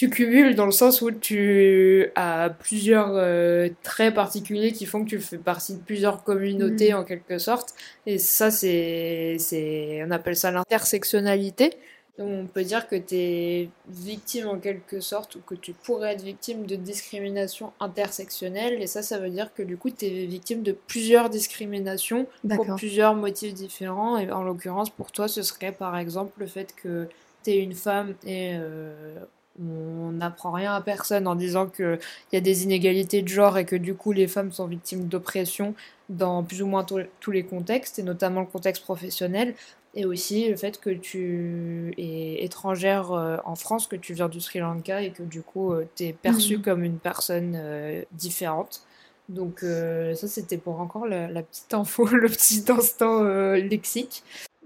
tu 0.00 0.08
cumules 0.08 0.54
dans 0.54 0.64
le 0.64 0.72
sens 0.72 1.02
où 1.02 1.10
tu 1.10 2.06
as 2.14 2.48
plusieurs 2.58 3.10
euh, 3.16 3.68
traits 3.82 4.14
particuliers 4.14 4.72
qui 4.72 4.86
font 4.86 5.04
que 5.04 5.10
tu 5.10 5.18
fais 5.20 5.36
partie 5.36 5.74
de 5.74 5.80
plusieurs 5.80 6.24
communautés 6.24 6.94
Mhm. 6.94 7.00
en 7.00 7.04
quelque 7.04 7.36
sorte. 7.36 7.74
Et 8.06 8.16
ça, 8.16 8.50
c'est, 8.50 9.36
c'est, 9.38 10.02
on 10.06 10.10
appelle 10.10 10.36
ça 10.36 10.50
l'intersectionnalité. 10.52 11.74
Donc 12.16 12.28
on 12.30 12.46
peut 12.46 12.64
dire 12.64 12.88
que 12.88 12.96
tu 12.96 13.14
es 13.14 13.68
victime 13.90 14.48
en 14.48 14.56
quelque 14.58 15.00
sorte 15.00 15.34
ou 15.34 15.40
que 15.40 15.54
tu 15.54 15.74
pourrais 15.74 16.14
être 16.14 16.22
victime 16.22 16.64
de 16.64 16.76
discrimination 16.76 17.72
intersectionnelle. 17.78 18.80
Et 18.80 18.86
ça, 18.86 19.02
ça 19.02 19.18
veut 19.18 19.28
dire 19.28 19.52
que 19.52 19.62
du 19.62 19.76
coup, 19.76 19.90
tu 19.90 20.06
es 20.06 20.24
victime 20.24 20.62
de 20.62 20.72
plusieurs 20.72 21.28
discriminations 21.28 22.26
pour 22.56 22.74
plusieurs 22.76 23.14
motifs 23.14 23.52
différents. 23.52 24.16
Et 24.16 24.32
en 24.32 24.44
l'occurrence, 24.44 24.88
pour 24.88 25.12
toi, 25.12 25.28
ce 25.28 25.42
serait 25.42 25.72
par 25.72 25.98
exemple 25.98 26.32
le 26.40 26.46
fait 26.46 26.74
que 26.74 27.06
tu 27.44 27.50
es 27.50 27.58
une 27.58 27.74
femme 27.74 28.14
et 28.26 28.52
euh, 28.54 29.14
on 29.60 30.12
n'apprend 30.12 30.52
rien 30.52 30.74
à 30.74 30.80
personne 30.80 31.26
en 31.26 31.34
disant 31.34 31.66
qu'il 31.66 31.98
y 32.32 32.36
a 32.36 32.40
des 32.40 32.64
inégalités 32.64 33.22
de 33.22 33.28
genre 33.28 33.58
et 33.58 33.64
que 33.64 33.76
du 33.76 33.94
coup 33.94 34.12
les 34.12 34.26
femmes 34.28 34.52
sont 34.52 34.66
victimes 34.66 35.04
d'oppression 35.08 35.74
dans 36.08 36.42
plus 36.42 36.62
ou 36.62 36.66
moins 36.66 36.84
tous- 36.84 37.30
les 37.30 37.44
contextes, 37.44 37.98
et 37.98 38.02
notamment 38.02 38.40
le 38.40 38.46
contexte 38.46 38.82
professionnel. 38.82 39.54
Et 39.94 40.04
aussi 40.06 40.48
le 40.48 40.56
fait 40.56 40.78
que 40.80 40.90
tu 40.90 41.92
es 41.98 42.44
étrangère 42.44 43.10
euh, 43.12 43.36
en 43.44 43.56
France, 43.56 43.86
que 43.88 43.96
tu 43.96 44.14
viens 44.14 44.28
du 44.28 44.40
Sri 44.40 44.60
Lanka 44.60 45.02
et 45.02 45.10
que 45.10 45.22
du 45.24 45.42
coup 45.42 45.74
tu 45.96 46.04
es 46.04 46.12
perçue 46.12 46.56
Mhm. 46.58 46.62
comme 46.62 46.84
une 46.84 46.98
personne 46.98 47.54
euh, 47.56 48.02
différente. 48.12 48.82
Donc 49.28 49.62
euh, 49.62 50.14
ça 50.14 50.26
c'était 50.28 50.58
pour 50.58 50.80
encore 50.80 51.06
la, 51.06 51.28
la 51.28 51.42
petite 51.42 51.72
info, 51.74 52.06
le 52.12 52.28
petit 52.28 52.64
instant 52.68 53.22
euh, 53.24 53.56
lexique. 53.56 54.22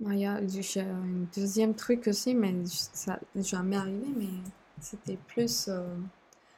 Il 0.06 0.18
y 0.18 0.26
a 0.26 0.32
un 0.32 0.40
deuxième 1.36 1.74
truc 1.74 2.06
aussi, 2.08 2.34
mais 2.34 2.52
ça 2.64 3.18
n'est 3.34 3.42
jamais 3.44 3.76
arrivé, 3.76 4.06
mais 4.18 4.26
c'était 4.80 5.18
plus... 5.28 5.66
euh, 5.68 5.82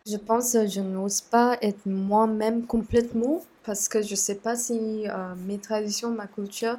Je 0.07 0.17
pense 0.19 0.53
que 0.55 0.67
je 0.69 0.81
n'ose 0.81 1.21
pas 1.23 1.59
être 1.63 1.87
moi-même 1.87 2.67
complètement 2.67 3.43
parce 3.65 3.89
que 3.89 4.03
je 4.03 4.15
sais 4.17 4.37
pas 4.37 4.57
si 4.57 5.09
euh, 5.09 5.35
mes 5.47 5.59
traditions, 5.59 6.11
ma 6.13 6.27
culture 6.29 6.79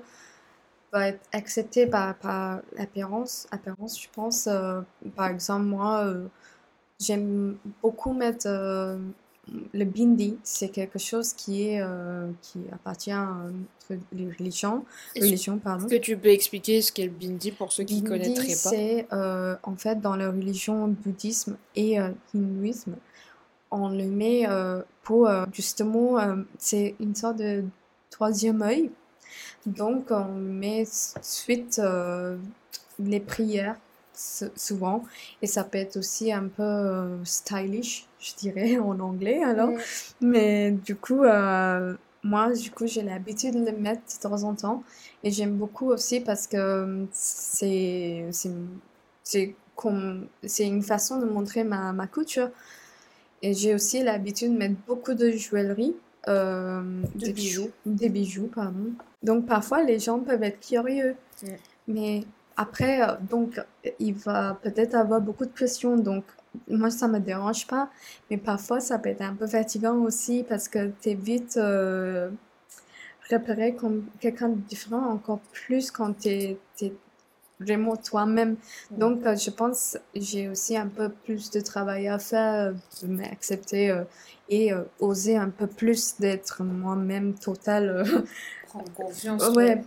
va 0.94 1.10
être 1.10 1.22
acceptée 1.34 1.88
par, 1.88 2.16
par 2.18 2.62
l'apparence. 2.74 3.48
Apparence, 3.52 4.02
je 4.02 4.08
pense. 4.14 4.48
euh, 4.48 4.82
par 5.16 5.28
exemple, 5.30 5.66
moi, 5.66 6.06
euh, 6.06 6.28
j'aime 7.00 7.58
beaucoup 7.82 8.14
mettre 8.14 8.48
euh, 8.48 8.98
le 9.74 9.86
bindi. 9.86 10.38
C'est 10.43 10.70
quelque 10.70 11.00
chose 11.00 11.34
qui 11.34 11.70
est 11.70 11.82
euh, 11.82 12.30
qui 12.41 12.60
appartient 12.72 13.12
à 13.12 13.28
notre 13.89 14.04
religion. 14.39 14.86
Est-ce 15.16 15.26
Religion, 15.26 15.58
pardon. 15.58 15.88
que 15.88 15.95
tu 15.95 16.18
peux 16.18 16.30
expliquer 16.30 16.82
ce 16.82 16.91
qu'est 16.91 17.06
le 17.06 17.12
bindi 17.12 17.52
pour 17.52 17.72
ceux 17.72 17.84
qui 17.84 18.02
ne 18.02 18.08
connaîtraient 18.08 18.48
pas? 18.48 18.70
c'est 18.70 19.08
euh, 19.14 19.56
en 19.64 19.76
fait 19.76 20.02
dans 20.02 20.16
la 20.16 20.30
religion 20.30 20.88
bouddhisme 20.88 21.58
et 21.76 22.00
euh, 22.00 22.10
hindouisme, 22.36 22.95
on 23.72 23.89
le 23.89 24.06
met 24.06 24.48
pour 25.04 25.30
justement, 25.52 26.18
c'est 26.58 26.95
une 27.02 27.16
sorte 27.16 27.38
de 27.38 27.66
troisième 28.10 28.62
œil. 28.62 28.91
Donc 29.66 30.10
on 30.10 30.34
met 30.36 30.86
suite 31.22 31.82
les 32.98 33.20
prières 33.20 33.76
souvent 34.55 35.03
et 35.41 35.47
ça 35.47 35.63
peut 35.63 35.78
être 35.78 35.97
aussi 35.97 36.32
un 36.32 36.47
peu 36.47 36.63
euh, 36.63 37.24
stylish, 37.24 38.07
je 38.20 38.36
dirais 38.36 38.78
en 38.80 38.99
anglais 38.99 39.43
alors. 39.43 39.70
Mm. 39.70 39.78
Mais 40.22 40.72
du 40.72 40.95
coup, 40.95 41.24
euh, 41.24 41.95
moi, 42.24 42.51
du 42.51 42.72
coup, 42.72 42.88
j'ai 42.88 43.03
l'habitude 43.03 43.53
de 43.63 43.72
le 43.72 43.78
mettre 43.78 44.01
de 44.01 44.22
temps 44.22 44.43
en 44.43 44.55
temps. 44.55 44.84
Et 45.24 45.32
j'aime 45.32 45.55
beaucoup 45.55 45.88
aussi 45.91 46.20
parce 46.20 46.47
que 46.47 46.57
euh, 46.57 47.05
c'est, 47.11 48.26
c'est, 48.32 48.51
c'est 49.24 49.55
comme, 49.76 50.28
c'est 50.43 50.65
une 50.68 50.82
façon 50.84 51.20
de 51.20 51.26
montrer 51.26 51.63
ma, 51.63 51.93
ma 51.93 52.07
culture. 52.07 52.49
Et 53.41 53.53
j'ai 53.53 53.76
aussi 53.76 54.03
l'habitude 54.03 54.51
de 54.53 54.57
mettre 54.57 54.76
beaucoup 54.88 55.13
de 55.13 55.32
joaillerie. 55.32 55.95
euh, 56.28 56.82
De 57.15 57.28
des 57.28 57.34
bijoux. 57.34 57.70
Des 57.86 58.09
bijoux, 58.09 58.49
pardon. 58.53 58.91
Donc 59.24 59.45
parfois, 59.45 59.84
les 59.84 59.99
gens 59.99 60.20
peuvent 60.20 60.43
être 60.43 60.59
curieux. 60.59 61.15
Mm. 61.43 61.47
Mais 61.89 62.24
après, 62.58 63.01
euh, 63.01 63.14
donc, 63.30 63.62
il 63.99 64.16
va 64.16 64.58
peut-être 64.62 64.95
avoir 64.95 65.22
beaucoup 65.22 65.45
de 65.45 65.51
pression. 65.51 65.95
Donc, 65.95 66.24
moi, 66.68 66.89
ça 66.89 67.08
me 67.08 67.20
dérange 67.20 67.68
pas. 67.68 67.89
Mais 68.30 68.38
parfois, 68.38 68.80
ça 68.80 68.97
peut 68.97 69.10
être 69.10 69.22
un 69.22 69.36
peu 69.36 69.45
fatigant 69.45 69.95
aussi 69.97 70.43
parce 70.43 70.68
que 70.68 70.91
tu 71.01 71.12
es 71.12 71.14
vite 71.14 71.58
euh, 71.58 72.30
repéré 73.32 73.76
comme 73.76 74.05
quelqu'un 74.20 74.49
de 74.49 74.55
différent, 74.55 75.05
encore 75.12 75.39
plus 75.53 75.91
quand 75.91 76.14
tu 76.20 76.30
es, 76.30 76.58
vraiment 77.60 77.95
toi-même. 77.95 78.55
Mm. 78.91 78.97
Donc, 78.97 79.26
euh, 79.26 79.36
je 79.36 79.49
pense 79.49 79.97
j'ai 80.16 80.47
aussi 80.47 80.78
un 80.78 80.88
peu 80.88 81.10
plus 81.10 81.49
de 81.51 81.60
travail 81.60 82.08
à 82.08 82.20
faire, 82.20 82.53
euh, 82.53 82.74
de 83.01 83.08
m'accepter 83.08 83.89
euh, 83.89 84.03
et 84.49 84.72
oser 84.99 85.38
un 85.38 85.49
peu 85.49 85.68
plus 85.68 86.16
d'être 86.20 86.64
moi-même 86.64 87.34
totale. 87.34 87.89
euh, 87.89 88.22
Prendre 88.68 88.93
confiance. 88.93 89.49
Ouais. 89.49 89.84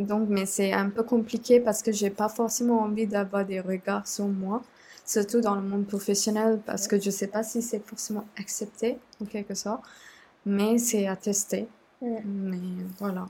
Donc, 0.00 0.28
mais 0.28 0.46
c'est 0.46 0.72
un 0.72 0.88
peu 0.88 1.02
compliqué 1.02 1.60
parce 1.60 1.82
que 1.82 1.92
j'ai 1.92 2.10
pas 2.10 2.28
forcément 2.28 2.80
envie 2.80 3.06
d'avoir 3.06 3.44
des 3.44 3.60
regards 3.60 4.08
sur 4.08 4.26
moi, 4.26 4.62
surtout 5.04 5.40
dans 5.40 5.54
le 5.54 5.62
monde 5.62 5.86
professionnel, 5.86 6.60
parce 6.64 6.88
que 6.88 6.98
je 7.00 7.10
sais 7.10 7.26
pas 7.26 7.42
si 7.42 7.60
c'est 7.60 7.84
forcément 7.86 8.24
accepté 8.38 8.98
en 9.22 9.26
quelque 9.26 9.54
sorte, 9.54 9.82
mais 10.46 10.78
c'est 10.78 11.06
à 11.06 11.16
tester. 11.16 11.68
Mais 12.00 12.56
voilà. 12.98 13.26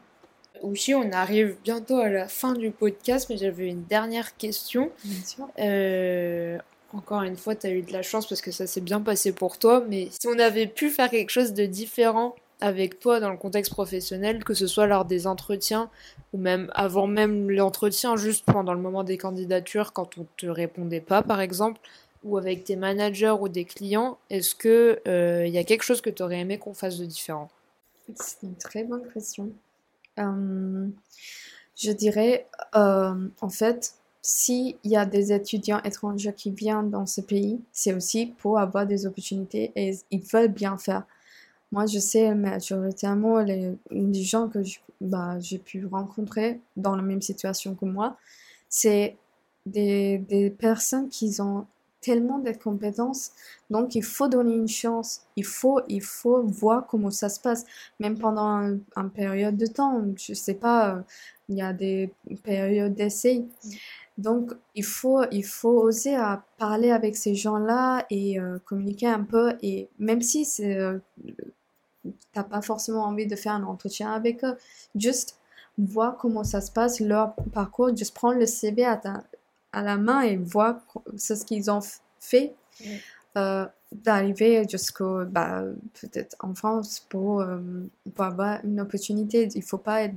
Ouchi, 0.62 0.94
on 0.94 1.10
arrive 1.10 1.56
bientôt 1.64 1.96
à 1.96 2.08
la 2.08 2.28
fin 2.28 2.52
du 2.52 2.70
podcast, 2.70 3.26
mais 3.30 3.36
j'avais 3.36 3.68
une 3.68 3.84
dernière 3.84 4.36
question. 4.36 4.90
Bien 5.04 5.24
sûr. 5.24 5.48
Euh, 5.58 6.58
encore 6.92 7.22
une 7.22 7.36
fois, 7.36 7.54
tu 7.56 7.66
as 7.66 7.70
eu 7.70 7.82
de 7.82 7.92
la 7.92 8.02
chance 8.02 8.26
parce 8.26 8.42
que 8.42 8.50
ça 8.50 8.66
s'est 8.66 8.80
bien 8.80 9.00
passé 9.00 9.32
pour 9.32 9.58
toi, 9.58 9.84
mais 9.88 10.08
si 10.10 10.28
on 10.28 10.38
avait 10.38 10.66
pu 10.66 10.90
faire 10.90 11.10
quelque 11.10 11.30
chose 11.30 11.52
de 11.52 11.66
différent 11.66 12.34
avec 12.60 12.98
toi 13.00 13.20
dans 13.20 13.30
le 13.30 13.36
contexte 13.36 13.72
professionnel, 13.72 14.44
que 14.44 14.54
ce 14.54 14.66
soit 14.66 14.86
lors 14.86 15.04
des 15.04 15.26
entretiens 15.26 15.90
ou 16.32 16.38
même 16.38 16.70
avant 16.74 17.06
même 17.06 17.50
l'entretien, 17.50 18.16
juste 18.16 18.44
pendant 18.44 18.74
le 18.74 18.80
moment 18.80 19.04
des 19.04 19.18
candidatures, 19.18 19.92
quand 19.92 20.18
on 20.18 20.26
te 20.36 20.46
répondait 20.46 21.00
pas, 21.00 21.22
par 21.22 21.40
exemple, 21.40 21.80
ou 22.24 22.36
avec 22.36 22.64
tes 22.64 22.76
managers 22.76 23.36
ou 23.40 23.48
des 23.48 23.64
clients, 23.64 24.18
est-ce 24.28 24.54
que 24.54 25.00
euh, 25.08 25.46
il 25.46 25.52
y 25.52 25.58
a 25.58 25.64
quelque 25.64 25.82
chose 25.82 26.00
que 26.00 26.10
tu 26.10 26.22
aurais 26.22 26.40
aimé 26.40 26.58
qu'on 26.58 26.74
fasse 26.74 26.98
de 26.98 27.06
différent? 27.06 27.48
C'est 28.14 28.42
une 28.42 28.56
très 28.56 28.84
bonne 28.84 29.08
question. 29.12 29.50
Euh, 30.18 30.86
je 31.76 31.92
dirais, 31.92 32.46
euh, 32.74 33.28
en 33.40 33.48
fait, 33.48 33.94
s'il 34.22 34.76
y 34.84 34.96
a 34.96 35.06
des 35.06 35.32
étudiants 35.32 35.80
étrangers 35.82 36.34
qui 36.34 36.50
viennent 36.50 36.90
dans 36.90 37.06
ce 37.06 37.20
pays, 37.20 37.60
c'est 37.72 37.94
aussi 37.94 38.26
pour 38.26 38.58
avoir 38.58 38.86
des 38.86 39.06
opportunités 39.06 39.72
et 39.76 39.96
ils 40.10 40.22
veulent 40.22 40.52
bien 40.52 40.76
faire. 40.76 41.04
Moi, 41.72 41.86
je 41.86 41.98
sais 41.98 42.34
majoritairement 42.34 43.38
les, 43.40 43.72
les 43.90 44.22
gens 44.22 44.48
que 44.48 44.58
bah, 45.00 45.38
j'ai 45.40 45.58
pu 45.58 45.86
rencontrer 45.86 46.60
dans 46.76 46.96
la 46.96 47.02
même 47.02 47.22
situation 47.22 47.74
que 47.74 47.84
moi, 47.84 48.16
c'est 48.68 49.16
des, 49.66 50.18
des 50.18 50.50
personnes 50.50 51.08
qui 51.08 51.40
ont 51.40 51.66
tellement 52.00 52.38
de 52.38 52.50
compétences, 52.52 53.32
donc 53.68 53.94
il 53.94 54.02
faut 54.02 54.26
donner 54.26 54.54
une 54.54 54.68
chance, 54.68 55.20
il 55.36 55.44
faut, 55.44 55.80
il 55.86 56.00
faut 56.00 56.42
voir 56.42 56.86
comment 56.86 57.10
ça 57.10 57.28
se 57.28 57.38
passe, 57.38 57.66
même 57.98 58.18
pendant 58.18 58.46
un, 58.46 58.78
un 58.96 59.08
période 59.08 59.56
de 59.58 59.66
temps, 59.66 60.02
je 60.16 60.32
sais 60.32 60.54
pas, 60.54 60.94
euh, 60.96 61.00
il 61.50 61.56
y 61.58 61.62
a 61.62 61.72
des 61.74 62.10
périodes 62.42 62.94
d'essai. 62.94 63.44
Donc, 64.18 64.52
il 64.74 64.84
faut, 64.84 65.22
il 65.30 65.44
faut 65.44 65.80
oser 65.82 66.14
à 66.14 66.44
parler 66.58 66.90
avec 66.90 67.16
ces 67.16 67.34
gens-là 67.34 68.04
et 68.10 68.38
euh, 68.38 68.58
communiquer 68.66 69.06
un 69.06 69.24
peu. 69.24 69.54
Et 69.62 69.88
même 69.98 70.20
si 70.20 70.44
c'est, 70.44 70.76
euh, 70.76 70.98
t'as 72.32 72.44
pas 72.44 72.62
forcément 72.62 73.04
envie 73.04 73.26
de 73.26 73.36
faire 73.36 73.52
un 73.52 73.62
entretien 73.64 74.12
avec 74.12 74.44
eux, 74.44 74.56
juste 74.94 75.38
voir 75.78 76.16
comment 76.16 76.44
ça 76.44 76.60
se 76.60 76.70
passe, 76.70 77.00
leur 77.00 77.34
parcours, 77.52 77.94
juste 77.96 78.14
prendre 78.14 78.38
le 78.38 78.46
CV 78.46 78.84
à, 78.84 78.96
ta- 78.96 79.24
à 79.72 79.82
la 79.82 79.96
main 79.96 80.22
et 80.22 80.38
c'est 81.16 81.36
ce 81.36 81.44
qu'ils 81.44 81.70
ont 81.70 81.80
fait. 82.18 82.54
Euh, 83.36 83.64
d'arriver 83.92 84.64
jusqu'au 84.68 85.24
bah, 85.24 85.62
peut-être 86.00 86.36
en 86.40 86.54
France 86.54 87.00
pour, 87.08 87.40
euh, 87.40 87.58
pour 88.14 88.24
avoir 88.24 88.64
une 88.64 88.80
opportunité. 88.80 89.48
Il 89.54 89.62
faut 89.62 89.78
pas 89.78 90.02
être- 90.02 90.14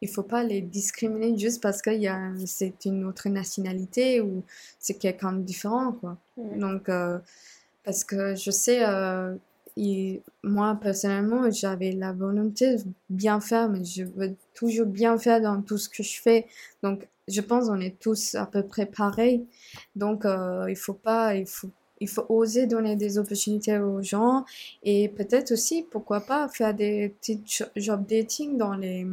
il 0.00 0.08
faut 0.08 0.22
pas 0.22 0.42
les 0.42 0.60
discriminer 0.62 1.36
juste 1.38 1.62
parce 1.62 1.80
que 1.82 1.90
c'est 2.46 2.84
une 2.86 3.04
autre 3.04 3.28
nationalité 3.28 4.20
ou 4.22 4.42
c'est 4.78 4.94
quelqu'un 4.94 5.32
de 5.32 5.42
différent 5.42 5.92
quoi. 5.92 6.16
Donc 6.58 6.88
euh, 6.88 7.18
parce 7.84 8.04
que 8.04 8.34
je 8.36 8.50
sais 8.50 8.82
il- 9.76 10.22
moi 10.42 10.78
personnellement 10.80 11.50
j'avais 11.50 11.92
la 11.92 12.12
volonté 12.12 12.76
de 12.76 12.82
bien 13.08 13.40
faire 13.40 13.68
mais 13.68 13.84
je 13.84 14.04
veux 14.04 14.34
toujours 14.54 14.86
bien 14.86 15.18
faire 15.18 15.40
dans 15.40 15.62
tout 15.62 15.78
ce 15.78 15.88
que 15.88 16.02
je 16.02 16.20
fais. 16.20 16.46
Donc 16.82 17.06
je 17.28 17.40
pense 17.40 17.68
on 17.68 17.80
est 17.80 17.98
tous 18.00 18.34
à 18.34 18.46
peu 18.46 18.62
près 18.62 18.86
pareils. 18.86 19.46
Donc 19.96 20.24
euh, 20.24 20.66
il 20.68 20.76
faut 20.76 20.94
pas 20.94 21.34
il 21.36 21.46
faut 21.46 21.70
il 22.02 22.08
faut 22.08 22.24
oser 22.30 22.66
donner 22.66 22.96
des 22.96 23.18
opportunités 23.18 23.78
aux 23.78 24.00
gens. 24.02 24.46
Et 24.82 25.08
peut-être 25.10 25.52
aussi, 25.52 25.84
pourquoi 25.90 26.20
pas, 26.20 26.48
faire 26.48 26.72
des 26.74 27.10
petits 27.10 27.42
jo- 27.46 27.66
job 27.76 28.06
dating 28.08 28.56
dans 28.56 28.74
les... 28.74 29.06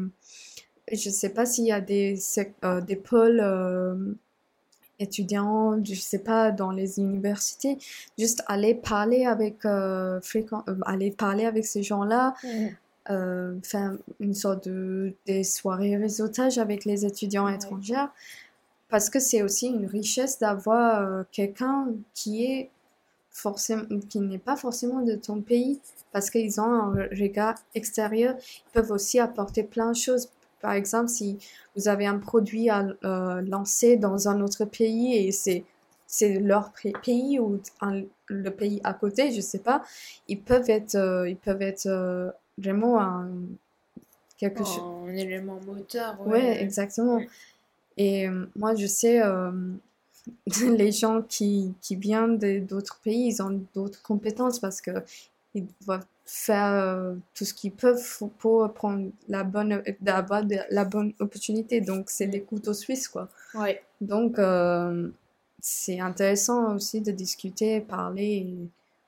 Je 0.91 1.09
sais 1.09 1.29
pas 1.29 1.45
s'il 1.45 1.65
y 1.65 1.71
a 1.71 1.81
des, 1.81 2.17
euh, 2.63 2.81
des 2.81 2.95
pôles 2.95 3.41
euh, 3.41 3.95
étudiants, 4.99 5.83
je 5.83 5.95
sais 5.95 6.19
pas, 6.19 6.51
dans 6.51 6.71
les 6.71 6.99
universités. 6.99 7.77
Juste 8.17 8.43
aller 8.47 8.75
parler 8.75 9.25
avec, 9.25 9.65
euh, 9.65 10.19
fréquent, 10.21 10.63
euh, 10.67 10.75
aller 10.85 11.11
parler 11.11 11.45
avec 11.45 11.65
ces 11.65 11.83
gens-là, 11.83 12.33
euh, 13.09 13.55
faire 13.63 13.93
une 14.19 14.33
sorte 14.33 14.67
de 14.67 15.13
des 15.25 15.43
soirées 15.43 15.97
réseautage 15.97 16.57
avec 16.57 16.83
les 16.85 17.05
étudiants 17.05 17.47
étrangers 17.47 18.05
parce 18.89 19.09
que 19.09 19.19
c'est 19.19 19.41
aussi 19.41 19.67
une 19.67 19.85
richesse 19.85 20.39
d'avoir 20.39 21.25
quelqu'un 21.31 21.87
qui 22.13 22.45
est 22.45 22.69
forcément 23.29 23.83
qui 24.09 24.19
n'est 24.19 24.37
pas 24.39 24.55
forcément 24.55 25.01
de 25.01 25.15
ton 25.15 25.41
pays. 25.41 25.79
Parce 26.13 26.29
qu'ils 26.29 26.59
ont 26.61 26.63
un 26.63 27.07
regard 27.11 27.55
extérieur. 27.75 28.35
Ils 28.39 28.71
peuvent 28.71 28.91
aussi 28.91 29.19
apporter 29.19 29.63
plein 29.63 29.91
de 29.91 29.95
choses 29.95 30.29
par 30.61 30.73
exemple 30.73 31.09
si 31.09 31.37
vous 31.75 31.87
avez 31.87 32.05
un 32.05 32.17
produit 32.19 32.69
à 32.69 32.87
euh, 33.05 33.41
lancer 33.41 33.97
dans 33.97 34.27
un 34.29 34.41
autre 34.41 34.65
pays 34.65 35.15
et 35.15 35.31
c'est 35.31 35.63
c'est 36.07 36.39
leur 36.39 36.71
pays 37.03 37.39
ou 37.39 37.59
un- 37.81 38.03
le 38.27 38.49
pays 38.49 38.79
à 38.83 38.93
côté 38.93 39.31
je 39.31 39.41
sais 39.41 39.59
pas 39.59 39.83
ils 40.27 40.39
peuvent 40.41 40.69
être 40.69 40.95
euh, 40.95 41.29
ils 41.29 41.37
peuvent 41.37 41.61
être 41.61 41.85
euh, 41.87 42.31
vraiment 42.57 42.99
un 43.01 43.29
quelque 44.37 44.63
chose 44.63 44.83
Un 45.07 45.13
élément 45.15 45.59
moteur. 45.65 46.19
Ouais, 46.25 46.61
exactement. 46.61 47.21
Et 47.97 48.27
euh, 48.27 48.45
moi, 48.55 48.75
je 48.75 48.87
sais, 48.87 49.21
les 50.77 50.91
gens 50.91 51.21
qui, 51.21 51.73
qui 51.81 51.95
viennent 51.95 52.37
d'autres 52.65 52.99
pays, 53.03 53.27
ils 53.27 53.41
ont 53.41 53.61
d'autres 53.73 54.01
compétences 54.01 54.59
parce 54.59 54.81
que 54.81 54.91
ils 55.53 55.67
doivent 55.85 56.05
faire 56.29 56.73
euh, 56.73 57.15
tout 57.33 57.45
ce 57.45 57.53
qu'ils 57.53 57.71
peuvent 57.71 58.03
pour, 58.37 58.71
prendre 58.73 59.09
la 59.29 59.43
bonne, 59.43 59.81
d'avoir 60.01 60.43
la 60.69 60.85
bonne 60.85 61.13
opportunité. 61.19 61.81
Donc, 61.81 62.09
c'est 62.09 62.27
des 62.27 62.41
couteaux 62.41 62.73
suisses, 62.73 63.07
quoi. 63.07 63.29
Ouais. 63.55 63.81
Donc, 64.01 64.37
euh, 64.37 65.09
c'est 65.59 65.99
intéressant 65.99 66.75
aussi 66.75 67.01
de 67.01 67.11
discuter, 67.11 67.81
parler, 67.81 68.25
et 68.25 68.57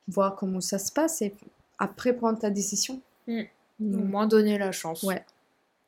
voir 0.08 0.36
comment 0.36 0.62
ça 0.62 0.80
se 0.80 0.92
passe 0.92 1.22
et 1.22 1.34
après 1.78 2.14
prendre 2.14 2.40
ta 2.40 2.50
décision. 2.50 3.02
Mm. 3.28 3.42
Au 3.42 3.44
Mm. 3.84 4.10
moins 4.10 4.28
donner 4.28 4.58
la 4.58 4.72
chance. 4.74 5.04
Ouais. 5.04 5.24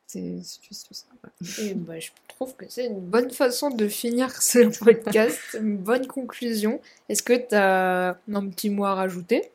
C'est 0.06 0.38
c'est 0.42 0.62
juste 0.62 0.88
ça. 0.92 1.04
ouais. 1.24 1.64
Et 1.70 1.74
bah, 1.74 1.98
je 1.98 2.10
trouve 2.28 2.54
que 2.56 2.64
c'est 2.68 2.86
une 2.86 3.00
bonne 3.00 3.30
façon 3.30 3.68
de 3.70 3.86
finir 3.88 4.30
ce 4.40 4.58
podcast, 4.84 5.38
une 5.60 5.76
bonne 5.76 6.06
conclusion. 6.06 6.80
Est-ce 7.08 7.22
que 7.22 7.34
tu 7.34 7.54
as 7.54 8.18
un 8.32 8.48
petit 8.48 8.70
mot 8.70 8.84
à 8.84 8.94
rajouter? 8.94 9.51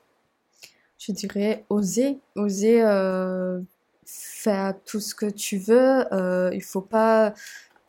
Je 0.97 1.11
dirais 1.11 1.63
oser, 1.69 2.19
oser 2.35 2.81
euh, 2.81 3.61
faire 4.07 4.73
tout 4.85 4.99
ce 4.99 5.13
que 5.13 5.25
tu 5.25 5.57
veux. 5.57 6.13
Euh, 6.13 6.49
il 6.53 6.63
faut 6.63 6.81
pas 6.81 7.33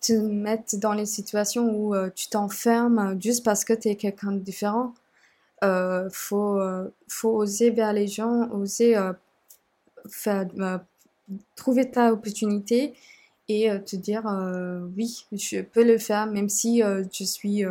te 0.00 0.12
mettre 0.12 0.76
dans 0.78 0.92
les 0.92 1.06
situations 1.06 1.70
où 1.70 1.94
euh, 1.94 2.10
tu 2.14 2.28
t'enfermes 2.28 3.16
juste 3.20 3.44
parce 3.44 3.64
que 3.64 3.72
tu 3.72 3.88
es 3.88 3.96
quelqu'un 3.96 4.32
de 4.32 4.38
différent. 4.38 4.94
Euh, 5.64 6.08
faut, 6.12 6.60
faut 7.08 7.30
oser 7.30 7.70
vers 7.70 7.92
les 7.92 8.06
gens, 8.06 8.48
oser 8.50 8.96
trouver 11.56 11.90
ta 11.90 12.12
opportunité 12.12 12.94
et 13.48 13.68
te 13.84 13.96
dire 13.96 14.24
oui, 14.96 15.26
je 15.32 15.62
peux 15.62 15.84
le 15.84 15.98
faire, 15.98 16.26
même 16.26 16.48
si 16.48 16.80
je 16.80 17.24
suis, 17.24 17.64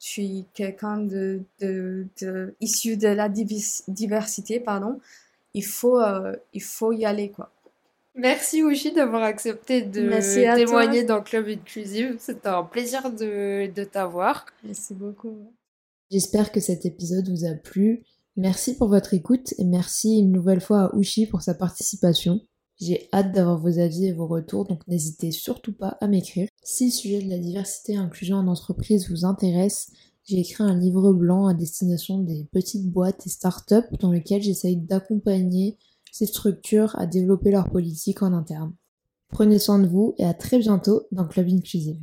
je 0.00 0.06
suis 0.06 0.44
quelqu'un 0.54 0.96
de, 0.98 1.40
de, 1.60 2.06
de, 2.20 2.54
issu 2.60 2.96
de 2.96 3.08
la 3.08 3.28
divis- 3.28 3.84
diversité, 3.86 4.58
pardon. 4.58 4.98
Il 5.54 5.64
faut, 5.64 6.00
euh, 6.00 6.34
il 6.54 6.62
faut 6.62 6.92
y 6.92 7.04
aller, 7.04 7.28
quoi. 7.30 7.50
Merci 8.16 8.62
Oushi 8.64 8.92
d'avoir 8.92 9.22
accepté 9.22 9.82
de 9.82 10.10
témoigner 10.56 11.04
dans 11.04 11.22
Club 11.22 11.46
Inclusive. 11.48 12.16
C'était 12.18 12.48
un 12.48 12.64
plaisir 12.64 13.10
de, 13.10 13.70
de 13.72 13.84
t'avoir. 13.84 14.46
Merci 14.64 14.94
beaucoup. 14.94 15.36
J'espère 16.10 16.50
que 16.50 16.60
cet 16.60 16.84
épisode 16.84 17.28
vous 17.28 17.44
a 17.44 17.54
plu. 17.54 18.02
Merci 18.36 18.76
pour 18.76 18.88
votre 18.88 19.14
écoute 19.14 19.54
et 19.58 19.64
merci 19.64 20.18
une 20.18 20.32
nouvelle 20.32 20.60
fois 20.60 20.84
à 20.86 20.96
Ushi 20.96 21.26
pour 21.26 21.42
sa 21.42 21.54
participation. 21.54 22.40
J'ai 22.80 23.08
hâte 23.12 23.32
d'avoir 23.32 23.58
vos 23.58 23.78
avis 23.78 24.06
et 24.06 24.12
vos 24.12 24.26
retours, 24.26 24.64
donc 24.64 24.86
n'hésitez 24.88 25.32
surtout 25.32 25.74
pas 25.74 25.98
à 26.00 26.08
m'écrire. 26.08 26.48
Si 26.62 26.86
le 26.86 26.90
sujet 26.90 27.22
de 27.22 27.28
la 27.28 27.38
diversité 27.38 27.92
et 27.92 27.96
inclusion 27.96 28.38
en 28.38 28.48
entreprise 28.48 29.10
vous 29.10 29.26
intéresse, 29.26 29.90
j'ai 30.24 30.38
écrit 30.38 30.64
un 30.64 30.78
livre 30.78 31.12
blanc 31.12 31.46
à 31.46 31.54
destination 31.54 32.18
des 32.18 32.48
petites 32.52 32.90
boîtes 32.90 33.26
et 33.26 33.30
startups 33.30 33.96
dans 33.98 34.10
lequel 34.12 34.42
j'essaye 34.42 34.76
d'accompagner 34.76 35.76
ces 36.12 36.26
structures 36.26 36.98
à 36.98 37.06
développer 37.06 37.50
leur 37.50 37.68
politique 37.68 38.22
en 38.22 38.32
interne. 38.32 38.74
Prenez 39.28 39.58
soin 39.58 39.78
de 39.78 39.86
vous 39.86 40.14
et 40.18 40.24
à 40.24 40.34
très 40.34 40.58
bientôt 40.58 41.06
dans 41.12 41.26
Club 41.26 41.48
Inclusive. 41.48 42.00